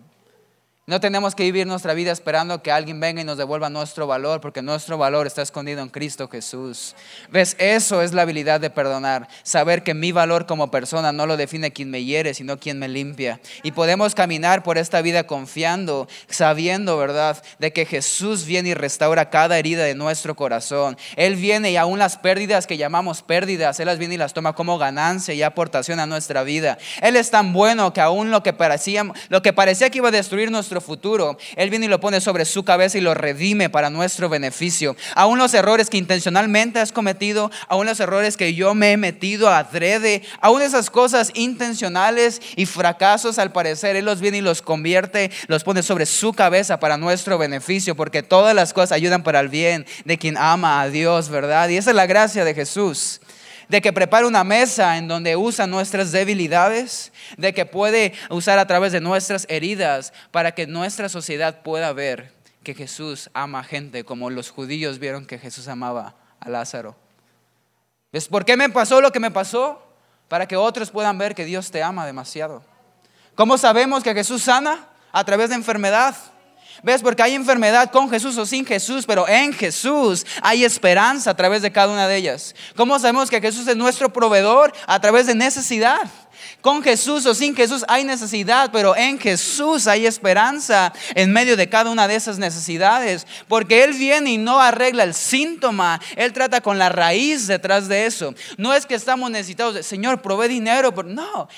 No 0.85 0.99
tenemos 0.99 1.37
que 1.37 1.45
vivir 1.45 1.65
nuestra 1.65 1.95
vida 1.95 2.11
esperando 2.11 2.61
que 2.61 2.73
alguien 2.73 2.99
venga 2.99 3.21
y 3.21 3.25
nos 3.25 3.39
devuelva 3.39 3.71
nuestro 3.71 4.09
valor, 4.09 4.41
porque 4.41 4.63
nuestro 4.63 4.99
valor 4.99 5.29
está 5.29 5.41
escondido 5.41 5.81
en 5.81 5.89
Cristo 5.89 6.29
Jesús. 6.29 6.97
¿Ves? 7.31 7.55
Eso 7.61 8.03
es 8.03 8.13
la 8.13 8.23
habilidad 8.23 8.59
de 8.59 8.69
perdonar. 8.69 9.29
Saber 9.45 9.85
que 9.85 9.95
mi 9.95 10.11
valor 10.11 10.45
como 10.45 10.73
persona 10.73 11.13
no 11.13 11.27
lo 11.27 11.37
define 11.37 11.73
quien 11.73 11.89
me 11.89 12.03
hiere, 12.03 12.35
sino 12.35 12.59
quien 12.59 12.81
me 12.81 12.89
limpia. 12.89 13.41
Y 13.63 13.71
podemos 13.71 14.17
caminar 14.17 14.65
por 14.65 14.77
esta 14.77 15.03
vida 15.03 15.25
confiando, 15.25 16.09
sabiendo, 16.29 16.99
¿verdad?, 16.99 17.41
de 17.61 17.73
que 17.73 17.87
Jesús 17.87 18.45
viene 18.45 18.71
y 18.71 18.75
restaura 18.75 19.31
cada 19.31 19.61
herida 19.61 19.85
de 19.85 19.95
nuestro 19.95 20.35
corazón. 20.35 20.99
Él 21.15 21.37
viene 21.37 21.71
y 21.71 21.77
aún 21.77 22.01
las 22.01 22.17
pérdidas 22.17 22.67
que 22.67 22.77
llamamos 22.77 23.23
pérdidas, 23.23 23.79
Él 23.79 23.87
las 23.87 23.99
viene 23.99 24.15
y 24.17 24.19
las 24.19 24.35
toma 24.35 24.57
como 24.57 24.79
ganancia 24.79 25.33
y 25.33 25.45
aportación 25.45 26.01
a 26.01 26.07
nuestra 26.07 26.43
vida. 26.43 26.77
Él 27.03 27.15
es 27.15 27.31
tan 27.31 27.53
bueno 27.53 27.93
que 27.93 28.01
aún 28.01 28.33
lo 28.33 28.43
que 28.43 28.53
parecía, 28.53 29.05
lo 29.29 29.43
que 29.43 29.53
parecía 29.53 29.89
que 29.89 29.99
iba 29.99 30.09
a 30.09 30.11
destruir 30.11 30.51
nuestro 30.51 30.72
futuro, 30.81 31.39
Él 31.57 31.71
viene 31.71 31.87
y 31.87 31.89
lo 31.89 32.01
pone 32.01 32.21
sobre 32.21 32.45
su 32.45 32.65
cabeza 32.65 32.99
y 32.99 33.01
lo 33.01 33.15
redime 33.15 33.71
para 33.71 33.91
nuestro 33.91 34.29
beneficio. 34.29 34.97
Aún 35.15 35.39
los 35.39 35.55
errores 35.55 35.91
que 35.91 35.99
intencionalmente 35.99 36.81
has 36.81 36.93
cometido, 36.93 37.51
aún 37.69 37.87
los 37.87 38.01
errores 38.01 38.37
que 38.37 38.55
yo 38.55 38.75
me 38.75 38.93
he 38.93 38.97
metido 38.97 39.49
adrede, 39.49 40.23
aún 40.41 40.63
esas 40.63 40.91
cosas 40.91 41.31
intencionales 41.35 42.41
y 42.57 42.67
fracasos 42.67 43.39
al 43.39 43.53
parecer, 43.53 43.97
Él 43.97 44.05
los 44.05 44.21
viene 44.21 44.39
y 44.39 44.43
los 44.43 44.63
convierte, 44.63 45.31
los 45.47 45.65
pone 45.65 45.83
sobre 45.83 46.07
su 46.07 46.33
cabeza 46.33 46.79
para 46.79 46.97
nuestro 46.97 47.39
beneficio, 47.39 47.97
porque 47.97 48.23
todas 48.23 48.55
las 48.55 48.73
cosas 48.73 48.93
ayudan 48.93 49.23
para 49.23 49.41
el 49.41 49.49
bien 49.49 49.87
de 50.05 50.19
quien 50.19 50.37
ama 50.37 50.83
a 50.83 50.89
Dios, 50.89 51.29
¿verdad? 51.29 51.69
Y 51.69 51.77
esa 51.77 51.91
es 51.91 51.97
la 51.97 52.07
gracia 52.07 52.45
de 52.45 52.55
Jesús 52.55 53.21
de 53.73 53.81
que 53.81 53.91
prepara 53.91 54.27
una 54.27 54.45
mesa 54.45 54.99
en 54.99 55.09
donde 55.09 55.35
usa 55.35 55.67
nuestras 55.67 56.13
debilidades, 56.13 57.11
de 57.39 57.55
que 57.55 57.65
puede 57.65 58.13
usar 58.29 58.59
a 58.59 58.67
través 58.67 58.93
de 58.93 59.01
nuestras 59.01 59.47
heridas 59.49 60.13
para 60.31 60.53
que 60.53 60.67
nuestra 60.67 61.09
sociedad 61.09 61.63
pueda 61.63 61.91
ver 61.95 62.35
que 62.63 62.75
Jesús 62.75 63.31
ama 63.33 63.61
a 63.61 63.65
gente 63.65 64.05
como 64.05 64.29
los 64.29 64.51
judíos 64.51 64.99
vieron 64.99 65.25
que 65.25 65.39
Jesús 65.39 65.69
amaba 65.69 66.15
a 66.39 66.51
Lázaro. 66.51 66.95
¿Ves 68.13 68.29
por 68.29 68.45
qué 68.45 68.59
me 68.59 68.69
pasó 68.69 69.01
lo 69.01 69.11
que 69.11 69.21
me 69.21 69.31
pasó? 69.31 69.83
Para 70.29 70.47
que 70.47 70.57
otros 70.57 70.91
puedan 70.91 71.17
ver 71.17 71.35
que 71.35 71.47
Dios 71.47 71.71
te 71.71 71.83
ama 71.83 72.05
demasiado. 72.05 72.63
¿Cómo 73.35 73.57
sabemos 73.57 74.05
que 74.05 74.13
Jesús 74.13 74.43
sana? 74.43 74.87
A 75.13 75.25
través 75.25 75.49
de 75.49 75.55
enfermedad. 75.55 76.15
¿Ves? 76.83 77.03
Porque 77.03 77.23
hay 77.23 77.35
enfermedad 77.35 77.91
con 77.91 78.09
Jesús 78.11 78.37
o 78.39 78.47
sin 78.47 78.65
Jesús, 78.65 79.05
pero 79.07 79.29
en 79.29 79.53
Jesús 79.53 80.27
hay 80.43 80.65
esperanza 80.65 81.31
a 81.31 81.37
través 81.37 81.63
de 81.63 81.71
cada 81.71 81.93
una 81.93 82.09
de 82.09 82.17
ellas. 82.17 82.55
¿Cómo 82.77 82.99
sabemos 82.99 83.31
que 83.31 83.41
Jesús 83.41 83.67
es 83.69 83.77
nuestro 83.77 84.13
proveedor? 84.13 84.73
A 84.87 85.01
través 85.01 85.27
de 85.27 85.35
necesidad. 85.35 86.09
Con 86.61 86.83
Jesús 86.83 87.27
o 87.27 87.35
sin 87.35 87.55
Jesús 87.55 87.85
hay 87.89 88.05
necesidad, 88.05 88.71
pero 88.73 88.97
en 88.97 89.19
Jesús 89.19 89.87
hay 89.87 90.07
esperanza 90.07 90.93
en 91.15 91.33
medio 91.33 91.57
de 91.57 91.69
cada 91.69 91.91
una 91.91 92.09
de 92.09 92.15
esas 92.15 92.39
necesidades, 92.39 93.27
porque 93.49 93.85
Él 93.85 93.93
viene 93.93 94.33
y 94.33 94.39
no 94.39 94.61
arregla 94.61 95.05
el 95.05 95.15
síntoma, 95.15 96.01
Él 96.17 96.33
trata 96.33 96.61
con 96.61 96.79
la 96.79 96.89
raíz 96.89 97.47
detrás 97.47 97.89
de 97.89 98.07
eso. 98.07 98.35
No 98.57 98.75
es 98.75 98.87
que 98.87 98.95
estamos 98.95 99.31
necesitados 99.31 99.75
de, 99.75 99.83
Señor, 99.83 100.23
provee 100.23 100.49
dinero, 100.49 100.95
pero 100.95 101.09
no, 101.09 101.49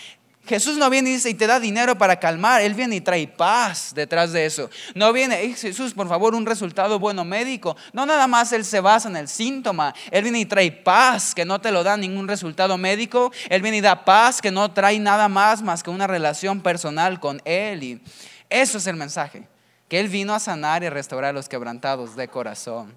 Jesús 0.47 0.77
no 0.77 0.91
viene 0.91 1.09
y 1.11 1.13
dice 1.15 1.31
y 1.31 1.35
te 1.35 1.47
da 1.47 1.59
dinero 1.59 1.97
para 1.97 2.21
calmar, 2.21 2.61
Él 2.61 2.75
viene 2.75 2.97
y 2.97 3.01
trae 3.01 3.27
paz 3.27 3.93
detrás 3.95 4.33
de 4.33 4.45
eso. 4.45 4.69
No 4.95 5.13
viene, 5.13 5.55
Jesús, 5.55 5.95
por 5.95 6.07
favor, 6.07 6.35
un 6.35 6.45
resultado 6.45 6.99
bueno 6.99 7.25
médico. 7.25 7.77
No 7.95 8.05
nada 8.05 8.27
más 8.27 8.53
Él 8.53 8.65
se 8.65 8.81
basa 8.81 9.09
en 9.09 9.17
el 9.17 9.29
síntoma, 9.29 9.95
Él 10.11 10.23
viene 10.23 10.41
y 10.41 10.47
trae 10.47 10.71
paz 10.71 11.35
que 11.35 11.47
no 11.47 11.61
te 11.61 11.73
lo 11.73 11.83
da 11.83 11.97
ningún 11.97 12.29
resultado 12.29 12.77
médico. 12.77 13.33
Él 13.49 13.63
viene 13.63 13.79
y 13.79 13.81
da 13.81 14.05
paz 14.05 14.43
que 14.43 14.51
no 14.51 14.71
trae 14.71 14.99
nada 14.99 15.29
más 15.29 15.63
más 15.63 15.83
que 15.83 15.89
una 15.89 16.07
relación 16.07 16.61
personal 16.61 17.21
con 17.21 17.41
Él. 17.47 17.83
Y 17.83 18.03
eso 18.51 18.77
es 18.77 18.87
el 18.87 18.97
mensaje, 18.97 19.49
que 19.89 19.99
Él 19.99 20.09
vino 20.09 20.35
a 20.35 20.41
sanar 20.41 20.83
y 20.83 20.91
restaurar 20.91 21.31
a 21.31 21.33
los 21.33 21.49
quebrantados 21.49 22.17
de 22.17 22.29
corazón. 22.29 22.95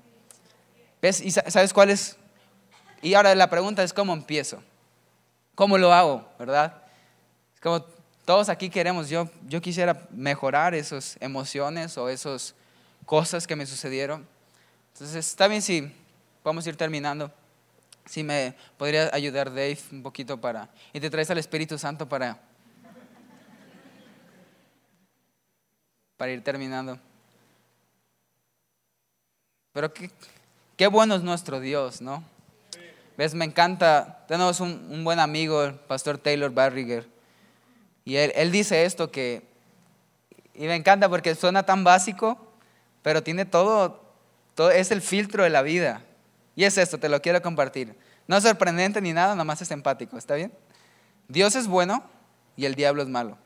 ¿Ves? 1.02 1.22
¿Y 1.22 1.32
sabes 1.32 1.72
cuál 1.72 1.92
es? 1.92 2.18
Y 3.02 3.14
ahora 3.14 3.34
la 3.36 3.50
pregunta 3.50 3.84
es, 3.84 3.94
¿cómo 3.94 4.12
empiezo? 4.12 4.62
¿Cómo 5.56 5.78
lo 5.78 5.94
hago? 5.94 6.28
¿Verdad? 6.38 6.87
Como 7.68 7.82
todos 8.24 8.48
aquí 8.48 8.70
queremos, 8.70 9.10
yo, 9.10 9.30
yo 9.46 9.60
quisiera 9.60 10.08
mejorar 10.12 10.74
esas 10.74 11.18
emociones 11.20 11.98
o 11.98 12.08
esas 12.08 12.56
cosas 13.06 13.46
que 13.46 13.58
me 13.58 13.66
sucedieron. 13.66 14.26
Entonces, 14.94 15.18
está 15.18 15.50
bien 15.50 15.62
si 15.62 15.94
vamos 16.46 16.66
a 16.66 16.70
ir 16.70 16.78
terminando. 16.78 17.30
Si 18.06 18.24
me 18.24 18.56
podría 18.78 19.10
ayudar 19.14 19.50
Dave 19.50 19.78
un 19.92 20.02
poquito 20.02 20.40
para... 20.40 20.70
Y 20.94 21.02
te 21.02 21.10
traes 21.10 21.30
al 21.30 21.40
Espíritu 21.40 21.78
Santo 21.78 22.08
para... 22.08 22.40
Para 26.16 26.32
ir 26.32 26.42
terminando. 26.42 26.98
Pero 29.74 29.94
qué, 29.94 30.10
qué 30.78 30.88
bueno 30.88 31.16
es 31.16 31.22
nuestro 31.22 31.60
Dios, 31.60 32.00
¿no? 32.00 32.24
¿Ves? 33.18 33.34
Me 33.34 33.44
encanta. 33.44 34.24
Tenemos 34.30 34.62
un, 34.62 34.88
un 34.90 35.04
buen 35.04 35.20
amigo, 35.20 35.66
el 35.66 35.74
pastor 35.74 36.18
Taylor 36.18 36.50
Barriger 36.50 37.17
y 38.08 38.16
él, 38.16 38.54
dice 38.54 38.86
esto 38.86 39.12
que, 39.12 39.42
y 40.54 40.64
me 40.66 40.76
encanta 40.76 41.10
porque 41.10 41.36
suena 41.36 41.64
tan 41.64 41.84
básico, 41.84 42.38
pero 43.02 43.22
tiene 43.22 43.44
todo, 43.44 44.02
todo, 44.56 44.72
es 44.72 44.92
el 44.92 45.02
filtro 45.02 45.44
de 45.44 45.50
la 45.50 45.62
vida. 45.62 46.06
Y 46.56 46.64
es 46.64 46.78
esto, 46.78 46.98
te 46.98 47.10
lo 47.10 47.22
quiero 47.22 47.42
compartir. 47.42 47.98
No 48.26 48.38
es 48.38 48.44
sorprendente 48.44 49.02
ni 49.02 49.12
nada, 49.12 49.36
nomás 49.36 49.62
es 49.62 49.72
empático, 49.72 50.18
¿está 50.18 50.36
bien? 50.36 50.54
Dios 51.28 51.58
es 51.58 51.68
bueno 51.68 52.02
y 52.56 52.64
el 52.64 52.76
diablo 52.76 53.04
es 53.04 53.10
malo. 53.10 53.38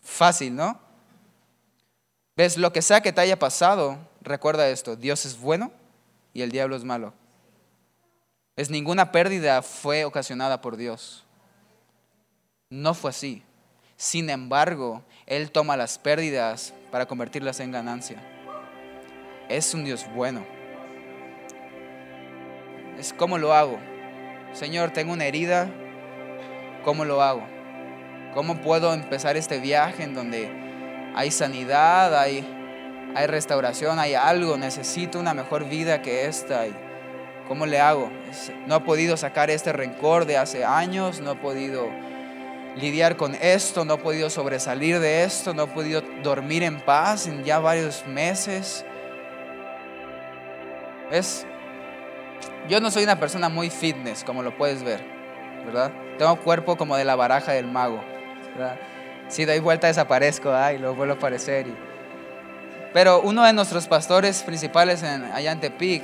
Fácil, 0.00 0.56
¿no? 0.56 0.80
¿Ves? 2.34 2.56
Lo 2.56 2.72
que 2.72 2.82
sea 2.82 3.00
que 3.00 3.12
te 3.12 3.20
haya 3.20 3.38
pasado, 3.38 3.96
recuerda 4.22 4.68
esto, 4.70 4.96
Dios 4.96 5.24
es 5.24 5.38
bueno 5.38 5.70
y 6.34 6.42
el 6.42 6.50
diablo 6.50 6.74
es 6.74 6.82
malo. 6.82 7.14
Es 8.56 8.70
ninguna 8.70 9.12
pérdida 9.12 9.62
fue 9.62 10.04
ocasionada 10.04 10.60
por 10.60 10.76
Dios. 10.76 11.24
No 12.68 12.92
fue 12.92 13.10
así. 13.10 13.44
Sin 14.02 14.30
embargo, 14.30 15.00
Él 15.26 15.52
toma 15.52 15.76
las 15.76 15.96
pérdidas 15.96 16.74
para 16.90 17.06
convertirlas 17.06 17.60
en 17.60 17.70
ganancia. 17.70 18.16
Es 19.48 19.74
un 19.74 19.84
Dios 19.84 20.06
bueno. 20.12 20.44
Es 22.98 23.12
cómo 23.12 23.38
lo 23.38 23.54
hago. 23.54 23.78
Señor, 24.54 24.90
tengo 24.90 25.12
una 25.12 25.26
herida. 25.26 25.70
¿Cómo 26.84 27.04
lo 27.04 27.22
hago? 27.22 27.44
¿Cómo 28.34 28.60
puedo 28.60 28.92
empezar 28.92 29.36
este 29.36 29.60
viaje 29.60 30.02
en 30.02 30.16
donde 30.16 30.50
hay 31.14 31.30
sanidad, 31.30 32.18
hay, 32.18 32.44
hay 33.14 33.26
restauración, 33.28 34.00
hay 34.00 34.14
algo? 34.14 34.56
Necesito 34.56 35.20
una 35.20 35.32
mejor 35.32 35.68
vida 35.68 36.02
que 36.02 36.26
esta. 36.26 36.64
¿Cómo 37.46 37.66
le 37.66 37.78
hago? 37.78 38.10
No 38.66 38.74
he 38.74 38.80
podido 38.80 39.16
sacar 39.16 39.48
este 39.48 39.72
rencor 39.72 40.24
de 40.24 40.38
hace 40.38 40.64
años, 40.64 41.20
no 41.20 41.30
he 41.30 41.36
podido 41.36 41.88
lidiar 42.76 43.16
con 43.16 43.34
esto, 43.34 43.84
no 43.84 43.94
he 43.94 43.98
podido 43.98 44.30
sobresalir 44.30 44.98
de 44.98 45.24
esto, 45.24 45.54
no 45.54 45.64
he 45.64 45.66
podido 45.66 46.02
dormir 46.22 46.62
en 46.62 46.80
paz 46.80 47.26
en 47.26 47.44
ya 47.44 47.58
varios 47.58 48.06
meses. 48.06 48.84
Es, 51.10 51.46
yo 52.68 52.80
no 52.80 52.90
soy 52.90 53.04
una 53.04 53.18
persona 53.20 53.48
muy 53.48 53.68
fitness, 53.68 54.24
como 54.24 54.42
lo 54.42 54.56
puedes 54.56 54.82
ver, 54.82 55.00
¿verdad? 55.66 55.92
Tengo 56.18 56.36
cuerpo 56.36 56.76
como 56.76 56.96
de 56.96 57.04
la 57.04 57.16
baraja 57.16 57.52
del 57.52 57.66
mago, 57.66 58.02
¿verdad? 58.54 58.78
Si 59.28 59.44
doy 59.44 59.60
vuelta 59.60 59.86
desaparezco, 59.86 60.52
y 60.74 60.78
luego 60.78 60.94
vuelvo 60.94 61.14
a 61.14 61.16
aparecer. 61.16 61.66
Pero 62.92 63.20
uno 63.22 63.44
de 63.44 63.52
nuestros 63.52 63.86
pastores 63.86 64.42
principales 64.42 65.02
en, 65.02 65.24
allá 65.24 65.52
en 65.52 66.02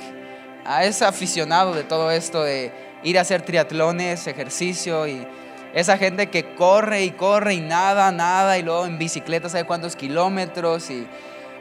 ah, 0.65 0.83
es 0.83 1.01
aficionado 1.01 1.73
de 1.73 1.83
todo 1.83 2.11
esto 2.11 2.43
de 2.43 2.71
ir 3.03 3.17
a 3.17 3.21
hacer 3.21 3.43
triatlones, 3.43 4.25
ejercicio 4.27 5.07
y 5.07 5.27
esa 5.73 5.97
gente 5.97 6.27
que 6.27 6.55
corre 6.55 7.03
y 7.03 7.11
corre 7.11 7.53
y 7.53 7.61
nada, 7.61 8.11
nada, 8.11 8.57
y 8.57 8.63
luego 8.63 8.85
en 8.85 8.97
bicicleta 8.97 9.49
sabe 9.49 9.65
cuántos 9.65 9.95
kilómetros. 9.95 10.89
Y 10.89 11.07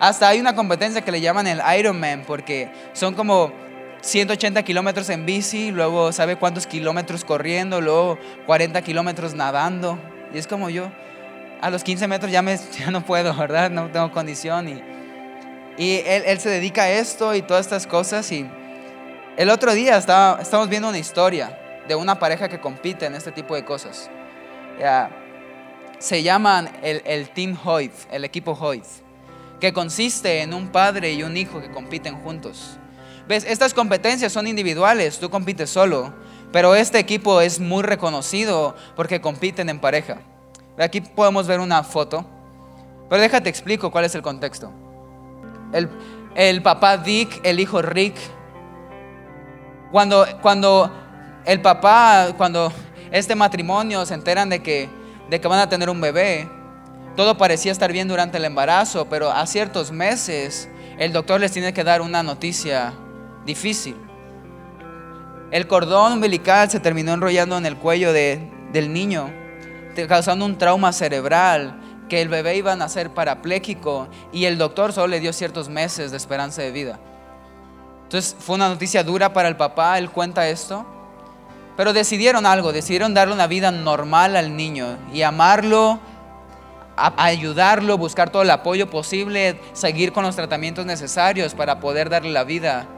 hasta 0.01 0.29
hay 0.29 0.40
una 0.40 0.55
competencia 0.55 1.03
que 1.03 1.12
le 1.12 1.21
llaman 1.21 1.47
el 1.47 1.61
Ironman, 1.79 2.25
porque 2.27 2.71
son 2.92 3.14
como 3.14 3.53
180 4.01 4.62
kilómetros 4.62 5.11
en 5.11 5.27
bici, 5.27 5.71
luego 5.71 6.12
sabe 6.12 6.37
cuántos 6.37 6.66
kilómetros 6.66 7.25
corriendo, 7.25 7.81
luego 7.81 8.19
40 8.46 8.81
kilómetros 8.83 9.35
nadando. 9.35 9.98
Y 10.33 10.38
es 10.38 10.46
como 10.46 10.71
yo, 10.71 10.90
a 11.61 11.71
los 11.71 11.85
15 11.85 12.09
metros 12.09 12.33
ya, 12.33 12.40
me, 12.40 12.56
ya 12.79 12.90
no 12.90 13.04
puedo, 13.04 13.35
¿verdad? 13.35 13.71
No 13.71 13.90
tengo 13.90 14.11
condición. 14.11 14.69
Y, 14.69 14.83
y 15.77 16.02
él, 16.06 16.23
él, 16.27 16.40
se 16.40 16.48
dedica 16.48 16.85
a 16.85 16.90
esto 16.90 17.35
y 17.35 17.42
todas 17.42 17.67
estas 17.67 17.87
cosas. 17.87 18.33
Y 18.33 18.48
el 19.37 19.50
otro 19.50 19.75
día 19.75 19.98
estaba, 19.98 20.40
estábamos 20.40 20.71
viendo 20.71 20.88
una 20.88 20.98
historia 20.98 21.56
de 21.88 21.94
una 21.94 22.18
pareja 22.18 22.48
que 22.48 22.60
compite 22.60 23.06
en 23.06 23.14
este 23.14 23.32
tipo 23.32 23.54
de 23.54 23.64
cosas. 23.64 24.10
se 25.98 26.22
llaman 26.22 26.70
el, 26.82 27.02
el 27.04 27.30
Team 27.30 27.58
Hoyt, 27.64 27.92
el 28.12 28.24
equipo 28.24 28.52
Hoyt, 28.52 28.84
que 29.58 29.72
consiste 29.72 30.42
en 30.42 30.54
un 30.54 30.68
padre 30.68 31.12
y 31.12 31.22
un 31.22 31.36
hijo 31.36 31.60
que 31.60 31.70
compiten 31.70 32.20
juntos. 32.22 32.78
ves, 33.26 33.44
estas 33.44 33.74
competencias 33.74 34.32
son 34.32 34.46
individuales, 34.46 35.18
tú 35.18 35.30
compites 35.30 35.70
solo, 35.70 36.12
pero 36.52 36.74
este 36.74 36.98
equipo 36.98 37.40
es 37.40 37.58
muy 37.58 37.82
reconocido 37.82 38.76
porque 38.94 39.20
compiten 39.20 39.68
en 39.68 39.80
pareja. 39.80 40.18
Aquí 40.78 41.00
podemos 41.00 41.46
ver 41.46 41.58
una 41.58 41.82
foto, 41.82 42.24
pero 43.08 43.20
déjate 43.20 43.48
explico 43.48 43.90
cuál 43.90 44.04
es 44.04 44.14
el 44.14 44.22
contexto. 44.22 44.70
El, 45.72 45.88
el 46.36 46.62
papá 46.62 46.96
Dick, 46.98 47.40
el 47.42 47.58
hijo 47.58 47.82
Rick, 47.82 48.14
cuando, 49.90 50.26
cuando 50.40 50.90
el 51.49 51.63
papá, 51.63 52.35
cuando 52.37 52.71
este 53.11 53.35
matrimonio 53.35 54.05
se 54.05 54.13
enteran 54.13 54.51
de 54.51 54.63
que, 54.63 54.87
de 55.31 55.40
que 55.40 55.49
van 55.49 55.61
a 55.61 55.69
tener 55.71 55.88
un 55.88 55.99
bebé, 55.99 56.46
todo 57.17 57.38
parecía 57.38 57.73
estar 57.73 57.90
bien 57.90 58.07
durante 58.07 58.37
el 58.37 58.44
embarazo, 58.44 59.07
pero 59.09 59.31
a 59.31 59.46
ciertos 59.46 59.90
meses 59.90 60.69
el 60.99 61.11
doctor 61.15 61.40
les 61.40 61.51
tiene 61.51 61.73
que 61.73 61.85
dar 61.85 62.03
una 62.03 62.23
noticia 62.23 62.92
difícil. 63.46 63.96
El 65.51 65.67
cordón 65.67 66.13
umbilical 66.13 66.71
se 66.71 66.81
terminó 66.81 67.15
enrollando 67.15 67.57
en 67.57 67.65
el 67.65 67.79
cuello 67.79 68.13
del 68.13 68.92
niño, 68.92 69.33
causando 70.07 70.44
un 70.44 70.59
trauma 70.59 70.92
cerebral, 70.92 71.81
que 72.11 72.21
el 72.21 72.29
bebé 72.29 72.57
iba 72.57 72.73
a 72.73 72.77
nacer 72.77 73.09
parapléjico 73.09 74.09
y 74.35 74.44
el 74.44 74.59
doctor 74.59 74.92
solo 74.92 75.07
le 75.07 75.21
dio 75.21 75.33
ciertos 75.33 75.71
meses 75.71 76.11
de 76.11 76.19
esperanza 76.19 76.61
de 76.61 76.73
vida. 76.73 77.01
Entonces 78.03 78.37
fue 78.38 78.57
una 78.57 78.69
noticia 78.69 79.03
dura 79.03 79.33
para 79.33 79.49
el 79.49 79.57
papá, 79.57 79.99
él 79.99 80.11
cuenta 80.11 80.46
esto, 80.46 80.98
pero 81.79 81.92
decidieron 81.92 82.44
algo, 82.44 82.72
decidieron 82.72 83.14
darle 83.14 83.35
una 83.35 83.46
vida 83.46 83.70
normal 83.70 84.35
al 84.35 84.56
niño 84.56 84.98
y 85.12 85.22
amarlo, 85.22 86.00
ayudarlo, 86.96 87.96
buscar 87.96 88.31
todo 88.31 88.42
el 88.42 88.50
apoyo 88.50 88.90
posible, 88.90 89.60
seguir 89.74 90.12
con 90.12 90.24
los 90.24 90.35
tratamientos 90.35 90.85
necesarios 90.87 91.54
para 91.54 91.79
poder 91.79 92.10
darle 92.10 92.33
la 92.33 92.42
vida 92.42 92.88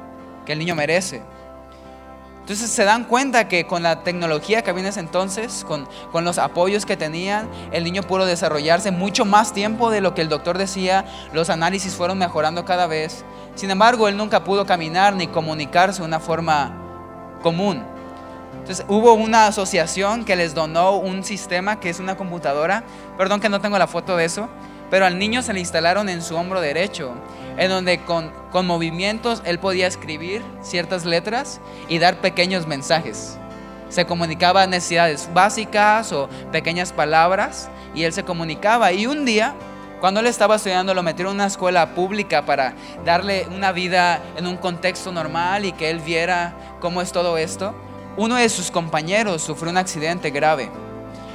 que 0.46 0.54
el 0.54 0.60
niño 0.60 0.74
merece. 0.74 1.20
Entonces 2.40 2.70
se 2.70 2.84
dan 2.84 3.04
cuenta 3.04 3.48
que 3.48 3.66
con 3.66 3.82
la 3.82 4.02
tecnología 4.02 4.62
que 4.62 4.70
había 4.70 4.84
en 4.84 4.88
ese 4.88 5.00
entonces, 5.00 5.62
con, 5.68 5.86
con, 6.10 6.24
los 6.24 6.38
apoyos 6.38 6.86
que 6.86 6.96
tenían, 6.96 7.50
el 7.72 7.84
niño 7.84 8.02
pudo 8.04 8.24
desarrollarse 8.24 8.90
mucho 8.92 9.26
más 9.26 9.52
tiempo 9.52 9.90
de 9.90 10.00
lo 10.00 10.14
que 10.14 10.22
el 10.22 10.30
doctor 10.30 10.56
decía, 10.56 11.04
los 11.34 11.50
análisis 11.50 11.94
fueron 11.94 12.16
mejorando 12.16 12.64
cada 12.64 12.86
vez. 12.86 13.26
Sin 13.56 13.70
embargo, 13.70 14.08
él 14.08 14.16
nunca 14.16 14.42
pudo 14.42 14.64
caminar 14.64 15.14
ni 15.14 15.26
comunicarse 15.26 16.00
de 16.00 16.08
una 16.08 16.18
forma 16.18 16.72
común. 17.42 17.99
Entonces 18.60 18.84
hubo 18.88 19.14
una 19.14 19.46
asociación 19.46 20.24
que 20.24 20.36
les 20.36 20.54
donó 20.54 20.96
un 20.96 21.24
sistema 21.24 21.80
que 21.80 21.88
es 21.88 21.98
una 21.98 22.16
computadora, 22.16 22.84
perdón 23.16 23.40
que 23.40 23.48
no 23.48 23.60
tengo 23.60 23.78
la 23.78 23.86
foto 23.86 24.16
de 24.16 24.26
eso, 24.26 24.48
pero 24.90 25.06
al 25.06 25.18
niño 25.18 25.42
se 25.42 25.52
le 25.52 25.60
instalaron 25.60 26.08
en 26.08 26.22
su 26.22 26.36
hombro 26.36 26.60
derecho, 26.60 27.14
en 27.56 27.70
donde 27.70 28.04
con, 28.04 28.30
con 28.52 28.66
movimientos 28.66 29.42
él 29.44 29.58
podía 29.58 29.86
escribir 29.86 30.42
ciertas 30.62 31.04
letras 31.04 31.60
y 31.88 31.98
dar 31.98 32.20
pequeños 32.20 32.66
mensajes. 32.66 33.38
Se 33.88 34.04
comunicaba 34.04 34.66
necesidades 34.66 35.28
básicas 35.32 36.12
o 36.12 36.28
pequeñas 36.52 36.92
palabras 36.92 37.70
y 37.94 38.04
él 38.04 38.12
se 38.12 38.24
comunicaba. 38.24 38.92
Y 38.92 39.06
un 39.06 39.24
día, 39.24 39.54
cuando 40.00 40.20
él 40.20 40.26
estaba 40.26 40.56
estudiando, 40.56 40.94
lo 40.94 41.02
metieron 41.02 41.32
en 41.32 41.36
una 41.36 41.46
escuela 41.46 41.94
pública 41.94 42.44
para 42.44 42.74
darle 43.04 43.48
una 43.50 43.72
vida 43.72 44.20
en 44.36 44.46
un 44.46 44.56
contexto 44.58 45.10
normal 45.10 45.64
y 45.64 45.72
que 45.72 45.90
él 45.90 45.98
viera 46.00 46.54
cómo 46.80 47.02
es 47.02 47.10
todo 47.10 47.36
esto. 47.36 47.74
Uno 48.20 48.34
de 48.34 48.50
sus 48.50 48.70
compañeros 48.70 49.40
sufrió 49.40 49.70
un 49.70 49.78
accidente 49.78 50.28
grave 50.28 50.68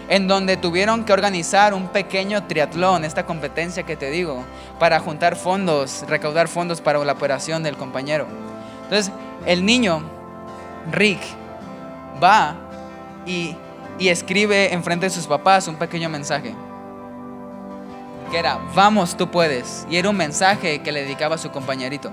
en 0.07 0.27
donde 0.27 0.55
tuvieron 0.55 1.03
que 1.03 1.13
organizar 1.13 1.73
un 1.73 1.87
pequeño 1.87 2.45
triatlón, 2.45 3.03
esta 3.03 3.25
competencia 3.25 3.81
que 3.81 3.95
te 3.95 4.11
digo, 4.11 4.43
para 4.77 4.99
juntar 4.99 5.35
fondos, 5.35 6.05
recaudar 6.07 6.47
fondos 6.47 6.81
para 6.81 7.03
la 7.03 7.13
operación 7.13 7.63
del 7.63 7.75
compañero. 7.75 8.27
Entonces, 8.83 9.11
el 9.47 9.65
niño, 9.65 10.03
Rick, 10.91 11.21
va 12.23 12.55
y, 13.25 13.55
y 13.97 14.09
escribe 14.09 14.71
enfrente 14.71 15.07
de 15.07 15.09
sus 15.09 15.25
papás 15.25 15.67
un 15.67 15.77
pequeño 15.77 16.07
mensaje. 16.07 16.53
Que 18.29 18.37
era, 18.37 18.59
vamos, 18.75 19.17
tú 19.17 19.31
puedes. 19.31 19.87
Y 19.89 19.97
era 19.97 20.11
un 20.11 20.17
mensaje 20.17 20.83
que 20.83 20.91
le 20.91 21.01
dedicaba 21.01 21.33
a 21.33 21.39
su 21.39 21.49
compañerito. 21.49 22.11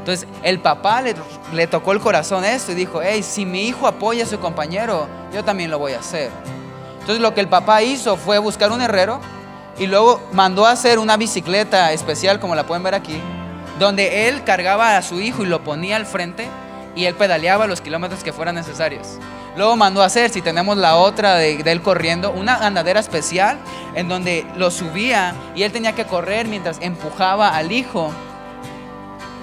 Entonces, 0.00 0.26
el 0.42 0.58
papá 0.58 1.02
le, 1.02 1.66
tocó 1.66 1.92
el 1.92 2.00
corazón 2.00 2.44
esto 2.44 2.72
y 2.72 2.74
dijo, 2.74 3.00
hey, 3.02 3.22
si 3.22 3.46
mi 3.46 3.68
hijo 3.68 3.86
apoya 3.86 4.24
a 4.24 4.26
su 4.26 4.40
compañero, 4.40 5.06
yo 5.32 5.44
también 5.44 5.70
lo 5.70 5.78
voy 5.78 5.92
a 5.92 6.00
hacer. 6.00 6.30
Entonces 7.00 7.20
lo 7.20 7.34
que 7.34 7.40
el 7.40 7.48
papá 7.48 7.82
hizo 7.82 8.16
fue 8.16 8.38
buscar 8.38 8.72
un 8.72 8.80
herrero 8.80 9.20
y 9.78 9.86
luego 9.86 10.20
mandó 10.32 10.66
a 10.66 10.72
hacer 10.72 10.98
una 10.98 11.16
bicicleta 11.16 11.92
especial, 11.92 12.40
como 12.40 12.54
la 12.54 12.66
pueden 12.66 12.82
ver 12.82 12.94
aquí, 12.94 13.20
donde 13.78 14.28
él 14.28 14.42
cargaba 14.44 14.96
a 14.96 15.02
su 15.02 15.20
hijo 15.20 15.42
y 15.42 15.46
lo 15.46 15.62
ponía 15.62 15.96
al 15.96 16.06
frente 16.06 16.48
y 16.94 17.04
él 17.04 17.14
pedaleaba 17.14 17.66
los 17.66 17.80
kilómetros 17.80 18.22
que 18.24 18.32
fueran 18.32 18.54
necesarios. 18.54 19.18
Luego 19.56 19.76
mandó 19.76 20.02
a 20.02 20.06
hacer, 20.06 20.30
si 20.30 20.42
tenemos 20.42 20.76
la 20.76 20.96
otra 20.96 21.34
de, 21.34 21.60
él 21.60 21.82
corriendo, 21.82 22.30
una 22.30 22.64
andadera 22.64 23.00
especial 23.00 23.58
en 23.94 24.08
donde 24.08 24.46
lo 24.56 24.70
subía 24.70 25.34
y 25.54 25.64
él 25.64 25.72
tenía 25.72 25.94
que 25.94 26.04
correr 26.04 26.46
mientras 26.46 26.78
empujaba 26.80 27.48
al 27.48 27.72
hijo. 27.72 28.12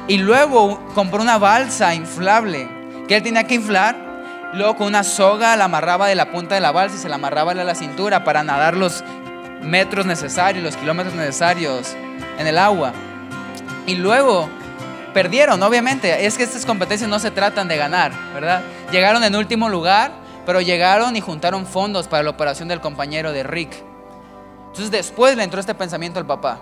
Y 0.08 0.18
luego 0.18 0.80
compró 0.96 1.22
una 1.22 1.38
balsa 1.38 1.94
inflable 1.94 2.70
que 3.08 3.18
él 3.18 3.24
tenía 3.24 3.46
que 3.46 3.56
inflar 3.56 4.08
Luego 4.54 4.78
con 4.78 4.88
una 4.88 5.04
soga 5.04 5.56
la 5.58 5.66
amarraba 5.66 6.08
de 6.08 6.16
la 6.16 6.32
punta 6.32 6.56
de 6.56 6.62
la 6.62 6.72
balsa 6.72 6.96
y 6.96 7.00
se 7.00 7.10
la 7.10 7.16
amarraba 7.16 7.52
a 7.52 7.56
la 7.56 7.76
cintura 7.76 8.24
para 8.24 8.44
nadar 8.44 8.78
los 8.78 9.04
metros 9.62 10.06
necesarios, 10.06 10.64
los 10.64 10.78
kilómetros 10.78 11.16
necesarios 11.16 11.96
en 12.38 12.48
el 12.48 12.58
agua. 12.58 12.94
Y 13.86 13.96
luego 13.96 14.50
perdieron, 15.14 15.62
obviamente. 15.62 16.26
Es 16.26 16.38
que 16.38 16.44
estas 16.44 16.66
competencias 16.66 17.10
no 17.10 17.20
se 17.20 17.30
tratan 17.30 17.68
de 17.68 17.76
ganar, 17.76 18.14
¿verdad? 18.34 18.62
Llegaron 18.92 19.24
en 19.26 19.36
último 19.36 19.68
lugar, 19.68 20.12
pero 20.46 20.62
llegaron 20.62 21.16
y 21.18 21.22
juntaron 21.22 21.66
fondos 21.66 22.08
para 22.08 22.24
la 22.24 22.30
operación 22.30 22.70
del 22.70 22.80
compañero 22.80 23.34
de 23.34 23.44
Rick. 23.44 23.84
Entonces 24.68 24.92
después 24.92 25.36
le 25.36 25.44
entró 25.44 25.60
este 25.60 25.76
pensamiento 25.76 26.20
al 26.20 26.26
papá. 26.26 26.60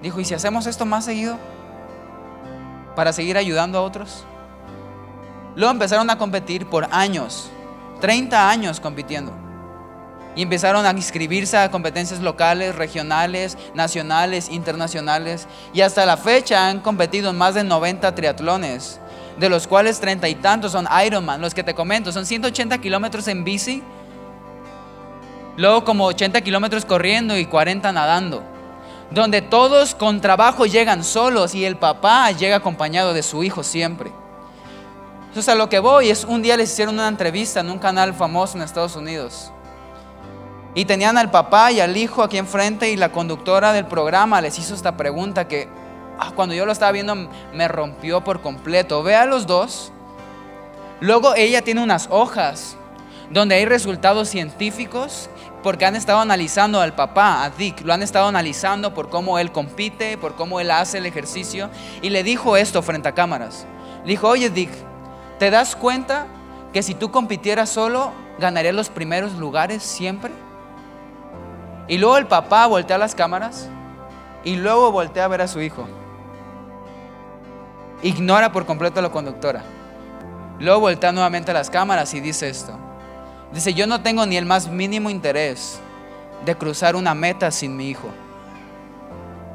Dijo, 0.00 0.20
¿y 0.20 0.24
si 0.24 0.32
hacemos 0.32 0.66
esto 0.66 0.86
más 0.86 1.04
seguido? 1.04 1.38
Para 2.96 3.12
seguir 3.12 3.38
ayudando 3.38 3.78
a 3.78 3.82
otros. 3.82 4.24
Luego 5.54 5.70
empezaron 5.70 6.10
a 6.10 6.18
competir 6.18 6.66
por 6.66 6.88
años, 6.90 7.50
30 8.00 8.50
años 8.50 8.80
compitiendo. 8.80 9.32
Y 10.34 10.42
empezaron 10.42 10.84
a 10.84 10.90
inscribirse 10.90 11.56
a 11.56 11.70
competencias 11.70 12.20
locales, 12.20 12.74
regionales, 12.74 13.56
nacionales, 13.74 14.50
internacionales. 14.50 15.46
Y 15.72 15.80
hasta 15.80 16.04
la 16.04 16.16
fecha 16.16 16.68
han 16.68 16.80
competido 16.80 17.30
en 17.30 17.38
más 17.38 17.54
de 17.54 17.64
90 17.64 18.14
triatlones, 18.14 19.00
de 19.38 19.48
los 19.48 19.66
cuales 19.66 20.00
treinta 20.00 20.28
y 20.28 20.34
tantos 20.34 20.72
son 20.72 20.88
Ironman, 21.06 21.40
los 21.40 21.54
que 21.54 21.62
te 21.62 21.74
comento, 21.74 22.12
son 22.12 22.26
180 22.26 22.78
kilómetros 22.78 23.28
en 23.28 23.44
bici, 23.44 23.82
luego 25.56 25.84
como 25.84 26.04
80 26.04 26.40
kilómetros 26.40 26.84
corriendo 26.84 27.36
y 27.36 27.46
40 27.46 27.92
nadando, 27.92 28.42
donde 29.10 29.42
todos 29.42 29.94
con 29.94 30.20
trabajo 30.20 30.66
llegan 30.66 31.04
solos 31.04 31.54
y 31.54 31.64
el 31.64 31.76
papá 31.76 32.30
llega 32.32 32.56
acompañado 32.56 33.12
de 33.12 33.22
su 33.22 33.44
hijo 33.44 33.62
siempre. 33.62 34.10
Entonces 35.28 35.52
a 35.52 35.54
lo 35.54 35.68
que 35.68 35.78
voy 35.78 36.10
es, 36.10 36.24
un 36.24 36.42
día 36.42 36.56
les 36.56 36.72
hicieron 36.72 36.94
una 36.94 37.08
entrevista 37.08 37.60
en 37.60 37.70
un 37.70 37.78
canal 37.78 38.14
famoso 38.14 38.56
en 38.56 38.64
Estados 38.64 38.96
Unidos. 38.96 39.52
Y 40.74 40.84
tenían 40.84 41.16
al 41.16 41.30
papá 41.30 41.72
y 41.72 41.80
al 41.80 41.96
hijo 41.96 42.22
aquí 42.22 42.36
enfrente 42.36 42.90
y 42.90 42.96
la 42.96 43.12
conductora 43.12 43.72
del 43.72 43.86
programa 43.86 44.40
les 44.40 44.58
hizo 44.58 44.74
esta 44.74 44.96
pregunta 44.96 45.48
que 45.48 45.68
ah, 46.18 46.32
cuando 46.34 46.54
yo 46.54 46.66
lo 46.66 46.72
estaba 46.72 46.92
viendo 46.92 47.14
me 47.54 47.68
rompió 47.68 48.22
por 48.24 48.42
completo. 48.42 49.02
Ve 49.02 49.14
a 49.14 49.24
los 49.24 49.46
dos. 49.46 49.92
Luego 51.00 51.34
ella 51.34 51.62
tiene 51.62 51.82
unas 51.82 52.08
hojas 52.10 52.76
donde 53.30 53.54
hay 53.54 53.64
resultados 53.64 54.28
científicos 54.28 55.28
porque 55.66 55.84
han 55.84 55.96
estado 55.96 56.20
analizando 56.20 56.80
al 56.80 56.94
papá, 56.94 57.42
a 57.42 57.50
Dick, 57.50 57.80
lo 57.80 57.92
han 57.92 58.00
estado 58.00 58.28
analizando 58.28 58.94
por 58.94 59.10
cómo 59.10 59.36
él 59.40 59.50
compite, 59.50 60.16
por 60.16 60.36
cómo 60.36 60.60
él 60.60 60.70
hace 60.70 60.98
el 60.98 61.06
ejercicio 61.06 61.70
y 62.02 62.10
le 62.10 62.22
dijo 62.22 62.56
esto 62.56 62.82
frente 62.82 63.08
a 63.08 63.16
cámaras. 63.16 63.66
Le 64.04 64.10
dijo, 64.10 64.28
oye 64.28 64.48
Dick, 64.48 64.70
¿Te 65.40 65.50
das 65.50 65.74
cuenta 65.74 66.28
que 66.72 66.84
si 66.84 66.94
tú 66.94 67.10
compitieras 67.10 67.68
solo, 67.68 68.12
ganarías 68.38 68.76
los 68.76 68.90
primeros 68.90 69.32
lugares 69.32 69.82
siempre? 69.82 70.30
Y 71.88 71.98
luego 71.98 72.16
el 72.16 72.28
papá 72.28 72.64
voltea 72.68 72.94
a 72.94 73.00
las 73.00 73.16
cámaras 73.16 73.68
y 74.44 74.54
luego 74.54 74.92
voltea 74.92 75.24
a 75.24 75.28
ver 75.28 75.42
a 75.42 75.48
su 75.48 75.60
hijo. 75.60 75.88
Ignora 78.04 78.52
por 78.52 78.66
completo 78.66 79.00
a 79.00 79.02
la 79.02 79.10
conductora. 79.10 79.64
Luego 80.60 80.78
voltea 80.78 81.10
nuevamente 81.10 81.50
a 81.50 81.54
las 81.54 81.70
cámaras 81.70 82.14
y 82.14 82.20
dice 82.20 82.48
esto. 82.48 82.85
Dice, 83.52 83.74
yo 83.74 83.86
no 83.86 84.02
tengo 84.02 84.26
ni 84.26 84.36
el 84.36 84.44
más 84.44 84.68
mínimo 84.68 85.10
interés 85.10 85.78
de 86.44 86.56
cruzar 86.56 86.96
una 86.96 87.14
meta 87.14 87.50
sin 87.50 87.76
mi 87.76 87.88
hijo. 87.88 88.08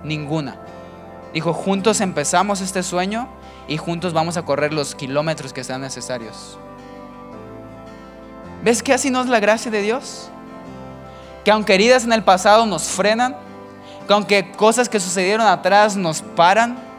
Ninguna. 0.03 0.59
Dijo, 1.33 1.53
juntos 1.53 2.01
empezamos 2.01 2.61
este 2.61 2.83
sueño 2.83 3.29
y 3.67 3.77
juntos 3.77 4.13
vamos 4.13 4.37
a 4.37 4.43
correr 4.43 4.73
los 4.73 4.95
kilómetros 4.95 5.53
que 5.53 5.63
sean 5.63 5.81
necesarios. 5.81 6.57
¿Ves 8.63 8.83
que 8.83 8.93
así 8.93 9.09
no 9.09 9.21
es 9.21 9.27
la 9.27 9.39
gracia 9.39 9.71
de 9.71 9.81
Dios? 9.81 10.29
Que 11.43 11.51
aunque 11.51 11.73
heridas 11.73 12.03
en 12.03 12.13
el 12.13 12.23
pasado 12.23 12.65
nos 12.65 12.83
frenan, 12.83 13.35
que 14.07 14.13
aunque 14.13 14.51
cosas 14.51 14.89
que 14.89 14.99
sucedieron 14.99 15.47
atrás 15.47 15.95
nos 15.95 16.21
paran, 16.21 16.90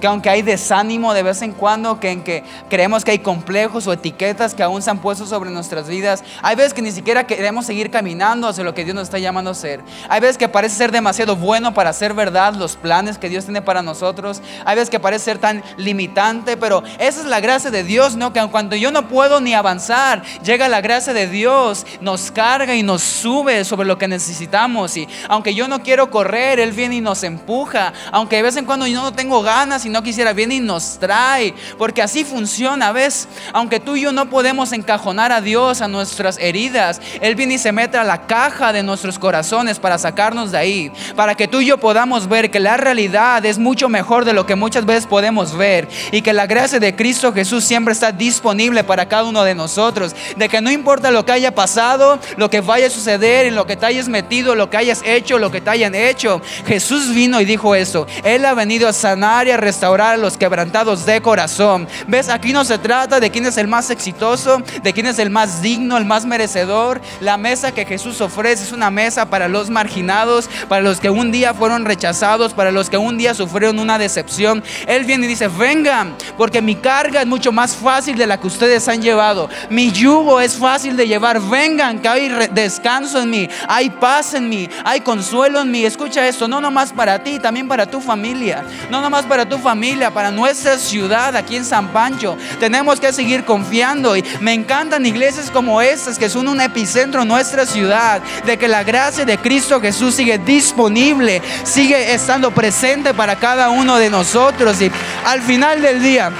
que 0.00 0.06
aunque 0.06 0.30
hay 0.30 0.42
desánimo 0.42 1.14
de 1.14 1.22
vez 1.22 1.42
en 1.42 1.52
cuando, 1.52 2.00
que 2.00 2.10
en 2.10 2.22
que 2.22 2.44
creemos 2.68 3.04
que 3.04 3.12
hay 3.12 3.18
complejos 3.18 3.86
o 3.86 3.92
etiquetas 3.92 4.54
que 4.54 4.62
aún 4.62 4.82
se 4.82 4.90
han 4.90 4.98
puesto 4.98 5.26
sobre 5.26 5.50
nuestras 5.50 5.88
vidas, 5.88 6.22
hay 6.42 6.56
veces 6.56 6.74
que 6.74 6.82
ni 6.82 6.92
siquiera 6.92 7.26
queremos 7.26 7.66
seguir 7.66 7.90
caminando 7.90 8.48
hacia 8.48 8.64
lo 8.64 8.74
que 8.74 8.84
Dios 8.84 8.94
nos 8.94 9.04
está 9.04 9.18
llamando 9.18 9.50
a 9.50 9.52
hacer. 9.52 9.80
Hay 10.08 10.20
veces 10.20 10.38
que 10.38 10.48
parece 10.48 10.76
ser 10.76 10.92
demasiado 10.92 11.36
bueno 11.36 11.74
para 11.74 11.90
hacer 11.90 12.14
verdad 12.14 12.54
los 12.54 12.76
planes 12.76 13.18
que 13.18 13.28
Dios 13.28 13.44
tiene 13.44 13.62
para 13.62 13.82
nosotros. 13.82 14.42
Hay 14.64 14.76
veces 14.76 14.90
que 14.90 15.00
parece 15.00 15.24
ser 15.24 15.38
tan 15.38 15.62
limitante, 15.76 16.56
pero 16.56 16.82
esa 16.98 17.20
es 17.20 17.26
la 17.26 17.40
gracia 17.40 17.70
de 17.70 17.82
Dios, 17.82 18.16
¿no? 18.16 18.32
Que 18.32 18.46
cuando 18.48 18.76
yo 18.76 18.90
no 18.90 19.08
puedo 19.08 19.40
ni 19.40 19.54
avanzar, 19.54 20.22
llega 20.42 20.68
la 20.68 20.80
gracia 20.80 21.12
de 21.12 21.26
Dios, 21.26 21.86
nos 22.00 22.30
carga 22.30 22.74
y 22.74 22.82
nos 22.82 23.02
sube 23.02 23.64
sobre 23.64 23.86
lo 23.86 23.98
que 23.98 24.08
necesitamos. 24.08 24.96
Y 24.96 25.08
aunque 25.28 25.54
yo 25.54 25.68
no 25.68 25.82
quiero 25.82 26.10
correr, 26.10 26.60
Él 26.60 26.72
viene 26.72 26.96
y 26.96 27.00
nos 27.00 27.22
empuja. 27.22 27.92
Aunque 28.12 28.36
de 28.36 28.42
vez 28.42 28.56
en 28.56 28.64
cuando 28.64 28.86
yo 28.86 29.02
no 29.02 29.12
tengo 29.12 29.42
ganas 29.42 29.84
y 29.84 29.87
no 29.88 30.02
quisiera, 30.02 30.32
viene 30.32 30.56
y 30.56 30.60
nos 30.60 30.98
trae. 30.98 31.54
Porque 31.76 32.02
así 32.02 32.24
funciona, 32.24 32.92
¿ves? 32.92 33.28
Aunque 33.52 33.80
tú 33.80 33.96
y 33.96 34.02
yo 34.02 34.12
no 34.12 34.28
podemos 34.30 34.72
encajonar 34.72 35.32
a 35.32 35.40
Dios 35.40 35.80
a 35.80 35.88
nuestras 35.88 36.38
heridas, 36.38 37.00
Él 37.20 37.34
viene 37.34 37.54
y 37.54 37.58
se 37.58 37.72
mete 37.72 37.98
a 37.98 38.04
la 38.04 38.26
caja 38.26 38.72
de 38.72 38.82
nuestros 38.82 39.18
corazones 39.18 39.78
para 39.78 39.98
sacarnos 39.98 40.52
de 40.52 40.58
ahí. 40.58 40.92
Para 41.16 41.34
que 41.34 41.48
tú 41.48 41.60
y 41.60 41.66
yo 41.66 41.78
podamos 41.78 42.28
ver 42.28 42.50
que 42.50 42.60
la 42.60 42.76
realidad 42.76 43.44
es 43.44 43.58
mucho 43.58 43.88
mejor 43.88 44.24
de 44.24 44.32
lo 44.32 44.46
que 44.46 44.54
muchas 44.54 44.84
veces 44.84 45.06
podemos 45.06 45.56
ver. 45.56 45.88
Y 46.12 46.22
que 46.22 46.32
la 46.32 46.46
gracia 46.46 46.78
de 46.78 46.94
Cristo 46.94 47.32
Jesús 47.32 47.64
siempre 47.64 47.92
está 47.92 48.12
disponible 48.12 48.84
para 48.84 49.08
cada 49.08 49.24
uno 49.24 49.44
de 49.44 49.54
nosotros. 49.54 50.14
De 50.36 50.48
que 50.48 50.60
no 50.60 50.70
importa 50.70 51.10
lo 51.10 51.24
que 51.24 51.32
haya 51.32 51.54
pasado, 51.54 52.18
lo 52.36 52.50
que 52.50 52.60
vaya 52.60 52.86
a 52.86 52.90
suceder, 52.90 53.46
en 53.46 53.54
lo 53.54 53.66
que 53.66 53.76
te 53.76 53.86
hayas 53.86 54.08
metido, 54.08 54.54
lo 54.54 54.70
que 54.70 54.76
hayas 54.76 55.02
hecho, 55.04 55.38
lo 55.38 55.50
que 55.50 55.60
te 55.60 55.70
hayan 55.70 55.94
hecho. 55.94 56.40
Jesús 56.66 57.14
vino 57.14 57.40
y 57.40 57.44
dijo 57.44 57.74
eso. 57.74 58.06
Él 58.24 58.44
ha 58.44 58.54
venido 58.54 58.88
a 58.88 58.92
sanar 58.92 59.46
y 59.46 59.50
a 59.50 59.56
restaurar 59.56 59.77
a 59.82 60.16
los 60.16 60.36
quebrantados 60.36 61.06
de 61.06 61.20
corazón. 61.20 61.88
¿Ves? 62.06 62.28
Aquí 62.28 62.52
no 62.52 62.64
se 62.64 62.78
trata 62.78 63.20
de 63.20 63.30
quién 63.30 63.46
es 63.46 63.56
el 63.56 63.68
más 63.68 63.90
exitoso, 63.90 64.62
de 64.82 64.92
quién 64.92 65.06
es 65.06 65.18
el 65.18 65.30
más 65.30 65.62
digno, 65.62 65.96
el 65.96 66.04
más 66.04 66.24
merecedor. 66.26 67.00
La 67.20 67.36
mesa 67.36 67.72
que 67.72 67.84
Jesús 67.84 68.20
ofrece 68.20 68.64
es 68.64 68.72
una 68.72 68.90
mesa 68.90 69.26
para 69.26 69.48
los 69.48 69.70
marginados, 69.70 70.48
para 70.68 70.82
los 70.82 71.00
que 71.00 71.10
un 71.10 71.30
día 71.30 71.54
fueron 71.54 71.84
rechazados, 71.84 72.54
para 72.54 72.72
los 72.72 72.90
que 72.90 72.96
un 72.96 73.18
día 73.18 73.34
sufrieron 73.34 73.78
una 73.78 73.98
decepción. 73.98 74.62
Él 74.86 75.04
viene 75.04 75.26
y 75.26 75.28
dice, 75.28 75.48
vengan, 75.48 76.16
porque 76.36 76.60
mi 76.60 76.74
carga 76.74 77.22
es 77.22 77.26
mucho 77.26 77.52
más 77.52 77.76
fácil 77.76 78.16
de 78.16 78.26
la 78.26 78.38
que 78.38 78.46
ustedes 78.46 78.88
han 78.88 79.00
llevado. 79.00 79.48
Mi 79.70 79.92
yugo 79.92 80.40
es 80.40 80.56
fácil 80.56 80.96
de 80.96 81.06
llevar. 81.06 81.40
Vengan, 81.40 82.00
que 82.00 82.08
hay 82.08 82.28
descanso 82.52 83.22
en 83.22 83.30
mí, 83.30 83.48
hay 83.68 83.90
paz 83.90 84.34
en 84.34 84.48
mí, 84.48 84.68
hay 84.84 85.00
consuelo 85.00 85.60
en 85.60 85.70
mí. 85.70 85.84
Escucha 85.84 86.26
esto, 86.26 86.48
no 86.48 86.60
nomás 86.60 86.92
para 86.92 87.22
ti, 87.22 87.38
también 87.38 87.68
para 87.68 87.86
tu 87.86 88.00
familia. 88.00 88.64
No 88.90 89.00
nomás 89.00 89.24
para 89.24 89.48
tu 89.48 89.56
familia, 89.56 89.67
para 90.14 90.30
nuestra 90.30 90.78
ciudad 90.78 91.36
aquí 91.36 91.56
en 91.56 91.64
San 91.64 91.88
Pancho. 91.88 92.38
Tenemos 92.58 92.98
que 92.98 93.12
seguir 93.12 93.44
confiando 93.44 94.16
y 94.16 94.24
me 94.40 94.54
encantan 94.54 95.04
iglesias 95.04 95.50
como 95.50 95.82
estas 95.82 96.18
que 96.18 96.30
son 96.30 96.48
un 96.48 96.60
epicentro 96.60 97.22
en 97.22 97.28
nuestra 97.28 97.66
ciudad, 97.66 98.22
de 98.46 98.56
que 98.56 98.66
la 98.66 98.82
gracia 98.82 99.26
de 99.26 99.36
Cristo 99.36 99.78
Jesús 99.78 100.14
sigue 100.14 100.38
disponible, 100.38 101.42
sigue 101.64 102.14
estando 102.14 102.50
presente 102.50 103.12
para 103.12 103.36
cada 103.36 103.68
uno 103.68 103.96
de 103.98 104.08
nosotros 104.08 104.80
y 104.80 104.90
al 105.26 105.42
final 105.42 105.82
del 105.82 106.02
día, 106.02 106.30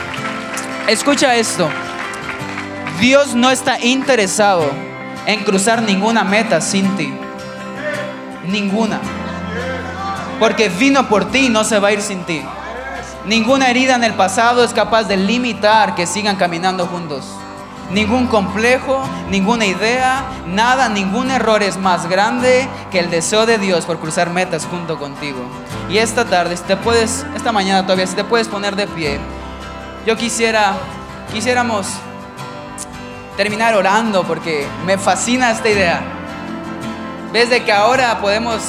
escucha 0.87 1.37
esto. 1.37 1.68
Dios 2.99 3.35
no 3.35 3.51
está 3.51 3.79
interesado 3.79 4.70
en 5.26 5.45
cruzar 5.45 5.83
ninguna 5.83 6.24
meta 6.24 6.62
sin 6.62 6.97
ti. 6.97 7.12
Ninguna. 8.47 8.99
Porque 10.41 10.70
vino 10.70 11.07
por 11.09 11.31
ti 11.31 11.47
y 11.47 11.49
no 11.51 11.64
se 11.64 11.79
va 11.79 11.89
a 11.89 11.93
ir 11.93 12.01
sin 12.01 12.24
ti. 12.24 12.43
Ninguna 13.29 13.68
herida 13.68 13.95
en 13.95 14.05
el 14.05 14.14
pasado 14.14 14.64
es 14.64 14.72
capaz 14.72 15.05
de 15.05 15.18
limitar 15.18 15.95
que 15.95 16.07
sigan 16.07 16.37
caminando 16.37 16.87
juntos. 16.87 17.26
Ningún 17.91 18.26
complejo, 18.26 19.07
ninguna 19.29 19.66
idea, 19.66 20.24
nada, 20.47 20.89
ningún 20.89 21.31
error 21.31 21.62
es 21.62 21.76
más 21.76 22.09
grande 22.09 22.66
que 22.91 23.01
el 23.01 23.11
deseo 23.11 23.45
de 23.45 23.59
Dios 23.59 23.85
por 23.85 23.99
cruzar 23.99 24.31
metas 24.31 24.64
junto 24.64 24.99
contigo. 24.99 25.41
Y 25.91 25.99
esta 25.99 26.24
tarde, 26.24 26.57
si 26.57 26.62
te 26.62 26.76
puedes, 26.79 27.26
esta 27.37 27.53
mañana 27.53 27.83
todavía, 27.83 28.07
si 28.07 28.16
te 28.16 28.24
puedes 28.24 28.49
poner 28.49 28.74
de 28.76 28.87
pie, 28.87 29.18
yo 30.07 30.16
quisiera, 30.16 30.72
quisiéramos 31.31 31.87
terminar 33.37 33.74
orando 33.74 34.24
porque 34.24 34.66
me 34.87 34.97
fascina 34.97 35.51
esta 35.51 35.68
idea. 35.68 36.01
Ves 37.31 37.51
de 37.51 37.62
que 37.62 37.72
ahora 37.72 38.20
podemos 38.22 38.62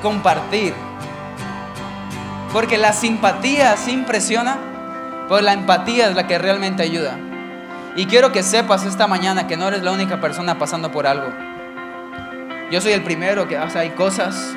compartir. 0.00 0.89
Porque 2.52 2.78
la 2.78 2.92
simpatía 2.92 3.76
sí 3.76 3.92
impresiona, 3.92 4.58
pero 5.28 5.40
la 5.40 5.52
empatía 5.52 6.08
es 6.08 6.16
la 6.16 6.26
que 6.26 6.38
realmente 6.38 6.82
ayuda. 6.82 7.16
Y 7.96 8.06
quiero 8.06 8.32
que 8.32 8.42
sepas 8.42 8.84
esta 8.84 9.06
mañana 9.06 9.46
que 9.46 9.56
no 9.56 9.68
eres 9.68 9.82
la 9.82 9.92
única 9.92 10.20
persona 10.20 10.58
pasando 10.58 10.90
por 10.90 11.06
algo. 11.06 11.28
Yo 12.70 12.80
soy 12.80 12.92
el 12.92 13.02
primero 13.02 13.46
que, 13.48 13.58
o 13.58 13.78
hay 13.78 13.90
cosas 13.90 14.54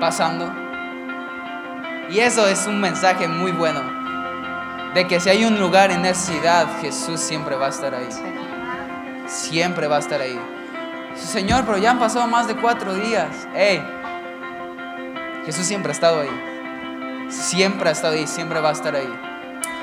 pasando. 0.00 0.52
Y 2.10 2.20
eso 2.20 2.46
es 2.46 2.66
un 2.66 2.80
mensaje 2.80 3.28
muy 3.28 3.52
bueno 3.52 3.82
de 4.94 5.06
que 5.06 5.20
si 5.20 5.28
hay 5.28 5.44
un 5.44 5.60
lugar 5.60 5.90
en 5.90 6.02
necesidad, 6.02 6.66
Jesús 6.80 7.20
siempre 7.20 7.56
va 7.56 7.66
a 7.66 7.70
estar 7.70 7.94
ahí. 7.94 8.08
Siempre 9.26 9.86
va 9.86 9.96
a 9.96 10.00
estar 10.00 10.20
ahí. 10.20 10.38
Señor, 11.14 11.64
pero 11.66 11.78
ya 11.78 11.90
han 11.90 11.98
pasado 11.98 12.26
más 12.26 12.48
de 12.48 12.56
cuatro 12.56 12.94
días. 12.94 13.28
Hey, 13.54 13.82
Jesús 15.44 15.66
siempre 15.66 15.90
ha 15.90 15.94
estado 15.94 16.20
ahí. 16.20 16.57
Siempre 17.28 17.88
ha 17.88 17.92
estado 17.92 18.14
ahí, 18.14 18.26
siempre 18.26 18.60
va 18.60 18.70
a 18.70 18.72
estar 18.72 18.94
ahí. 18.94 19.12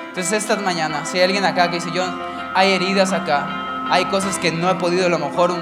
Entonces 0.08 0.34
estas 0.34 0.62
mañanas, 0.62 1.10
si 1.10 1.18
hay 1.18 1.26
alguien 1.26 1.46
acá 1.46 1.70
que 1.70 1.76
dice, 1.76 1.92
yo, 1.92 2.04
hay 2.54 2.72
heridas 2.72 3.12
acá, 3.12 3.86
hay 3.90 4.06
cosas 4.06 4.38
que 4.40 4.52
no 4.52 4.70
he 4.70 4.76
podido 4.76 5.08
a 5.08 5.10
lo 5.10 5.20
mejor 5.20 5.54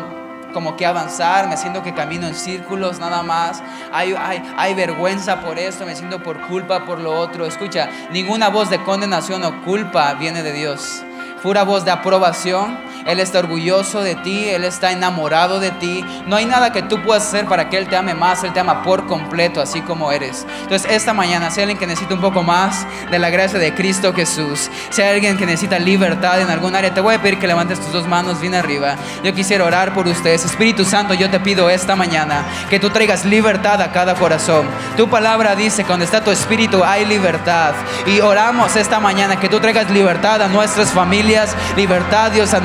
como 0.54 0.78
que 0.78 0.86
avanzar, 0.86 1.50
me 1.50 1.58
siento 1.58 1.82
que 1.82 1.94
camino 1.94 2.28
en 2.28 2.36
círculos 2.36 3.00
nada 3.00 3.24
más, 3.24 3.64
hay, 3.92 4.14
hay, 4.14 4.44
hay 4.56 4.74
vergüenza 4.76 5.42
por 5.42 5.58
esto, 5.58 5.86
me 5.86 5.96
siento 5.96 6.22
por 6.22 6.40
culpa 6.48 6.86
por 6.86 7.00
lo 7.00 7.20
otro. 7.20 7.46
Escucha, 7.46 7.90
ninguna 8.12 8.50
voz 8.50 8.70
de 8.70 8.82
condenación 8.84 9.44
o 9.44 9.64
culpa 9.64 10.14
viene 10.14 10.44
de 10.44 10.54
Dios. 10.54 11.04
Pura 11.42 11.64
voz 11.64 11.84
de 11.84 11.92
aprobación 11.92 12.78
él 13.06 13.20
está 13.20 13.40
orgulloso 13.40 14.02
de 14.02 14.16
ti, 14.16 14.50
Él 14.50 14.64
está 14.64 14.92
enamorado 14.92 15.60
de 15.60 15.72
ti. 15.72 16.06
No 16.26 16.36
hay 16.38 16.46
nada 16.46 16.72
que 16.72 16.82
tú 16.82 17.02
puedas 17.02 17.28
hacer 17.28 17.46
para 17.46 17.70
que 17.70 17.78
Él 17.78 17.88
te 17.88 17.98
ame 17.98 18.14
más, 18.14 18.44
Él 18.44 18.54
te 18.54 18.60
ama 18.60 18.82
por 18.82 19.08
completo, 19.08 19.62
así 19.62 19.82
como 19.82 20.12
eres. 20.12 20.46
Entonces, 20.62 20.90
esta 20.90 21.14
mañana, 21.14 21.52
si 21.52 21.60
hay 21.60 21.64
alguien 21.64 21.78
que 21.78 21.88
necesita 21.88 22.14
un 22.14 22.22
poco 22.22 22.44
más 22.44 22.88
de 23.12 23.20
la 23.20 23.30
gracia 23.30 23.60
de 23.60 23.74
Cristo 23.74 24.14
Jesús, 24.14 24.70
si 24.90 25.02
hay 25.02 25.16
alguien 25.16 25.38
que 25.38 25.46
necesita 25.46 25.80
libertad 25.80 26.40
en 26.42 26.50
algún 26.50 26.76
área, 26.76 26.94
te 26.94 27.02
voy 27.02 27.16
a 27.16 27.22
pedir 27.22 27.40
que 27.40 27.48
levantes 27.48 27.80
tus 27.80 27.92
dos 27.92 28.08
manos 28.08 28.40
bien 28.40 28.56
arriba. 28.56 28.96
Yo 29.24 29.34
quisiera 29.34 29.66
orar 29.66 29.94
por 29.94 30.08
ustedes. 30.08 30.46
Espíritu 30.46 30.86
Santo, 30.86 31.14
yo 31.14 31.30
te 31.30 31.40
pido 31.40 31.70
esta 31.70 31.96
mañana 31.96 32.46
que 32.70 32.80
tú 32.80 32.90
traigas 32.90 33.26
libertad 33.26 33.82
a 33.82 33.92
cada 33.92 34.16
corazón. 34.16 34.66
Tu 34.96 35.10
palabra 35.10 35.56
dice, 35.56 35.84
cuando 35.84 36.06
está 36.06 36.24
tu 36.24 36.32
espíritu 36.32 36.84
hay 36.84 37.06
libertad. 37.06 37.74
Y 38.06 38.22
oramos 38.22 38.76
esta 38.76 39.00
mañana 39.00 39.40
que 39.40 39.50
tú 39.50 39.60
traigas 39.60 39.90
libertad 39.92 40.42
a 40.42 40.48
nuestras 40.48 40.92
familias, 40.92 41.56
libertad, 41.76 42.32
Dios, 42.32 42.54
a 42.54 42.62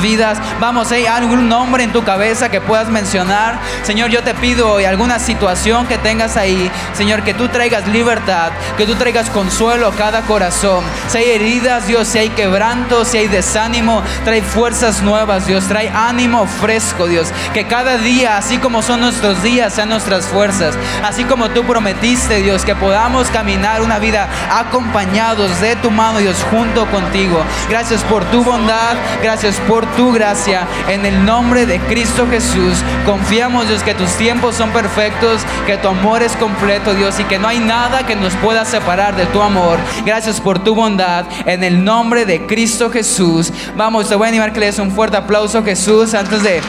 vidas. 0.00 0.38
Vamos, 0.60 0.92
hay 0.92 1.06
algún 1.06 1.48
nombre 1.48 1.84
en 1.84 1.92
tu 1.92 2.04
cabeza 2.04 2.48
que 2.48 2.60
puedas 2.60 2.88
mencionar. 2.88 3.58
Señor, 3.82 4.10
yo 4.10 4.22
te 4.22 4.34
pido 4.34 4.72
hoy 4.72 4.84
alguna 4.84 5.18
situación 5.18 5.86
que 5.86 5.98
tengas 5.98 6.36
ahí, 6.36 6.70
Señor, 6.94 7.22
que 7.22 7.34
tú 7.34 7.48
traigas 7.48 7.88
libertad, 7.88 8.50
que 8.76 8.86
tú 8.86 8.94
traigas 8.94 9.30
consuelo 9.30 9.88
a 9.88 9.92
cada 9.92 10.22
corazón. 10.22 10.84
Si 11.08 11.18
hay 11.18 11.30
heridas, 11.30 11.86
Dios, 11.86 12.08
si 12.08 12.18
hay 12.18 12.28
quebranto, 12.30 13.04
si 13.04 13.18
hay 13.18 13.28
desánimo, 13.28 14.02
trae 14.24 14.42
fuerzas 14.42 15.02
nuevas, 15.02 15.46
Dios, 15.46 15.64
trae 15.66 15.88
ánimo 15.88 16.46
fresco, 16.46 17.06
Dios. 17.06 17.28
Que 17.54 17.66
cada 17.66 17.96
día, 17.96 18.36
así 18.36 18.58
como 18.58 18.82
son 18.82 19.00
nuestros 19.00 19.42
días, 19.42 19.74
sean 19.74 19.88
nuestras 19.88 20.26
fuerzas. 20.26 20.74
Así 21.02 21.24
como 21.24 21.50
tú 21.50 21.64
prometiste, 21.64 22.42
Dios, 22.42 22.64
que 22.64 22.74
podamos 22.74 23.28
caminar 23.28 23.82
una 23.82 23.98
vida 23.98 24.28
acompañados 24.50 25.60
de 25.60 25.76
tu 25.76 25.90
mano, 25.90 26.18
Dios, 26.18 26.36
junto 26.50 26.86
contigo. 26.86 27.42
Gracias 27.68 28.02
por 28.04 28.24
tu 28.26 28.42
bondad, 28.42 28.96
gracias 29.22 29.56
por 29.68 29.69
por 29.70 29.86
tu 29.94 30.12
gracia. 30.12 30.66
En 30.88 31.06
el 31.06 31.24
nombre 31.24 31.64
de 31.64 31.78
Cristo 31.78 32.26
Jesús, 32.28 32.78
confiamos, 33.06 33.68
Dios, 33.68 33.84
que 33.84 33.94
tus 33.94 34.10
tiempos 34.16 34.56
son 34.56 34.70
perfectos, 34.70 35.42
que 35.64 35.76
tu 35.76 35.86
amor 35.86 36.24
es 36.24 36.32
completo, 36.32 36.92
Dios, 36.92 37.20
y 37.20 37.24
que 37.24 37.38
no 37.38 37.46
hay 37.46 37.60
nada 37.60 38.04
que 38.04 38.16
nos 38.16 38.34
pueda 38.34 38.64
separar 38.64 39.14
de 39.14 39.26
tu 39.26 39.40
amor. 39.40 39.78
Gracias 40.04 40.40
por 40.40 40.58
tu 40.58 40.74
bondad. 40.74 41.24
En 41.46 41.62
el 41.62 41.84
nombre 41.84 42.26
de 42.26 42.46
Cristo 42.46 42.90
Jesús. 42.90 43.52
Vamos, 43.76 44.08
te 44.08 44.16
voy 44.16 44.26
a 44.26 44.28
animar 44.30 44.52
que 44.52 44.58
le 44.58 44.66
des 44.66 44.80
un 44.80 44.90
fuerte 44.90 45.16
aplauso, 45.16 45.62
Jesús, 45.62 46.14
antes 46.14 46.42
de 46.42 46.60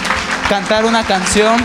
cantar 0.47 0.85
una 0.85 1.03
canción. 1.03 1.55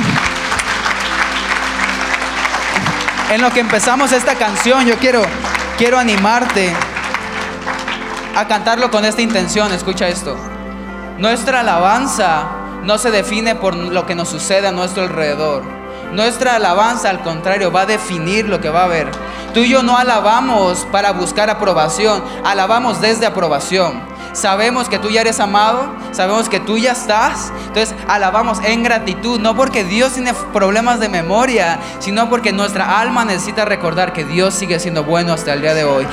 En 3.30 3.42
lo 3.42 3.50
que 3.50 3.60
empezamos 3.60 4.10
esta 4.12 4.36
canción, 4.36 4.86
yo 4.86 4.96
quiero, 4.96 5.20
quiero 5.76 5.98
animarte 5.98 6.72
a 8.34 8.48
cantarlo 8.48 8.90
con 8.90 9.04
esta 9.04 9.20
intención. 9.20 9.70
Escucha 9.72 10.08
esto. 10.08 10.55
Nuestra 11.18 11.60
alabanza 11.60 12.44
no 12.84 12.98
se 12.98 13.10
define 13.10 13.54
por 13.54 13.74
lo 13.74 14.04
que 14.04 14.14
nos 14.14 14.28
sucede 14.28 14.68
a 14.68 14.72
nuestro 14.72 15.04
alrededor. 15.04 15.62
Nuestra 16.12 16.56
alabanza, 16.56 17.08
al 17.08 17.22
contrario, 17.22 17.72
va 17.72 17.82
a 17.82 17.86
definir 17.86 18.48
lo 18.48 18.60
que 18.60 18.68
va 18.68 18.82
a 18.82 18.84
haber. 18.84 19.10
Tú 19.54 19.60
y 19.60 19.70
yo 19.70 19.82
no 19.82 19.96
alabamos 19.96 20.86
para 20.92 21.12
buscar 21.12 21.48
aprobación, 21.48 22.22
alabamos 22.44 23.00
desde 23.00 23.24
aprobación. 23.24 24.02
Sabemos 24.34 24.90
que 24.90 24.98
tú 24.98 25.08
ya 25.08 25.22
eres 25.22 25.40
amado, 25.40 25.86
sabemos 26.12 26.50
que 26.50 26.60
tú 26.60 26.76
ya 26.76 26.92
estás. 26.92 27.50
Entonces 27.68 27.94
alabamos 28.06 28.58
en 28.62 28.82
gratitud, 28.82 29.40
no 29.40 29.56
porque 29.56 29.82
Dios 29.82 30.12
tiene 30.12 30.34
problemas 30.52 31.00
de 31.00 31.08
memoria, 31.08 31.78
sino 31.98 32.28
porque 32.28 32.52
nuestra 32.52 33.00
alma 33.00 33.24
necesita 33.24 33.64
recordar 33.64 34.12
que 34.12 34.24
Dios 34.24 34.52
sigue 34.52 34.78
siendo 34.78 35.04
bueno 35.04 35.32
hasta 35.32 35.54
el 35.54 35.62
día 35.62 35.72
de 35.72 35.84
hoy. 35.84 36.06